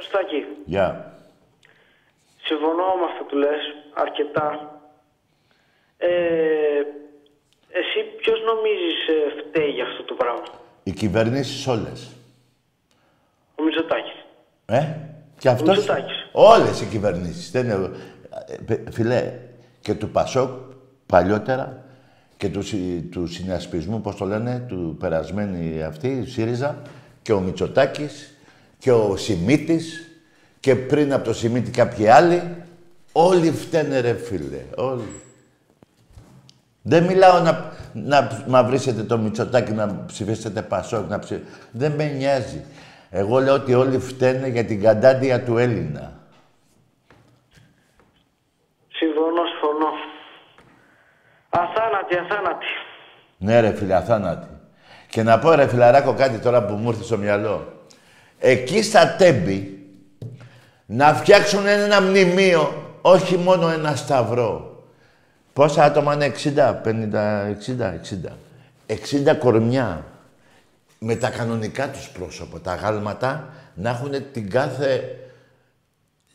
Στάκη. 0.00 0.46
Γεια. 0.64 1.16
Συμφωνώ 2.42 2.84
με 2.98 3.04
αυτό 3.12 3.24
που 3.24 3.36
λες 3.36 3.60
αρκετά. 3.94 4.80
Ε, 5.98 6.08
εσύ 7.68 8.02
ποιος 8.16 8.40
νομίζεις 8.40 9.08
ε, 9.08 9.40
φταίει 9.40 9.70
για 9.70 9.84
αυτό 9.84 10.02
το 10.02 10.14
πράγμα; 10.14 10.42
Οι 10.82 10.92
κυβερνήσεις 10.92 11.66
όλες. 11.66 12.10
Ο 13.54 13.62
Μητσοτάκης. 13.62 14.24
Ε, 14.66 15.11
και 15.42 15.48
αυτός... 15.48 15.76
Μητσοτάκης. 15.76 16.12
Όλες 16.32 16.80
οι 16.80 16.84
κυβερνήσεις. 16.84 17.50
Δεν 17.50 17.64
είναι... 17.64 17.90
Ε, 18.66 18.90
Φιλέ, 18.90 19.32
και 19.80 19.94
του 19.94 20.10
Πασόκ 20.10 20.50
παλιότερα 21.06 21.84
και 22.36 22.48
του, 22.48 22.62
συ- 22.62 23.10
του 23.10 23.26
συνασπισμού, 23.26 24.00
πώς 24.00 24.16
το 24.16 24.24
λένε, 24.24 24.64
του 24.68 24.96
περασμένη 25.00 25.82
αυτή, 25.82 26.08
η 26.08 26.26
ΣΥΡΙΖΑ, 26.26 26.82
και 27.22 27.32
ο 27.32 27.40
Μητσοτάκης 27.40 28.34
και 28.78 28.92
ο 28.92 29.16
Σιμίτης 29.16 30.10
και 30.60 30.76
πριν 30.76 31.12
από 31.12 31.24
το 31.24 31.34
Σιμίτη 31.34 31.70
κάποιοι 31.70 32.06
άλλοι, 32.06 32.42
όλοι 33.12 33.50
φταίνε 33.50 34.00
ρε 34.00 34.14
φίλε, 34.14 34.64
όλοι. 34.76 35.20
Δεν 36.82 37.04
μιλάω 37.04 37.40
να, 37.40 37.72
να 37.92 38.44
μαυρίσετε 38.48 39.02
το 39.02 39.18
Μητσοτάκη, 39.18 39.72
να 39.72 40.04
ψηφίσετε 40.06 40.62
Πασόκ, 40.62 41.08
να 41.08 41.18
ψη... 41.18 41.40
Δεν 41.70 41.92
με 41.92 42.04
νοιάζει. 42.04 42.64
Εγώ 43.14 43.38
λέω 43.38 43.54
ότι 43.54 43.74
όλοι 43.74 43.98
φταίνε 43.98 44.48
για 44.48 44.64
την 44.64 44.82
κατάντια 44.82 45.42
του 45.42 45.58
Έλληνα. 45.58 46.12
Συμφωνώ, 48.88 49.42
συμφωνώ. 49.50 49.90
Αθάνατη, 51.50 52.16
αθάνατη. 52.16 52.66
Ναι 53.38 53.60
ρε 53.60 53.72
φίλε, 53.74 53.94
αθάνατη. 53.94 54.48
Και 55.08 55.22
να 55.22 55.38
πω 55.38 55.54
ρε 55.54 55.68
φιλαράκο 55.68 56.14
κάτι 56.14 56.38
τώρα 56.38 56.64
που 56.64 56.74
μου 56.74 56.88
ήρθε 56.88 57.02
στο 57.02 57.16
μυαλό. 57.16 57.72
Εκεί 58.38 58.82
στα 58.82 59.16
Τέμπη 59.16 59.86
να 60.86 61.14
φτιάξουν 61.14 61.66
ένα 61.66 62.00
μνημείο, 62.00 62.72
όχι 63.02 63.36
μόνο 63.36 63.68
ένα 63.68 63.96
σταυρό. 63.96 64.84
Πόσα 65.52 65.84
άτομα 65.84 66.14
είναι, 66.14 66.32
60, 66.54 66.82
50, 66.84 67.56
60, 67.56 67.94
60. 68.88 69.32
60 69.32 69.36
κορμιά 69.38 70.04
με 71.04 71.16
τα 71.16 71.30
κανονικά 71.30 71.90
τους 71.90 72.08
πρόσωπα, 72.08 72.60
τα 72.60 72.74
γάλματα, 72.74 73.48
να 73.74 73.90
έχουν 73.90 74.10
την 74.32 74.50
κάθε... 74.50 75.16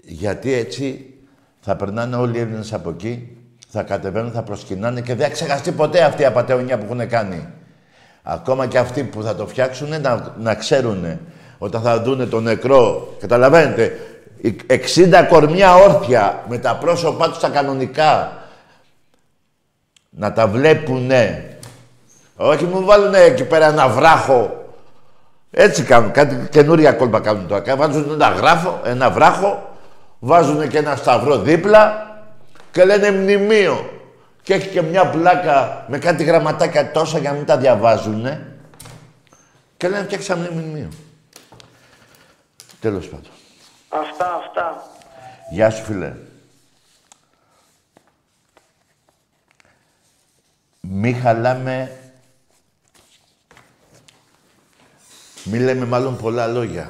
Γιατί 0.02 0.54
έτσι 0.54 1.14
θα 1.60 1.76
περνάνε 1.76 2.16
όλοι 2.16 2.38
οι 2.38 2.40
Έλληνες 2.42 2.74
από 2.74 2.90
εκεί, 2.90 3.38
θα 3.70 3.84
κατεβαίνουν, 3.84 4.32
θα 4.32 4.44
προσκυνάνε 4.44 5.02
και 5.02 5.16
δεν 5.16 5.28
θα 5.28 5.34
ξεχαστεί 5.34 5.72
ποτέ 5.72 6.04
αυτή 6.04 6.22
η 6.22 6.26
απαταιωνία 6.26 6.78
που 6.78 6.86
έχουν 6.86 7.10
κάνει. 7.10 7.48
Ακόμα 8.24 8.68
και 8.68 8.78
αυτοί 8.78 9.04
που 9.04 9.24
θα 9.24 9.36
το 9.36 9.48
φτιάξουν 9.48 10.02
να, 10.02 10.34
να 10.40 10.56
ξέρουν 10.56 11.20
όταν 11.58 11.82
θα 11.82 12.02
δούνε 12.02 12.26
το 12.26 12.40
νεκρό, 12.40 13.16
καταλαβαίνετε, 13.20 14.00
οι 14.42 14.56
60 14.68 15.26
κορμιά 15.30 15.76
όρθια 15.76 16.46
με 16.50 16.58
τα 16.58 16.78
πρόσωπά 16.78 17.30
τους 17.30 17.40
τα 17.40 17.50
κανονικά 17.50 18.38
να 20.10 20.34
τα 20.34 20.48
βλέπουνε. 20.48 21.47
Όχι 22.38 22.66
μου 22.66 22.86
βάλουνε 22.86 23.20
εκεί 23.20 23.44
πέρα 23.44 23.68
ένα 23.68 23.88
βράχο. 23.88 24.66
Έτσι 25.52 25.84
κάνουν, 25.84 26.12
κάτι 26.12 26.48
καινούρια 26.52 26.92
κόλπα 26.94 27.20
κάνουν 27.20 27.48
τώρα. 27.48 27.76
Βάζουν 27.76 28.12
ένα 28.12 28.30
γράφο, 28.30 28.82
ένα 28.84 29.10
βράχο, 29.10 29.76
βάζουν 30.20 30.68
και 30.68 30.78
ένα 30.78 30.96
σταυρό 30.96 31.38
δίπλα 31.40 32.12
και 32.72 32.86
λένε 32.86 33.12
μνημείο. 33.12 33.92
Και 34.42 34.54
έχει 34.54 34.68
και 34.68 34.82
μια 34.82 35.10
πλάκα 35.10 35.86
με 35.88 35.98
κάτι 35.98 36.24
γραμματάκια 36.24 36.92
τόσα 36.92 37.18
για 37.18 37.32
να 37.32 37.36
μην 37.36 37.46
τα 37.46 37.58
διαβάζουνε. 37.58 38.58
Και 39.78 39.88
λένε 39.88 40.04
φτιάξαμε 40.04 40.50
μνημείο. 40.54 40.90
Τέλος 42.80 43.08
πάντων. 43.08 43.32
Αυτά, 43.90 44.34
αυτά. 44.46 44.84
Γεια 45.52 45.70
σου, 45.70 45.84
φίλε. 45.84 46.14
Μη 50.80 51.14
χαλάμε 51.14 51.97
Μη 55.52 55.60
λέμε 55.60 55.86
μάλλον 55.86 56.18
πολλά 56.18 56.48
λόγια. 56.48 56.90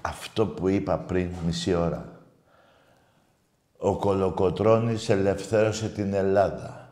Αυτό 0.00 0.46
που 0.46 0.68
είπα 0.68 0.98
πριν 0.98 1.30
μισή 1.46 1.74
ώρα. 1.74 2.08
Ο 3.78 3.96
Κολοκοτρώνης 3.96 5.08
ελευθέρωσε 5.08 5.88
την 5.88 6.14
Ελλάδα. 6.14 6.90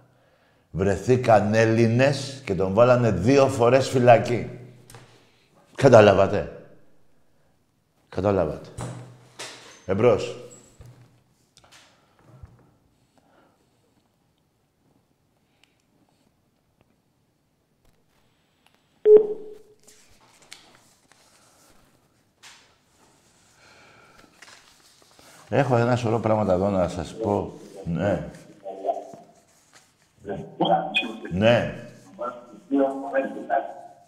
Βρεθήκαν 0.70 1.54
Έλληνες 1.54 2.42
και 2.44 2.54
τον 2.54 2.74
βάλανε 2.74 3.10
δύο 3.10 3.48
φορές 3.48 3.88
φυλακή. 3.88 4.50
Καταλάβατε. 5.74 6.66
Καταλάβατε. 8.08 8.68
Εμπρός. 9.86 10.43
Έχω 25.48 25.76
ένα 25.76 25.96
σωρό 25.96 26.18
πράγματα 26.18 26.52
εδώ 26.52 26.68
να 26.68 26.88
σας 26.88 27.14
πω. 27.14 27.52
Ναι. 27.84 28.28
Ναι. 31.32 31.74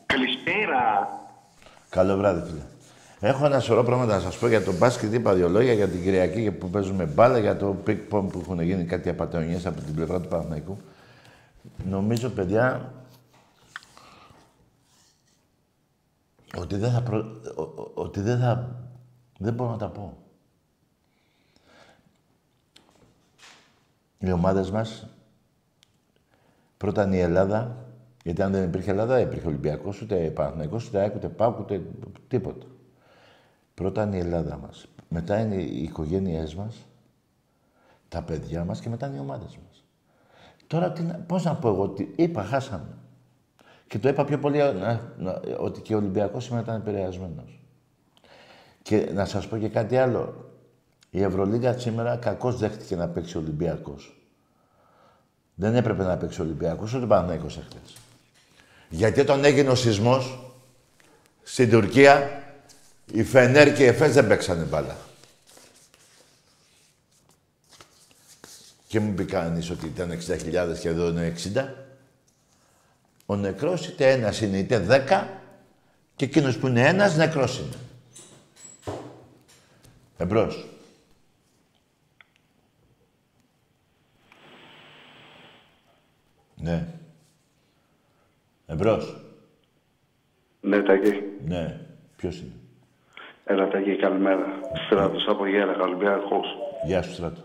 Καλησπέρα. 0.06 1.08
Καλό 1.88 2.16
βράδυ, 2.16 2.48
φίλε. 2.48 2.60
Έχω 3.20 3.46
ένα 3.46 3.60
σωρό 3.60 3.82
πράγματα 3.82 4.14
να 4.14 4.20
σας 4.20 4.38
πω 4.38 4.48
για 4.48 4.62
το 4.62 4.72
μπάσκετ, 4.76 5.12
είπα 5.12 5.34
δύο 5.34 5.48
λόγια, 5.48 5.72
για 5.72 5.88
την 5.88 6.02
Κυριακή 6.02 6.50
που 6.50 6.70
παίζουμε 6.70 7.04
μπάλα, 7.04 7.38
για 7.38 7.56
το 7.56 7.66
πικ 7.66 8.08
που 8.08 8.30
έχουν 8.40 8.60
γίνει 8.60 8.84
κάτι 8.84 9.08
απατεωνιές 9.08 9.66
από 9.66 9.80
την 9.80 9.94
πλευρά 9.94 10.20
του 10.20 10.28
Παναθηναϊκού. 10.28 10.76
Νομίζω, 11.88 12.28
παιδιά, 12.28 12.92
ότι 16.58 16.76
δεν 16.76 16.90
θα, 16.92 17.02
προ... 17.02 17.24
ότι 17.94 18.20
δεν 18.20 18.38
θα... 18.38 18.68
Δεν 19.38 19.52
μπορώ 19.52 19.70
να 19.70 19.76
τα 19.76 19.88
πω. 19.88 20.16
Οι 24.18 24.32
ομάδες 24.32 24.70
μας. 24.70 25.08
Πρώτα 26.76 27.14
η 27.14 27.18
Ελλάδα, 27.18 27.76
γιατί 28.24 28.42
αν 28.42 28.52
δεν 28.52 28.64
υπήρχε 28.64 28.90
Ελλάδα, 28.90 29.14
δεν 29.14 29.26
υπήρχε 29.26 29.46
Ολυμπιακός, 29.46 30.02
ούτε 30.02 30.16
Παναθυναϊκό, 30.16 30.80
ούτε 30.86 30.98
ΑΕΚ, 30.98 31.14
ούτε 31.14 31.28
ΠΑΟΚ, 31.28 31.58
ούτε 31.58 31.82
τίποτα. 32.28 32.66
Πρώτα 33.74 34.02
είναι 34.02 34.16
η 34.16 34.18
Ελλάδα 34.18 34.56
μας. 34.56 34.86
Μετά 35.08 35.40
είναι 35.40 35.54
οι 35.54 35.82
οικογένειές 35.82 36.54
μας, 36.54 36.86
τα 38.08 38.22
παιδιά 38.22 38.64
μας 38.64 38.80
και 38.80 38.88
μετά 38.88 39.06
είναι 39.06 39.16
οι 39.16 39.20
ομάδες 39.20 39.58
μας. 39.64 39.84
Τώρα 40.66 40.92
πώς 41.26 41.44
να 41.44 41.54
πω 41.54 41.68
εγώ 41.68 41.82
ότι 41.82 42.12
είπα, 42.16 42.42
χάσαμε. 42.42 42.96
Και 43.86 43.98
το 43.98 44.08
είπα 44.08 44.24
πιο 44.24 44.38
πολύ 44.38 44.60
ότι 45.58 45.80
και 45.80 45.94
ο 45.94 45.98
Ολυμπιακός 45.98 46.44
σήμερα 46.44 46.62
ήταν 46.62 46.76
επηρεασμένος. 46.76 47.60
Και 48.82 49.10
να 49.14 49.24
σας 49.24 49.48
πω 49.48 49.56
και 49.56 49.68
κάτι 49.68 49.96
άλλο. 49.96 50.45
Η 51.16 51.22
Ευρωλίγα 51.22 51.78
σήμερα 51.78 52.16
κακώς 52.16 52.58
δέχτηκε 52.58 52.96
να 52.96 53.08
παίξει 53.08 53.36
ο 53.36 53.40
Ολυμπιακός. 53.40 54.16
Δεν 55.54 55.74
έπρεπε 55.74 56.04
να 56.04 56.16
παίξει 56.16 56.40
ο 56.40 56.44
Ολυμπιακός, 56.44 56.94
ούτε 56.94 57.06
Παναθηναϊκός 57.06 57.56
εχθές. 57.56 57.96
Γιατί 58.88 59.20
όταν 59.20 59.44
έγινε 59.44 59.70
ο 59.70 59.74
σεισμός, 59.74 60.52
στην 61.42 61.70
Τουρκία, 61.70 62.42
οι 63.12 63.22
Φενέρ 63.24 63.72
και 63.72 63.82
οι 63.82 63.86
Εφές 63.86 64.12
δεν 64.12 64.26
παίξανε 64.26 64.64
μπάλα. 64.64 64.96
Και 68.88 69.00
μου 69.00 69.14
πει 69.14 69.24
κανείς 69.24 69.70
ότι 69.70 69.86
ήταν 69.86 70.10
60.000 70.10 70.78
και 70.80 70.88
εδώ 70.88 71.08
είναι 71.08 71.34
60. 71.54 71.74
Ο 73.26 73.36
νεκρός 73.36 73.86
είτε 73.86 74.10
ένας 74.10 74.40
είναι 74.40 74.58
είτε 74.58 74.78
10 74.78 75.26
και 76.16 76.24
εκείνος 76.24 76.56
που 76.56 76.66
είναι 76.66 76.86
ένας 76.86 77.16
νεκρός 77.16 77.58
είναι. 77.58 77.76
Εμπρός. 80.16 80.70
Ναι. 86.56 86.86
Εμπρός. 88.66 89.24
Ναι, 90.60 90.82
Τάκη. 90.82 91.22
Ναι. 91.46 91.80
Ποιος 92.16 92.40
είναι; 92.40 92.52
Έλα, 93.44 93.68
Τάκη, 93.68 93.96
καλημέρα. 93.96 94.46
Στράτος 94.86 95.26
από 95.28 95.46
Γέρα, 95.46 95.76
Ολυμπιακός. 95.80 96.46
Γεια 96.84 97.02
σου, 97.02 97.12
Στράτο. 97.12 97.40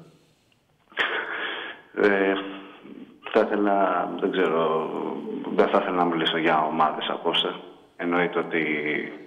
Ε, 2.01 2.34
θα 3.32 3.39
ήθελα, 3.39 4.09
δεν 4.20 4.32
ξέρω, 4.32 4.89
δεν 5.55 5.68
θα 5.68 5.80
ήθελα 5.82 5.95
να 5.95 6.05
μιλήσω 6.05 6.38
για 6.38 6.66
ομάδες 6.66 7.09
απόψε. 7.09 7.55
Εννοείται 7.95 8.39
ότι 8.39 8.64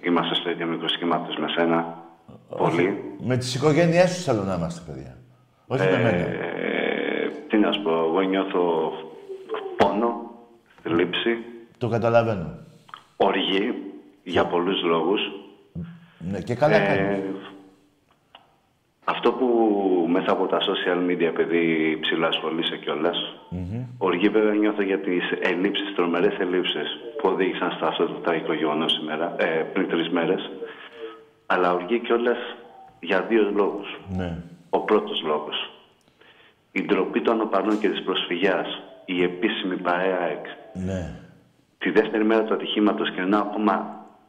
είμαστε 0.03 0.35
στο 0.35 0.49
ίδιο 0.49 0.65
μικρό 0.65 0.87
σχήματος 0.87 1.37
με 1.37 1.47
σένα. 1.49 2.03
Πολύ. 2.57 3.15
Με 3.19 3.37
τις 3.37 3.55
οικογένειές 3.55 4.11
σου 4.11 4.21
θέλω 4.21 4.43
να 4.43 4.55
είμαστε, 4.55 4.91
παιδιά. 4.91 5.17
Όχι 5.67 5.83
με 5.83 5.97
μένα. 5.97 6.07
Ε, 6.07 7.31
τι 7.47 7.57
να 7.57 7.71
σου 7.71 7.81
πω, 7.81 7.91
εγώ 7.91 8.21
νιώθω 8.21 8.91
πόνο, 9.77 10.31
θλίψη. 10.83 11.37
Το 11.77 11.87
καταλαβαίνω. 11.87 12.57
Οργή, 13.15 13.73
για 14.23 14.45
πολλούς 14.45 14.81
λόγους. 14.83 15.21
Ναι, 16.19 16.41
και 16.41 16.55
καλά 16.55 16.75
ε, 16.75 17.23
Αυτό 19.05 19.31
που 19.31 19.47
μέσα 20.09 20.31
από 20.31 20.45
τα 20.45 20.59
social 20.59 21.09
media, 21.09 21.21
επειδή 21.21 21.97
ψηλά 22.01 22.27
ασχολείσαι 22.27 22.77
κιόλας, 22.77 23.17
mm-hmm. 23.51 23.85
οργή 23.97 24.29
βέβαια 24.29 24.53
νιώθω 24.53 24.81
για 24.81 24.99
τις 24.99 25.23
ελλείψεις, 25.41 25.95
τρομερές 25.95 26.39
ελλείψεις 26.39 26.97
που 27.17 27.29
οδήγησαν 27.29 27.71
στα 27.71 27.87
αυτό 27.87 28.05
το 28.05 28.13
τραγικό 28.13 28.53
γεγονό 28.53 28.87
σήμερα, 28.87 29.35
ε, 29.37 29.45
πριν 29.45 29.89
τρεις 29.89 30.09
μέρες. 30.09 30.49
Αλλά 31.45 31.73
οργή 31.73 31.99
κιόλας 31.99 32.37
για 32.99 33.21
δύο 33.21 33.51
λόγους. 33.55 33.99
Ναι. 34.15 34.37
Ο 34.69 34.79
πρώτος 34.79 35.21
λόγος. 35.25 35.69
Η 36.71 36.81
ντροπή 36.81 37.21
των 37.21 37.41
οπανών 37.41 37.79
και 37.79 37.89
της 37.89 38.03
προσφυγιάς 38.03 38.67
η 39.05 39.23
επίσημη 39.23 39.75
παρέα 39.87 40.21
ΕΚ. 40.33 40.45
Ναι. 40.87 41.01
Τη 41.77 41.89
δεύτερη 41.91 42.23
μέρα 42.23 42.43
του 42.43 42.53
ατυχήματος 42.53 43.11
και 43.11 43.21
ενώ 43.21 43.37
ακόμα 43.37 43.73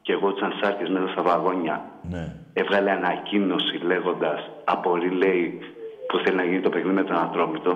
και 0.03 0.13
εγώ 0.13 0.29
σαν 0.41 0.53
σάρκες 0.61 0.89
μέσα 0.89 1.09
στα 1.13 1.23
βαγόνια 1.23 1.85
ναι. 2.11 2.35
έβγαλε 2.53 2.91
ανακοίνωση 2.91 3.77
λέγοντας 3.91 4.51
από 4.65 4.97
λέει 4.97 5.59
που 6.09 6.17
θέλει 6.25 6.37
να 6.37 6.45
γίνει 6.45 6.61
το 6.61 6.69
παιχνίδι 6.69 6.95
με 6.95 7.05
τον 7.05 7.17
Ατρόμητο. 7.17 7.73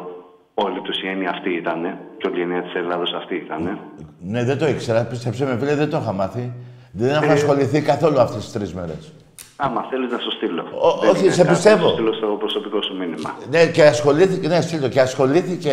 Όλη 0.55 0.81
τους 0.81 1.03
η 1.03 1.09
έννοια 1.09 1.31
αυτή 1.31 1.51
ήταν 1.63 1.81
και 2.19 2.27
όλη 2.29 2.39
η 2.39 2.43
έννοια 2.43 2.63
της 2.63 2.75
Ελλάδος 2.75 3.13
αυτή 3.13 3.35
ήταν. 3.35 3.79
Ναι, 4.19 4.45
δεν 4.45 4.59
το 4.59 4.67
ήξερα. 4.69 5.05
Πίστεψε 5.05 5.45
με, 5.45 5.59
φίλε, 5.59 5.75
δεν 5.75 5.91
το 5.91 5.97
είχα 6.03 6.13
μάθει. 6.13 6.53
Δεν 6.93 7.11
έχω 7.11 7.25
ε... 7.25 7.33
ασχοληθεί 7.33 7.83
καθόλου 7.83 8.21
αυτές 8.21 8.43
τις 8.43 8.53
τρεις 8.53 8.75
μέρες. 8.75 9.13
Άμα 9.57 9.87
θέλεις 9.91 10.11
να 10.13 10.19
σου 10.19 10.31
στείλω. 10.31 10.63
Ο, 10.63 11.09
όχι, 11.09 11.31
σε 11.31 11.45
πιστεύω. 11.45 11.83
Να 11.83 11.89
σου 11.89 11.95
στείλω 11.95 12.13
στο 12.13 12.27
προσωπικό 12.27 12.83
σου 12.83 12.97
μήνυμα. 12.97 13.37
Ναι, 13.51 13.67
και 13.67 13.83
ασχολήθηκε, 13.83 14.49
ναι, 14.49 14.61
στείλω, 14.61 14.89
και 14.89 15.01
ασχολήθηκε 15.01 15.73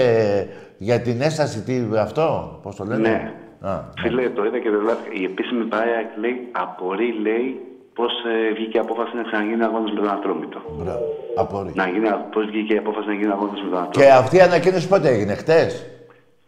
για 0.78 1.02
την 1.02 1.22
έσταση, 1.22 1.62
τι, 1.64 1.82
αυτό, 2.00 2.60
πώς 2.64 2.76
το 2.76 2.84
λένε; 2.84 3.10
Ναι. 3.10 3.34
Α, 3.70 3.84
Φίλε, 4.02 4.22
ναι. 4.22 4.30
το 4.30 4.46
είδα 4.46 4.60
και 4.60 4.70
δεν 4.70 4.98
Η 5.22 5.24
επίσημη 5.24 5.64
παρέα 5.64 6.02
λέει, 6.20 6.48
απορεί, 6.52 7.20
λέει, 7.22 7.62
πώς 7.94 8.12
ε, 8.12 8.54
βγήκε 8.54 8.78
η 8.78 8.80
απόφαση 8.80 9.16
να 9.16 9.24
ξαναγίνει 9.24 9.64
αγώνας 9.64 9.92
με 9.92 10.00
τον 10.00 10.10
Ατρόμητο. 10.10 10.60
Μπράβο. 10.80 11.06
Απορεί. 11.36 11.72
Να 11.76 11.88
γίνει, 11.88 12.08
πώς 12.32 12.46
βγήκε 12.46 12.74
η 12.74 12.78
απόφαση 12.78 13.08
να 13.08 13.14
γίνει 13.14 13.32
αγώνας 13.32 13.62
με 13.64 13.70
τον 13.70 13.78
Ατρόμητο. 13.78 14.00
Και 14.00 14.12
αυτή 14.12 14.36
η 14.36 14.42
ανακοίνωση 14.42 14.88
πότε 14.88 15.10
έγινε, 15.10 15.34
χτες; 15.36 15.86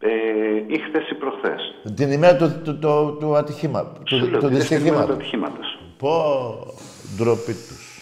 Ε, 0.02 0.10
ή 0.68 0.78
χτες 0.80 1.10
ή 1.10 1.14
προχθές. 1.16 1.62
Την 1.96 2.12
ημέρα 2.12 2.36
του, 2.36 2.62
του, 2.64 2.80
του, 2.80 3.18
του 3.20 3.36
ατυχήματο. 3.36 4.02
Του, 4.04 4.30
του 4.40 4.48
δυστυχήματος. 4.48 5.80
Πω, 5.98 6.14
ντροπή 7.18 7.54
τους. 7.54 8.02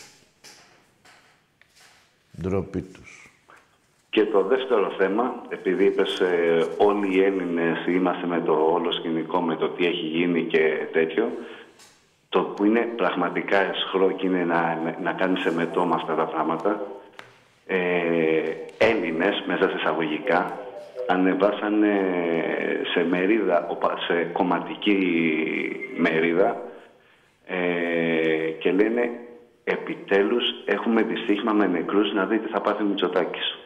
Ντροπή 2.41 2.81
τους. 2.81 3.06
Και 4.17 4.25
το 4.25 4.43
δεύτερο 4.43 4.93
θέμα, 4.97 5.41
επειδή 5.49 5.85
είπες 5.85 6.19
ε, 6.19 6.67
όλοι 6.77 7.15
οι 7.15 7.23
Έλληνες 7.23 7.85
είμαστε 7.87 8.27
με 8.27 8.41
το 8.45 8.53
όλο 8.53 8.91
σκηνικό, 8.91 9.41
με 9.41 9.55
το 9.55 9.69
τι 9.69 9.85
έχει 9.85 10.05
γίνει 10.05 10.43
και 10.43 10.87
τέτοιο, 10.91 11.31
το 12.29 12.39
που 12.41 12.65
είναι 12.65 12.79
πραγματικά 12.79 13.57
εσχρό 13.57 14.11
και 14.11 14.25
είναι 14.25 14.43
να, 14.43 14.79
να 15.01 15.11
κάνεις 15.11 15.45
εμετό 15.45 15.85
με 15.85 15.95
αυτά 15.95 16.15
τα 16.15 16.23
πράγματα, 16.23 16.81
ε, 17.67 17.77
Έλληνες, 18.77 19.43
μέσα 19.47 19.69
σε 19.69 19.75
εισαγωγικά, 19.77 20.57
ανεβάσανε 21.07 22.01
σε 22.93 23.03
μερίδα, 23.03 23.67
σε 24.07 24.13
κομματική 24.33 24.99
μερίδα 25.97 26.61
ε, 27.45 28.49
και 28.59 28.71
λένε 28.71 29.09
επιτέλους 29.63 30.43
έχουμε 30.65 31.01
δυστύχημα 31.01 31.53
με 31.53 31.67
νεκρούς 31.67 32.13
να 32.13 32.25
δείτε 32.25 32.47
θα 32.51 32.61
πάθει 32.61 32.83
ο 32.83 32.85
Μητσοτάκης. 32.85 33.57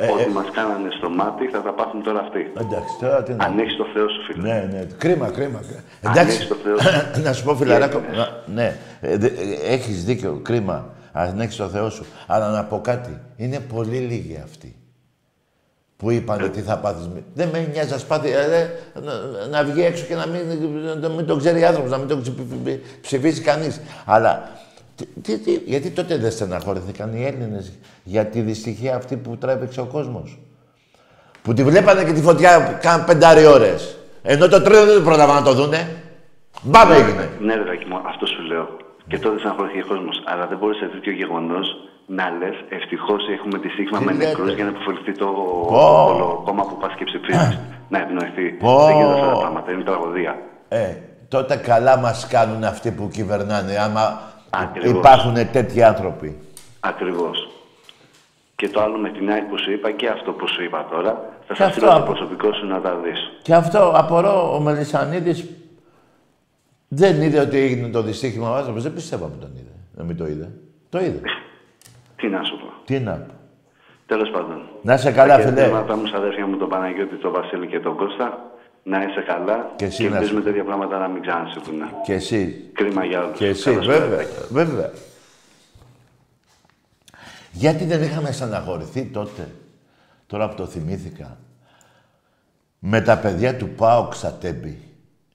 Ε, 0.00 0.10
Ό,τι 0.12 0.22
ε, 0.22 0.28
μας 0.28 0.46
κάνανε 0.52 0.88
στο 0.98 1.10
μάτι 1.10 1.46
θα 1.46 1.62
τα 1.62 1.72
πάθουν 1.72 2.02
τώρα 2.02 2.20
αυτοί. 2.20 2.52
Εντάξει, 2.60 2.96
τώρα 3.00 3.22
τι 3.22 3.32
να 3.32 3.44
Αν 3.44 3.58
έχεις 3.58 3.76
το 3.76 3.86
Θεό 3.94 4.08
σου, 4.08 4.22
φίλε. 4.26 4.42
Ναι, 4.48 4.68
ναι. 4.72 4.86
Κρίμα, 4.98 5.30
κρίμα. 5.30 5.60
Εντάξει, 6.00 6.46
το 6.48 6.54
Θεό 6.54 6.76
να 7.24 7.32
σου 7.32 7.44
πω, 7.44 7.54
φιλαράκο. 7.54 8.00
ναι, 8.46 8.76
ε, 9.00 9.16
έχεις 9.64 10.04
δίκιο. 10.04 10.40
Κρίμα. 10.44 10.90
Αν 11.12 11.40
έχεις 11.40 11.56
το 11.56 11.68
Θεό 11.68 11.90
σου. 11.90 12.06
Αλλά 12.26 12.50
να 12.50 12.64
πω 12.64 12.80
κάτι. 12.80 13.20
Είναι 13.36 13.60
πολύ 13.60 13.96
λίγοι 13.96 14.40
αυτοί. 14.44 14.76
που 15.96 16.10
είπανε 16.10 16.48
τι 16.48 16.60
θα 16.60 16.78
πάθεις. 16.78 17.08
Δεν 17.34 17.48
με 17.52 17.68
νοιάζει 17.72 17.90
να 17.90 17.98
σπάθει, 17.98 18.30
ε, 18.30 18.70
να, 19.02 19.46
να 19.46 19.64
βγει 19.64 19.84
έξω 19.84 20.04
και 20.04 20.14
να 20.14 20.26
μην, 20.26 20.40
να 21.00 21.08
μην 21.08 21.26
το 21.26 21.36
ξέρει 21.36 21.64
άνθρωπος, 21.64 21.90
να 21.90 21.98
μην 21.98 22.08
το 22.08 22.18
ψηφι- 22.18 22.80
ψηφίσει 23.00 23.40
κανείς. 23.40 23.80
Αλλά 24.04 24.48
τι, 24.98 25.06
τι, 25.22 25.38
τι, 25.38 25.52
γιατί 25.66 25.90
τότε 25.90 26.16
δεν 26.16 26.30
στεναχωρηθήκαν 26.30 27.14
οι 27.14 27.24
Έλληνες 27.24 27.78
για 28.04 28.26
τη 28.26 28.40
δυστυχία 28.40 28.96
αυτή 28.96 29.16
που 29.16 29.36
τράβηξε 29.36 29.80
ο 29.80 29.84
κόσμος; 29.84 30.38
Που 31.42 31.52
τη 31.52 31.64
βλέπανε 31.64 32.04
και 32.04 32.12
τη 32.12 32.22
φωτιά 32.22 32.78
καν 32.82 33.04
πεντάρι 33.04 33.44
ώρες. 33.46 33.96
Ενώ 34.22 34.48
το 34.48 34.62
τρένο 34.62 34.84
δεν 34.92 35.02
πρόλαβαν 35.04 35.34
να 35.34 35.42
το 35.42 35.52
δούνε. 35.52 36.02
Μπαμ 36.62 36.90
έγινε. 36.90 37.30
Ναι, 37.40 37.54
ρε 37.54 37.62
Ράκη 37.62 37.84
μου, 37.84 38.00
αυτό 38.06 38.26
σου 38.26 38.42
λέω. 38.42 38.66
Και 39.08 39.18
τότε 39.18 39.38
στεναχωρήθηκε 39.38 39.82
ο 39.82 39.86
κόσμος. 39.86 40.22
Αλλά 40.26 40.46
δεν 40.46 40.58
μπορεί 40.58 40.74
σε 40.74 40.86
τέτοιο 40.86 41.12
γεγονός 41.12 41.66
να 42.06 42.30
λες 42.38 42.56
ευτυχώς 42.68 43.22
έχουμε 43.36 43.58
τη 43.58 43.68
σύγχυμα 43.68 43.98
Τι 43.98 44.04
με 44.04 44.12
λέτε; 44.12 44.26
νεκρούς 44.26 44.54
για 44.54 44.64
να 44.64 44.70
υποφεληθεί 44.70 45.12
το 45.12 45.26
Πω. 45.68 46.04
όλο 46.10 46.42
κόμμα 46.44 46.62
που 46.62 46.76
πα 46.80 46.88
και 46.98 47.04
ψηφίζει. 47.04 47.58
να 47.88 47.98
ευνοηθεί. 47.98 48.46
Πω. 48.50 48.86
Δεν 48.86 48.96
γίνονται 48.96 49.14
αυτά 49.20 49.32
τα 49.32 49.38
πράγματα. 49.38 49.72
Είναι 49.72 49.82
τραγωδία. 49.82 50.38
Ε, 50.68 50.94
τότε 51.28 51.56
καλά 51.56 51.96
μας 51.98 52.26
κάνουν 52.26 52.64
αυτοί 52.64 52.90
που 52.90 53.08
κυβερνάνε, 53.12 53.78
άμα 53.78 54.27
Ακριβώς. 54.50 54.90
υπάρχουν 54.98 55.34
τέτοιοι 55.52 55.82
άνθρωποι. 55.82 56.36
Ακριβώς. 56.80 57.48
Και 58.56 58.68
το 58.68 58.80
άλλο 58.82 58.96
με 58.98 59.08
την 59.10 59.30
ΑΕΚ 59.30 59.42
που 59.44 59.58
σου 59.58 59.70
είπα 59.72 59.90
και 59.90 60.08
αυτό 60.08 60.32
που 60.32 60.48
σου 60.48 60.62
είπα 60.62 60.86
τώρα. 60.90 61.10
Θα 61.46 61.54
Και 61.54 61.54
σας 61.54 61.66
αυτό 61.66 61.72
στείλω 61.80 61.86
το 61.90 61.96
από- 61.96 62.12
προσωπικό 62.12 62.52
σου 62.52 62.66
να 62.66 62.80
τα 62.80 62.94
δεις. 62.96 63.30
Και 63.42 63.54
αυτό 63.54 63.92
απορώ 63.94 64.54
ο 64.54 64.60
Μελισανίδης 64.60 65.46
δεν 66.88 67.22
είδε 67.22 67.40
ότι 67.40 67.56
έγινε 67.58 67.88
το 67.88 68.02
δυστύχημα 68.02 68.50
ο 68.50 68.54
άνθρωπος. 68.54 68.82
Δεν 68.82 68.94
πιστεύω 68.94 69.24
που 69.26 69.38
τον 69.40 69.50
είδε. 69.54 69.72
Να 69.96 70.04
μην 70.04 70.16
το 70.16 70.26
είδε. 70.26 70.50
Το 70.88 70.98
είδε. 70.98 71.20
Τι 72.16 72.28
να 72.28 72.42
σου 72.44 72.56
πω. 72.58 72.72
Τι 72.84 72.98
να 73.00 73.12
πω. 73.12 73.32
Τέλος 74.06 74.30
πάντων. 74.30 74.62
Να 74.82 74.94
είσαι 74.94 75.12
καλά, 75.12 75.36
Τα 75.36 75.40
φίλε. 75.42 75.54
χαιρετίσματα 75.54 75.96
μου 75.96 76.06
στα 76.06 76.16
αδέρφια 76.16 76.46
μου, 76.46 76.56
τον 76.56 76.68
Παναγιώτη, 76.68 77.14
τον 77.16 77.32
Βασίλη 77.32 77.66
και 77.66 77.80
τον 77.80 77.96
Κώστα. 77.96 78.38
Να 78.88 79.02
είσαι 79.02 79.20
καλά 79.26 79.72
Και 79.76 79.84
εσύ 79.84 80.02
και 80.02 80.08
να 80.08 80.14
ελπίζουμε 80.16 80.40
είσαι. 80.40 80.48
τέτοια 80.48 80.64
πράγματα 80.64 80.98
να 80.98 81.08
μην 81.08 81.22
ξανασυμβούν. 81.22 81.80
Και 82.04 82.12
εσύ. 82.12 82.70
Κρίμα 82.72 83.04
για 83.04 83.24
όλους. 83.24 83.38
Και 83.38 83.46
εσύ, 83.46 83.64
Καλώς 83.70 83.86
βέβαια. 83.86 84.20
ήρθατε. 84.20 84.46
Βέβαια. 84.50 84.90
Γιατί 87.52 87.84
δεν 87.84 88.02
είχαμε 88.02 88.32
στεναχωρηθεί 88.32 89.04
τότε, 89.04 89.48
τώρα 90.26 90.48
που 90.48 90.54
το 90.54 90.66
θυμήθηκα, 90.66 91.36
με 92.78 93.00
τα 93.00 93.18
παιδιά 93.18 93.56
του 93.56 93.68
ΠΑΟΚ 93.68 94.14
στα 94.14 94.32
τέμπη. 94.32 94.82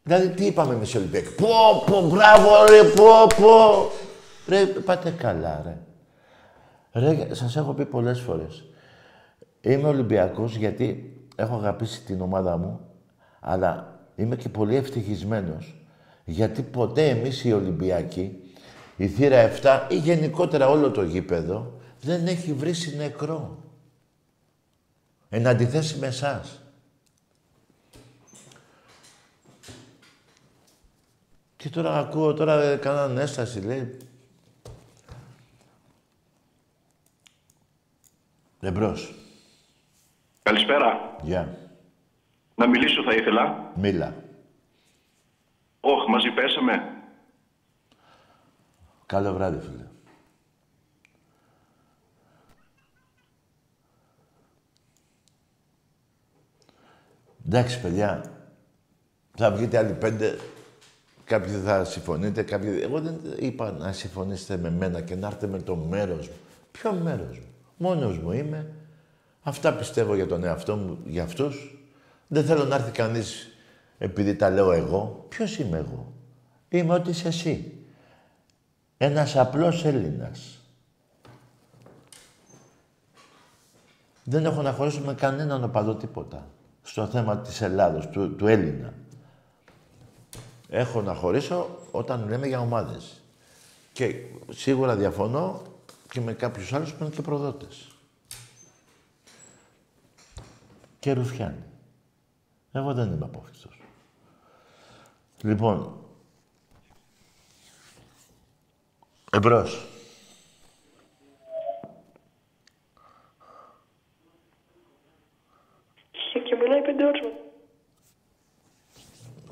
Δηλαδή, 0.04 0.30
τι 0.30 0.46
είπαμε 0.46 0.74
εμείς 0.74 0.94
οι 0.94 0.98
Ολυμπιακοί; 0.98 1.36
Πω, 1.36 1.84
πω, 1.86 2.02
μπράβο, 2.02 2.50
ρε, 2.70 2.84
πω, 2.84 3.28
πω. 3.42 3.90
Ρε, 4.48 4.66
πάτε 4.66 5.10
καλά, 5.10 5.62
ρε. 5.66 5.78
Ρε, 7.02 7.34
σας 7.34 7.56
έχω 7.56 7.74
πει 7.74 7.86
πολλές 7.86 8.20
φορές. 8.20 8.64
Είμαι 9.62 9.88
Ολυμπιακός 9.88 10.56
γιατί 10.56 11.18
έχω 11.36 11.56
αγαπήσει 11.56 12.04
την 12.04 12.22
ομάδα 12.22 12.58
μου, 12.58 12.80
αλλά 13.44 14.00
είμαι 14.16 14.36
και 14.36 14.50
πολύ 14.50 14.76
ευτυχισμένος. 14.76 15.76
Γιατί 16.26 16.62
ποτέ 16.62 17.10
εμείς 17.10 17.44
οι 17.44 17.54
Ολυμπιακοί, 17.54 18.54
η 18.98 19.08
θύρα 19.08 19.52
7 19.62 19.88
ή 19.90 19.98
γενικότερα 19.98 20.70
όλο 20.70 20.92
το 20.92 21.04
γήπεδο, 21.04 21.80
δεν 22.02 22.28
έχει 22.28 22.54
βρει 22.54 22.74
νεκρό. 22.98 23.58
Εν 25.30 25.48
αντιθέσει 25.48 25.98
με 25.98 26.08
εσάς. 26.08 26.62
Και 31.56 31.70
τώρα 31.70 31.98
ακούω, 31.98 32.34
τώρα 32.34 32.62
ε, 32.62 32.76
κάνανε 32.76 33.22
έσταση, 33.22 33.60
λέει. 33.60 33.98
Εμπρός. 38.60 39.14
Καλησπέρα. 40.44 41.16
Γεια. 41.22 41.63
Να 42.64 42.70
μιλήσω 42.70 43.04
θα 43.04 43.14
ήθελα. 43.14 43.72
Μίλα. 43.76 44.16
Όχι, 45.80 46.10
μαζί 46.10 46.30
πέσαμε. 46.30 46.74
Καλό 49.06 49.34
βράδυ, 49.34 49.60
φίλε. 49.60 49.88
Εντάξει, 57.46 57.82
παιδιά. 57.82 58.32
Θα 59.36 59.52
βγείτε 59.52 59.78
άλλοι 59.78 59.94
πέντε. 59.94 60.38
Κάποιοι 61.26 61.54
θα 61.54 61.84
συμφωνείτε, 61.84 62.44
κάποιοι... 62.44 62.80
Εγώ 62.82 63.02
δεν 63.02 63.20
είπα 63.40 63.72
να 63.72 63.92
συμφωνήσετε 63.92 64.58
με 64.58 64.70
μένα 64.70 65.02
και 65.02 65.16
να 65.16 65.28
έρθετε 65.28 65.48
με 65.48 65.62
το 65.62 65.76
μέρος 65.76 66.28
μου. 66.28 66.36
Ποιο 66.72 66.94
μέρος 66.94 67.38
μου; 67.40 67.54
Μόνος 67.78 68.18
μου 68.18 68.32
είμαι. 68.32 68.76
Αυτά 69.44 69.74
πιστεύω 69.74 70.16
για 70.16 70.28
τον 70.28 70.44
εαυτό 70.44 70.76
μου, 70.76 71.00
για 71.06 71.24
αυτούς. 71.24 71.78
Δεν 72.34 72.46
θέλω 72.46 72.64
να 72.64 72.76
έρθει 72.76 72.92
κανείς 72.92 73.48
επειδή 73.98 74.36
τα 74.36 74.50
λέω 74.50 74.72
εγώ. 74.72 75.26
Ποιος 75.30 75.58
είμαι 75.58 75.78
εγώ; 75.78 76.14
Είμαι 76.70 76.94
ό,τι 76.94 77.10
είσαι 77.10 77.28
εσύ. 77.28 77.78
Ένας 78.98 79.36
απλός 79.36 79.86
Έλληνας. 79.86 80.60
Δεν 84.24 84.46
έχω 84.46 84.62
να 84.62 84.72
χωρίσω 84.72 85.00
με 85.00 85.14
κανέναν 85.14 85.64
οπαδό 85.64 85.96
τίποτα. 85.96 86.48
Στο 86.84 87.08
θέμα 87.08 87.38
της 87.38 87.62
Ελλάδος, 87.62 88.08
του, 88.10 88.36
του 88.36 88.48
Έλληνα. 88.48 88.94
Έχω 90.70 91.02
να 91.02 91.14
χωρίσω 91.14 91.80
όταν 91.92 92.28
λέμε 92.30 92.48
για 92.48 92.60
ομάδες. 92.60 93.22
Και 93.94 94.16
σίγουρα 94.50 94.96
διαφωνώ 94.96 95.62
και 96.10 96.22
με 96.22 96.34
κάποιους 96.34 96.74
άλλους 96.74 96.94
που 96.94 97.04
είναι 97.04 97.14
και 97.16 97.22
προδότες. 97.22 97.88
Και 101.00 101.14
Ρουφιάνοι. 101.14 101.64
Εγώ 102.76 102.94
δεν 102.94 103.12
είμαι 103.12 103.26
απόφυτος. 103.26 103.80
Λοιπόν, 105.42 105.98
εμπρός. 109.32 109.88
Και, 116.12 116.40
και 116.40 116.56
μιλάει 116.56 116.82
πέντε 116.82 117.06
ώρες. 117.06 117.22
μου. 117.22 117.32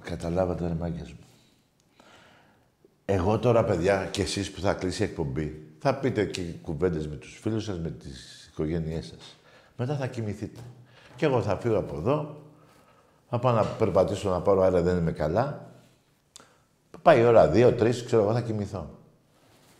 Καταλάβατε, 0.01 0.67
ρε 0.67 0.73
μάγκες 0.73 1.11
μου. 1.11 1.19
Εγώ 3.05 3.39
τώρα, 3.39 3.63
παιδιά, 3.63 4.05
και 4.05 4.21
εσείς 4.21 4.51
που 4.51 4.61
θα 4.61 4.73
κλείσει 4.73 5.01
η 5.01 5.05
εκπομπή, 5.05 5.75
θα 5.79 5.95
πείτε 5.95 6.25
και 6.25 6.41
κουβέντες 6.41 7.07
με 7.07 7.15
τους 7.15 7.39
φίλους 7.39 7.63
σας, 7.63 7.79
με 7.79 7.91
τις 7.91 8.47
οικογένειές 8.51 9.05
σας. 9.05 9.37
Μετά 9.77 9.95
θα 9.95 10.07
κοιμηθείτε. 10.07 10.59
Και 11.15 11.25
εγώ 11.25 11.41
θα 11.41 11.57
φύγω 11.57 11.77
από 11.77 11.97
εδώ, 11.97 12.41
θα 13.33 13.39
πάω 13.39 13.53
να 13.53 13.65
περπατήσω 13.65 14.29
να 14.29 14.41
πάρω 14.41 14.61
αέρα, 14.61 14.81
δεν 14.81 14.97
είμαι 14.97 15.11
καλά. 15.11 15.69
Πάει 17.01 17.19
η 17.19 17.25
ώρα 17.25 17.47
δύο, 17.47 17.73
τρεις, 17.73 18.03
ξέρω 18.03 18.21
εγώ, 18.21 18.33
θα 18.33 18.41
κοιμηθώ. 18.41 18.89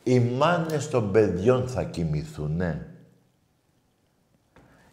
Οι 0.04 0.20
μάνες 0.20 0.90
των 0.90 1.12
παιδιών 1.12 1.68
θα 1.68 1.84
κοιμηθούνε. 1.84 2.88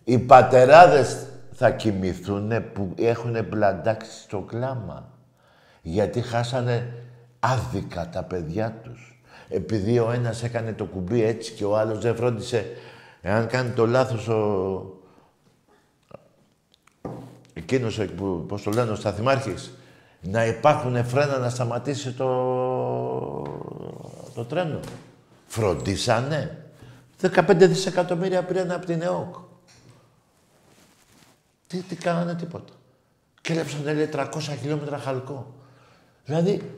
Οι 0.05 0.19
πατεράδες 0.19 1.27
θα 1.53 1.71
κοιμηθούνε 1.71 2.61
που 2.61 2.95
έχουν 2.97 3.49
πλαντάξει 3.49 4.21
στο 4.21 4.41
κλάμα. 4.41 5.09
Γιατί 5.83 6.21
χάσανε 6.21 6.93
άδικα 7.41 8.09
τα 8.09 8.23
παιδιά 8.23 8.81
τους. 8.83 9.23
Επειδή 9.49 9.99
ο 9.99 10.11
ένας 10.11 10.43
έκανε 10.43 10.73
το 10.73 10.85
κουμπί 10.85 11.23
έτσι 11.23 11.53
και 11.53 11.65
ο 11.65 11.79
άλλος 11.79 11.99
δεν 11.99 12.17
φρόντισε. 12.17 12.67
Εάν 13.21 13.47
κάνει 13.47 13.71
το 13.71 13.87
λάθος 13.87 14.29
ο... 14.29 14.98
Εκείνος 17.59 17.99
εκεί 17.99 18.13
που, 18.13 18.45
πώς 18.49 18.63
το 18.63 18.71
λένε, 18.71 18.91
ο 18.91 18.95
Σταθημάρχης, 18.95 19.73
να 20.21 20.47
υπάρχουν 20.47 21.05
φρένα 21.05 21.39
να 21.39 21.51
σταματήσει 21.51 22.13
το, 22.13 22.27
το 24.35 24.45
τρένο. 24.45 24.81
Φροντίσανε. 25.47 26.65
15 27.23 27.55
δισεκατομμύρια 27.57 28.45
πήραν 28.45 28.71
από 28.71 28.87
την 28.87 29.03
ΕΟΚ. 29.03 29.35
Τι, 31.67 31.79
τι 31.79 31.97
κάνανε 31.97 32.35
τίποτα. 32.35 32.73
Κλέψανε 33.41 33.93
λέει 33.95 34.09
300 34.13 34.27
χιλιόμετρα 34.61 34.99
χαλκό. 34.99 35.55
Δηλαδή... 36.25 36.71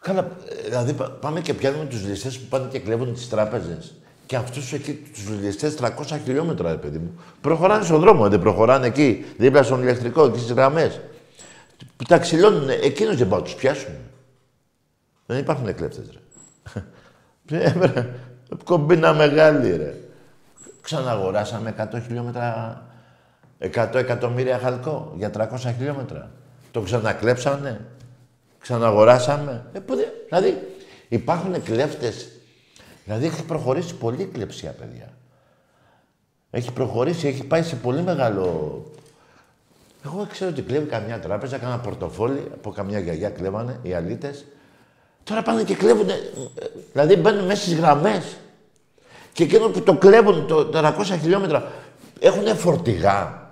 Καλά, 0.00 0.36
ε, 0.48 0.62
δηλαδή 0.62 0.92
πα- 0.92 1.10
πάμε 1.10 1.40
και 1.40 1.54
πιάνουμε 1.54 1.84
τους 1.84 2.04
ληστές 2.04 2.38
που 2.38 2.46
πάνε 2.48 2.68
και 2.68 2.78
κλέβουν 2.78 3.14
τις 3.14 3.28
τράπεζες. 3.28 3.99
Και 4.30 4.36
αυτούς 4.36 4.72
εκεί 4.72 4.92
τους 4.94 5.28
ληστές 5.28 5.74
300 5.80 5.88
χιλιόμετρα, 6.24 6.70
ρε 6.70 6.76
παιδί 6.76 6.98
μου. 6.98 7.20
Προχωράνε 7.40 7.84
στον 7.84 8.00
δρόμο, 8.00 8.28
δεν 8.28 8.40
προχωράνε 8.40 8.86
εκεί, 8.86 9.24
δίπλα 9.38 9.62
στον 9.62 9.82
ηλεκτρικό, 9.82 10.24
εκεί 10.24 10.38
στις 10.38 10.52
γραμμές. 10.52 11.00
Που 11.96 12.04
τα 12.04 12.18
ξυλώνουν, 12.18 12.68
εκείνους 12.68 13.16
δεν 13.16 13.28
πάω 13.28 13.42
τους 13.42 13.54
πιάσουν. 13.54 13.92
Δεν 15.26 15.38
υπάρχουν 15.38 15.74
κλέφτες, 15.74 16.04
ρε. 16.12 17.60
Ε, 17.64 17.70
βρε, 17.78 18.08
Κομπίνα 18.64 19.14
μεγάλη, 19.14 19.76
ρε. 19.76 19.94
Ξαναγοράσαμε 20.80 21.74
100 21.78 22.00
χιλιόμετρα, 22.06 22.82
100 23.74 23.94
εκατομμύρια 23.94 24.58
χαλκό 24.58 25.14
για 25.16 25.30
300 25.30 25.72
χιλιόμετρα. 25.76 26.30
Το 26.70 26.80
ξανακλέψανε, 26.80 27.80
ξαναγοράσαμε. 28.58 29.64
Ε, 29.72 29.78
που 29.78 29.94
δε- 29.94 30.04
δηλαδή, 30.28 30.58
υπάρχουν 31.08 31.62
κλέφτες. 31.62 32.28
Δηλαδή, 33.10 33.26
έχει 33.28 33.42
προχωρήσει 33.44 33.94
πολύ 33.94 34.22
η 34.22 34.26
κλεψία, 34.26 34.70
παιδιά. 34.70 35.08
Έχει 36.50 36.72
προχωρήσει, 36.72 37.26
έχει 37.28 37.44
πάει 37.44 37.62
σε 37.62 37.76
πολύ 37.76 38.02
μεγάλο... 38.02 38.44
Εγώ 40.04 40.26
ξέρω 40.30 40.50
ότι 40.50 40.62
κλέβει 40.62 40.86
καμιά 40.86 41.20
τράπεζα, 41.20 41.58
κάνα 41.58 41.78
πορτοφόλι, 41.78 42.50
από 42.54 42.70
καμιά 42.70 42.98
γιαγιά 42.98 43.30
κλέβανε 43.30 43.78
οι 43.82 43.94
αλήτες. 43.94 44.44
Τώρα 45.24 45.42
πάνε 45.42 45.62
και 45.62 45.74
κλέβουν, 45.74 46.06
δηλαδή 46.92 47.16
μπαίνουν 47.16 47.44
μέσα 47.44 47.62
στις 47.62 47.74
γραμμές. 47.74 48.36
Και 49.32 49.42
εκείνο 49.42 49.68
που 49.68 49.80
το 49.80 49.94
κλέβουν 49.94 50.46
το 50.46 50.70
400 50.74 50.92
χιλιόμετρα 51.20 51.72
έχουν 52.20 52.56
φορτηγά. 52.56 53.48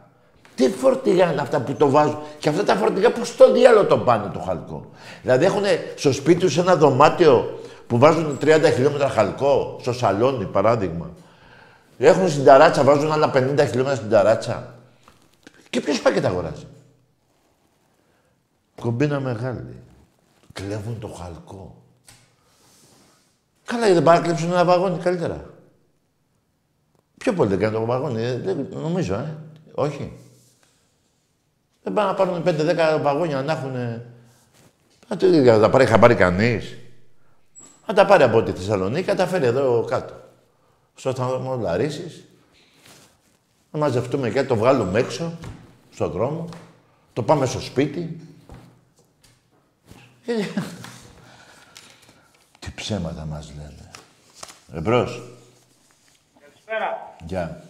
Τι 0.54 0.70
φορτηγά 0.70 1.32
είναι 1.32 1.40
αυτά 1.40 1.61
που 1.61 1.72
το 1.72 1.90
βάζουν; 1.90 2.18
Και 2.38 2.48
αυτά 2.48 2.64
τα 2.64 2.74
φορτηγά 2.74 3.12
πώς 3.12 3.28
στο 3.28 3.52
διάλογο 3.52 3.86
το 3.86 3.98
πάνε 3.98 4.30
το 4.32 4.38
χαλκό; 4.38 4.90
Δηλαδή 5.22 5.44
έχουν 5.44 5.64
στο 5.94 6.12
σπίτι 6.12 6.40
τους 6.40 6.59
ένα 6.59 6.76
δωμάτιο 6.76 7.59
που 7.89 7.99
βάζουν 7.99 8.39
30 8.41 8.70
χιλιόμετρα 8.74 9.09
χαλκό, 9.09 9.78
στο 9.80 9.93
σαλόνι 9.93 10.45
παράδειγμα. 10.45 11.11
Έχουν 11.99 12.28
στην 12.28 12.45
ταράτσα, 12.45 12.84
βάζουν 12.84 13.12
άλλα 13.12 13.30
50 13.34 13.66
χιλιόμετρα 13.66 13.95
στην 13.95 14.11
ταράτσα. 14.11 14.74
Και 15.70 15.80
ποιος 15.80 16.01
πάει 16.01 16.14
και 16.14 16.20
τα 16.20 16.28
αγοράζει; 16.28 16.66
Κομπίνα 18.80 19.20
μεγάλη. 19.20 19.82
Κλέβουν 20.53 20.99
το 20.99 21.07
χαλκό. 21.07 21.82
Καλά, 23.64 23.80
γιατί 23.80 23.95
δεν 23.95 24.03
πάνε 24.03 24.18
να 24.18 24.24
κλέψουν 24.24 24.51
ένα 24.51 24.64
βαγόνι 24.64 24.99
καλύτερα. 24.99 25.45
Πιο 27.18 27.32
πολύ 27.32 27.49
δεν 27.49 27.59
κάνει 27.59 27.74
το 27.74 27.84
βαγόνι, 27.84 28.22
ε, 28.22 28.39
δεν, 28.39 28.66
νομίζω, 28.70 29.14
ε. 29.14 29.36
Όχι. 29.74 30.12
Δεν 31.82 31.93
πάνε 31.93 32.09
να 32.09 32.14
πάρουν 32.14 32.43
5-10 32.43 33.01
βαγόνια 33.03 33.43
να 33.43 33.53
έχουν. 33.53 33.72
Να 35.45 35.61
τα 35.61 35.70
πάρει 35.70 35.86
χαμπάρι 35.86 36.14
κανείς. 36.14 36.76
Να 37.89 37.95
τα 37.95 38.07
πάρει 38.07 38.22
από 38.22 38.43
τη 38.43 38.53
Θεσσαλονίκη, 38.53 39.09
να 39.09 39.14
τα 39.14 39.26
φέρει 39.26 39.47
εδώ 39.47 39.84
κάτω. 39.84 40.14
Στο 40.95 41.11
σταθμό 41.11 41.57
Λαρίσης. 41.57 42.24
Να 43.70 43.78
μαζευτούμε 43.78 44.30
και 44.30 44.45
το 44.45 44.57
βγάλουμε 44.57 44.99
έξω, 44.99 45.39
στον 45.95 46.11
δρόμο. 46.11 46.49
Το 47.12 47.22
πάμε 47.22 47.47
στο 47.47 47.61
σπίτι. 47.61 48.20
Τι 52.59 52.72
ψέματα 52.74 53.24
μας 53.24 53.53
λένε. 53.57 53.91
Εμπρός. 54.74 55.22
Καλησπέρα. 56.41 57.16
Γεια. 57.26 57.62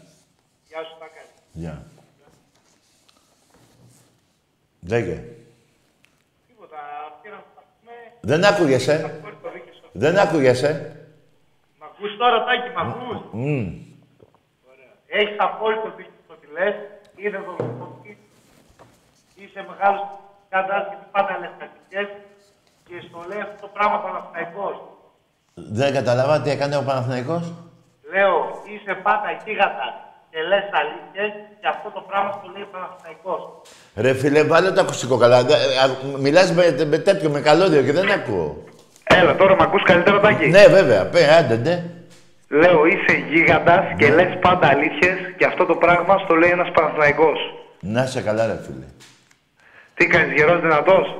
Γεια 0.69 0.83
σου, 0.83 0.97
Τάκαρη. 0.99 1.27
Γεια. 1.53 1.83
Λέγε. 4.81 5.25
Τίποτα. 6.47 6.77
Πήρα 7.23 7.35
να 7.35 7.62
πούμε. 7.81 7.93
Δεν 8.21 8.45
άκουγεσαι. 8.45 9.01
Το 9.01 9.09
δίκαιο 9.09 9.21
σου. 9.21 9.28
Δεν 10.03 10.18
άκουγεσαι; 10.18 10.72
Μ' 11.80 11.84
ακούς 11.88 12.12
τώρα, 12.20 12.38
Τάκη, 12.46 12.68
μ' 12.76 12.80
ακούς; 12.84 13.18
Μμμ. 13.32 13.66
Έχεις 15.18 15.36
απόλυτο 15.38 15.88
δίκιο 15.96 16.20
στο 16.26 16.34
τι 16.40 16.46
λες. 16.57 16.74
Είναι 17.22 17.38
δομικό. 17.46 17.86
Είσαι 19.40 19.61
μεγάλος 19.70 20.03
καντάς 20.53 20.82
και 20.90 20.96
πάντα 21.14 21.32
λες 21.40 21.53
κακικές. 21.61 22.09
Και 22.88 22.96
στο 23.07 23.18
λέει 23.28 23.40
αυτό 23.46 23.57
το 23.64 23.70
πράγμα 23.76 23.96
Παναθηναϊκός. 24.05 24.76
Δεν 25.78 25.90
κατάλαβα 25.99 26.34
τι 26.42 26.51
έκανε 26.51 26.76
ο 26.76 26.82
Παναθηναϊκός. 26.88 27.44
Λέω, 28.12 28.34
είσαι 28.72 28.94
πάντα 29.07 29.28
γίγαντας 29.44 29.94
και 30.30 30.38
λες 30.51 30.66
αλήθειες 30.80 31.30
και 31.61 31.68
αυτό 31.74 31.88
το 31.96 32.01
πράγμα 32.09 32.30
στο 32.36 32.46
λέει 32.55 32.62
ο 32.68 32.70
Παναθηναϊκός. 32.74 33.40
Ρε 34.05 34.12
φίλε, 34.20 34.42
βάλε 34.53 34.70
το 34.72 34.80
ακουστικό 34.80 35.16
καλά. 35.16 35.38
Δε- 35.44 35.55
α, 35.82 35.84
Μιλάς 36.24 36.53
με, 36.53 36.84
με 36.92 36.99
τέτοιο, 36.99 37.28
με 37.30 37.40
καλώδιο 37.40 37.82
και 37.82 37.92
δεν 37.92 38.11
ακούω. 38.11 38.49
Έλα, 39.15 39.35
τώρα 39.37 39.55
μ' 39.55 39.63
ακούς 39.63 39.83
καλύτερα, 39.83 40.21
Τάκη; 40.21 40.49
Ναι, 40.49 40.67
βέβαια. 40.67 41.07
Πέ, 41.07 41.21
άντε, 41.39 41.57
ναι. 41.57 41.85
Λέω, 42.49 42.87
είσαι 42.87 43.25
γίγαντας 43.31 43.85
και 43.97 44.09
λες 44.11 44.39
πάντα 44.41 44.67
αλήθειες 44.69 45.19
και 45.37 45.45
αυτό 45.45 45.65
το 45.65 45.75
πράγμα 45.75 46.19
στο 46.25 46.35
λέει 46.35 46.51
ένας 46.51 46.71
Παναθηναϊκός. 46.71 47.39
Να 47.81 48.07
σε 48.07 48.21
καλά, 48.21 48.47
ρε 48.47 48.59
φίλε. 48.67 48.87
Τι 49.95 50.07
κάνεις, 50.07 50.33
γερός 50.37 50.61
δυνατός; 50.61 51.17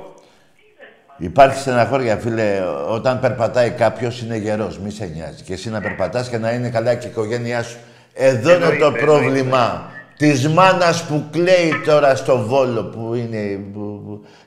Υπάρχει 1.17 1.59
στεναχώρια, 1.59 2.17
φίλε, 2.17 2.61
όταν 2.89 3.19
περπατάει 3.19 3.69
κάποιος 3.69 4.21
είναι 4.21 4.35
γερός. 4.37 4.79
Μη 4.79 4.91
σε 4.91 5.05
νοιάζει. 5.05 5.43
Και 5.43 5.53
εσύ 5.53 5.69
να 5.69 5.81
περπατάς 5.81 6.29
και 6.29 6.37
να 6.37 6.51
είναι 6.51 6.69
καλά 6.69 6.95
και 6.95 7.07
η 7.07 7.09
οικογένειά 7.09 7.63
σου. 7.63 7.77
Εδώ 8.13 8.55
είναι 8.55 8.63
Εννοείται, 8.63 8.83
το 8.83 8.91
πρόβλημα 8.91 9.91
της 10.17 10.47
μάνας 10.47 11.03
που 11.03 11.23
κλαίει 11.31 11.73
τώρα 11.85 12.15
στο 12.15 12.37
βόλο 12.37 12.83
που 12.83 13.13
είναι. 13.15 13.59
που, 13.73 13.79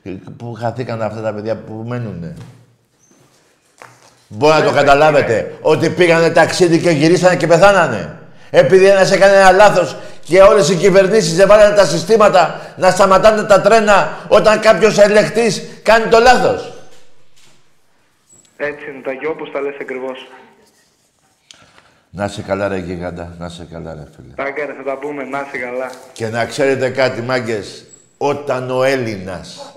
που, 0.02 0.32
που 0.36 0.52
χαθήκαν 0.52 1.02
αυτά 1.02 1.20
τα 1.20 1.34
παιδιά 1.34 1.56
που 1.56 1.84
μένουνε. 1.86 2.34
Μπορεί 4.34 4.54
να 4.54 4.62
το 4.62 4.72
καταλάβετε. 4.72 5.54
Ότι 5.60 5.90
πήγανε 5.90 6.30
ταξίδι 6.30 6.78
και 6.78 6.90
γυρίσανε 6.90 7.36
και 7.36 7.46
πεθάνανε. 7.46 8.16
Επειδή 8.50 8.86
ένας 8.86 9.10
έκανε 9.12 9.36
ένα 9.36 9.50
λάθος 9.50 9.96
και 10.24 10.42
όλες 10.42 10.68
οι 10.68 10.76
κυβερνήσεις 10.76 11.36
δεν 11.36 11.48
βάλανε 11.48 11.76
τα 11.76 11.84
συστήματα 11.84 12.60
να 12.76 12.90
σταματάνε 12.90 13.42
τα 13.42 13.60
τρένα 13.60 14.18
όταν 14.28 14.60
κάποιος 14.60 14.98
ελεκτής 14.98 15.62
κάνει 15.82 16.06
το 16.06 16.18
λάθος. 16.18 16.72
Έτσι 18.56 18.90
είναι, 18.90 19.02
Τάκη, 19.04 19.26
όπως 19.26 19.50
τα 19.52 19.60
λες 19.60 19.74
ακριβώς. 19.80 20.28
Να 22.10 22.28
σε 22.28 22.42
καλά 22.42 22.68
ρε 22.68 22.76
γίγαντα, 22.76 23.34
να 23.38 23.48
σε 23.48 23.66
καλά 23.72 23.94
ρε 23.94 24.06
φίλε. 24.16 24.34
Τάκαρε, 24.34 24.72
θα 24.72 24.82
τα 24.82 24.98
πούμε, 24.98 25.24
να 25.24 25.44
είσαι 25.46 25.58
καλά. 25.58 25.90
Και 26.12 26.28
να 26.28 26.46
ξέρετε 26.46 26.90
κάτι 26.90 27.20
μάγκες, 27.22 27.84
όταν 28.18 28.70
ο 28.70 28.82
Έλληνας, 28.82 29.72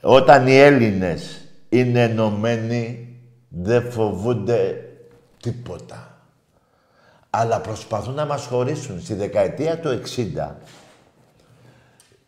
όταν 0.00 0.46
οι 0.46 0.58
Έλληνες 0.58 1.41
είναι 1.72 2.02
ενωμένοι, 2.02 3.08
δεν 3.48 3.90
φοβούνται 3.90 4.88
τίποτα. 5.42 6.18
Αλλά 7.30 7.60
προσπαθούν 7.60 8.14
να 8.14 8.26
μας 8.26 8.46
χωρίσουν. 8.46 9.00
Στη 9.00 9.14
δεκαετία 9.14 9.78
του 9.78 10.00
60 10.16 10.50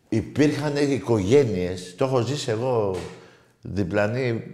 υπήρχαν 0.08 0.76
οικογένειες, 0.76 1.94
το 1.96 2.04
έχω 2.04 2.20
ζήσει 2.20 2.50
εγώ 2.50 2.96
διπλανή, 3.60 4.44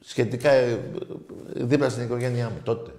σχετικά 0.00 0.50
ε, 0.50 0.78
δίπλα 1.54 1.88
στην 1.88 2.02
οικογένειά 2.02 2.44
μου 2.44 2.60
τότε. 2.62 2.90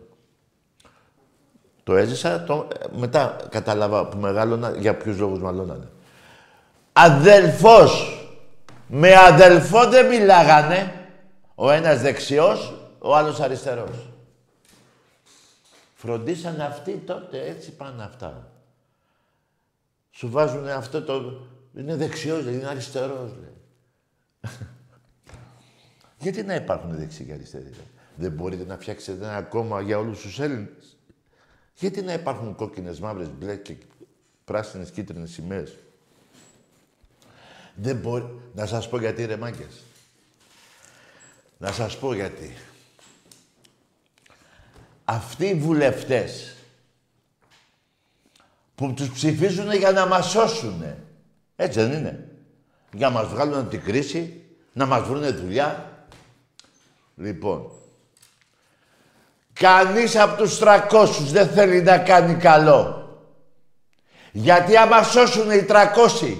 Το 1.83 1.95
έζησα, 1.95 2.43
το, 2.43 2.67
μετά 2.97 3.35
κατάλαβα 3.49 4.07
που 4.07 4.17
μεγάλωνα, 4.17 4.75
για 4.77 4.95
ποιους 4.95 5.19
λόγους 5.19 5.39
μαλώνανε. 5.39 5.87
Αδελφός 6.93 8.17
με 8.87 9.15
αδελφό 9.15 9.87
δεν 9.89 10.07
μιλάγανε. 10.07 11.02
Ο 11.55 11.71
ένας 11.71 12.01
δεξιός, 12.01 12.73
ο 12.99 13.15
άλλος 13.15 13.39
αριστερός. 13.39 14.09
Φροντίσανε 15.95 16.63
αυτοί 16.63 16.97
τότε, 16.97 17.45
έτσι 17.45 17.71
πάνε 17.71 18.03
αυτά. 18.03 18.51
Σου 20.11 20.29
βάζουν 20.29 20.67
αυτό 20.67 21.03
το... 21.03 21.47
Είναι 21.77 21.95
δεξιός, 21.95 22.43
λέει, 22.43 22.53
είναι 22.53 22.67
αριστερός, 22.67 23.31
λέει. 23.31 23.57
Γιατί 26.23 26.43
να 26.43 26.55
υπάρχουν 26.55 26.97
δεξιοί 26.97 27.25
και 27.25 27.33
αριστεροί, 27.33 27.63
λέει. 27.63 27.91
Δεν 28.15 28.31
μπορείτε 28.31 28.65
να 28.65 28.77
φτιάξετε 28.77 29.25
ένα 29.25 29.41
κόμμα 29.41 29.81
για 29.81 29.97
όλους 29.97 30.21
τους 30.21 30.39
Έλληνες. 30.39 30.97
Γιατί 31.75 32.01
να 32.01 32.13
υπάρχουν 32.13 32.55
κόκκινες, 32.55 32.99
μαύρες, 32.99 33.29
μπλε 33.29 33.55
και 33.55 33.75
πράσινες, 34.45 34.91
κίτρινες 34.91 35.31
σημαίες. 35.31 35.77
Δεν 37.75 37.95
μπορεί... 37.95 38.41
Να 38.53 38.65
σας 38.65 38.89
πω 38.89 38.99
γιατί, 38.99 39.25
ρε 39.25 39.37
μάγκες. 39.37 39.83
Να 41.63 41.71
σας 41.71 41.97
πω 41.97 42.13
γιατί. 42.13 42.53
Αυτοί 45.05 45.45
οι 45.45 45.53
βουλευτές 45.53 46.55
που 48.75 48.93
τους 48.93 49.09
ψηφίζουν 49.09 49.73
για 49.73 49.91
να 49.91 50.05
μας 50.05 50.29
σώσουν. 50.29 50.83
Έτσι 51.55 51.79
δεν 51.79 51.91
είναι; 51.91 52.27
Για 52.93 53.09
να 53.09 53.13
μας 53.13 53.27
βγάλουν 53.27 53.59
από 53.59 53.69
την 53.69 53.83
κρίση, 53.83 54.43
να 54.73 54.85
μας 54.85 55.07
βρουνε 55.07 55.29
δουλειά. 55.29 55.91
Λοιπόν, 57.15 57.71
κανείς 59.53 60.15
από 60.15 60.43
τους 60.43 60.59
300 60.59 61.31
δεν 61.31 61.47
θέλει 61.47 61.81
να 61.81 61.97
κάνει 61.97 62.35
καλό. 62.35 63.07
Γιατί 64.31 64.77
άμα 64.77 65.03
σώσουν 65.03 65.51
οι 65.51 65.65
300 65.69 66.37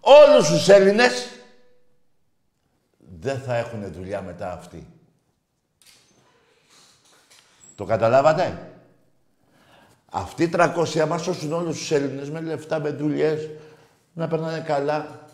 όλους 0.00 0.48
τους 0.48 0.68
Έλληνες, 0.68 1.28
δεν 3.20 3.40
θα 3.40 3.56
έχουν 3.56 3.92
δουλειά 3.92 4.22
μετά 4.22 4.52
αυτοί. 4.52 4.86
Το 7.74 7.84
καταλάβατε; 7.84 8.72
Αυτοί 10.10 10.42
οι 10.42 10.50
300 10.52 10.98
άμα 10.98 11.18
σώσουν 11.18 11.52
όλους 11.52 11.78
τους 11.78 11.90
Έλληνες 11.90 12.30
με 12.30 12.40
λεφτά, 12.40 12.80
με 12.80 12.90
δουλειές, 12.90 13.48
να 14.12 14.28
περνάνε 14.28 14.60
καλά. 14.60 15.26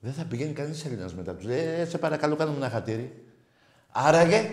Δεν 0.00 0.12
θα 0.12 0.24
πηγαίνει 0.24 0.52
κανείς 0.52 0.84
Έλληνας 0.84 1.14
μετά 1.14 1.34
τους. 1.34 1.44
Λέει, 1.44 1.80
«Ε, 1.80 1.84
σε 1.84 1.98
παρακαλώ, 1.98 2.36
κάνε 2.36 2.50
μου 2.50 2.56
ένα 2.56 2.70
χατήρι. 2.70 3.24
Άραγε, 3.90 4.50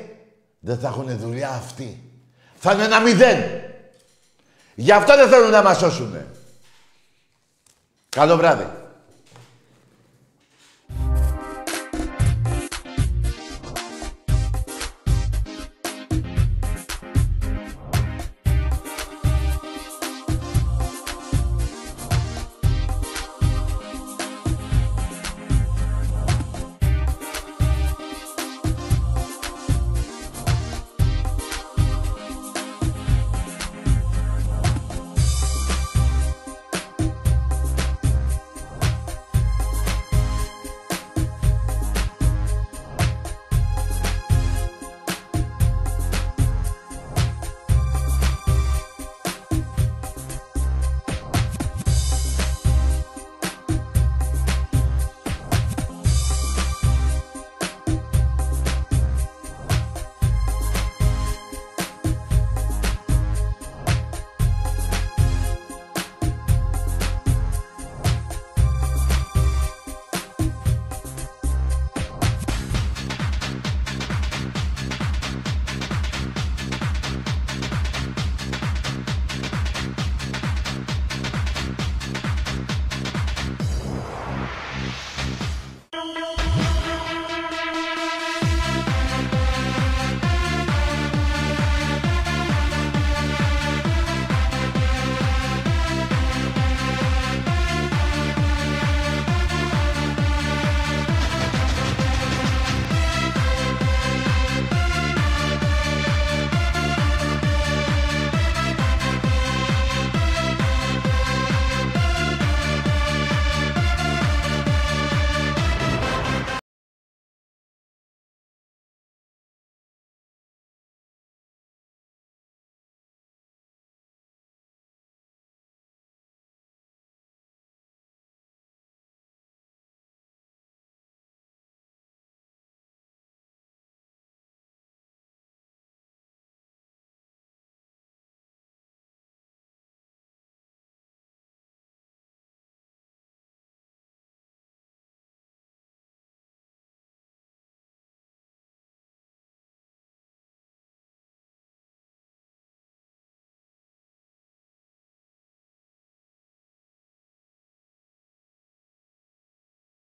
δεν 0.59 0.79
θα 0.79 0.87
έχουν 0.87 1.17
δουλειά 1.17 1.49
αυτοί. 1.49 2.11
Θα 2.55 2.73
είναι 2.73 2.83
ένα 2.83 2.99
μηδέν. 2.99 3.61
Γι' 4.75 4.91
αυτό 4.91 5.15
δεν 5.15 5.29
θέλουν 5.29 5.49
να 5.49 5.61
μας 5.61 5.77
σώσουνε. 5.77 6.27
Καλό 8.09 8.37
βράδυ. 8.37 8.80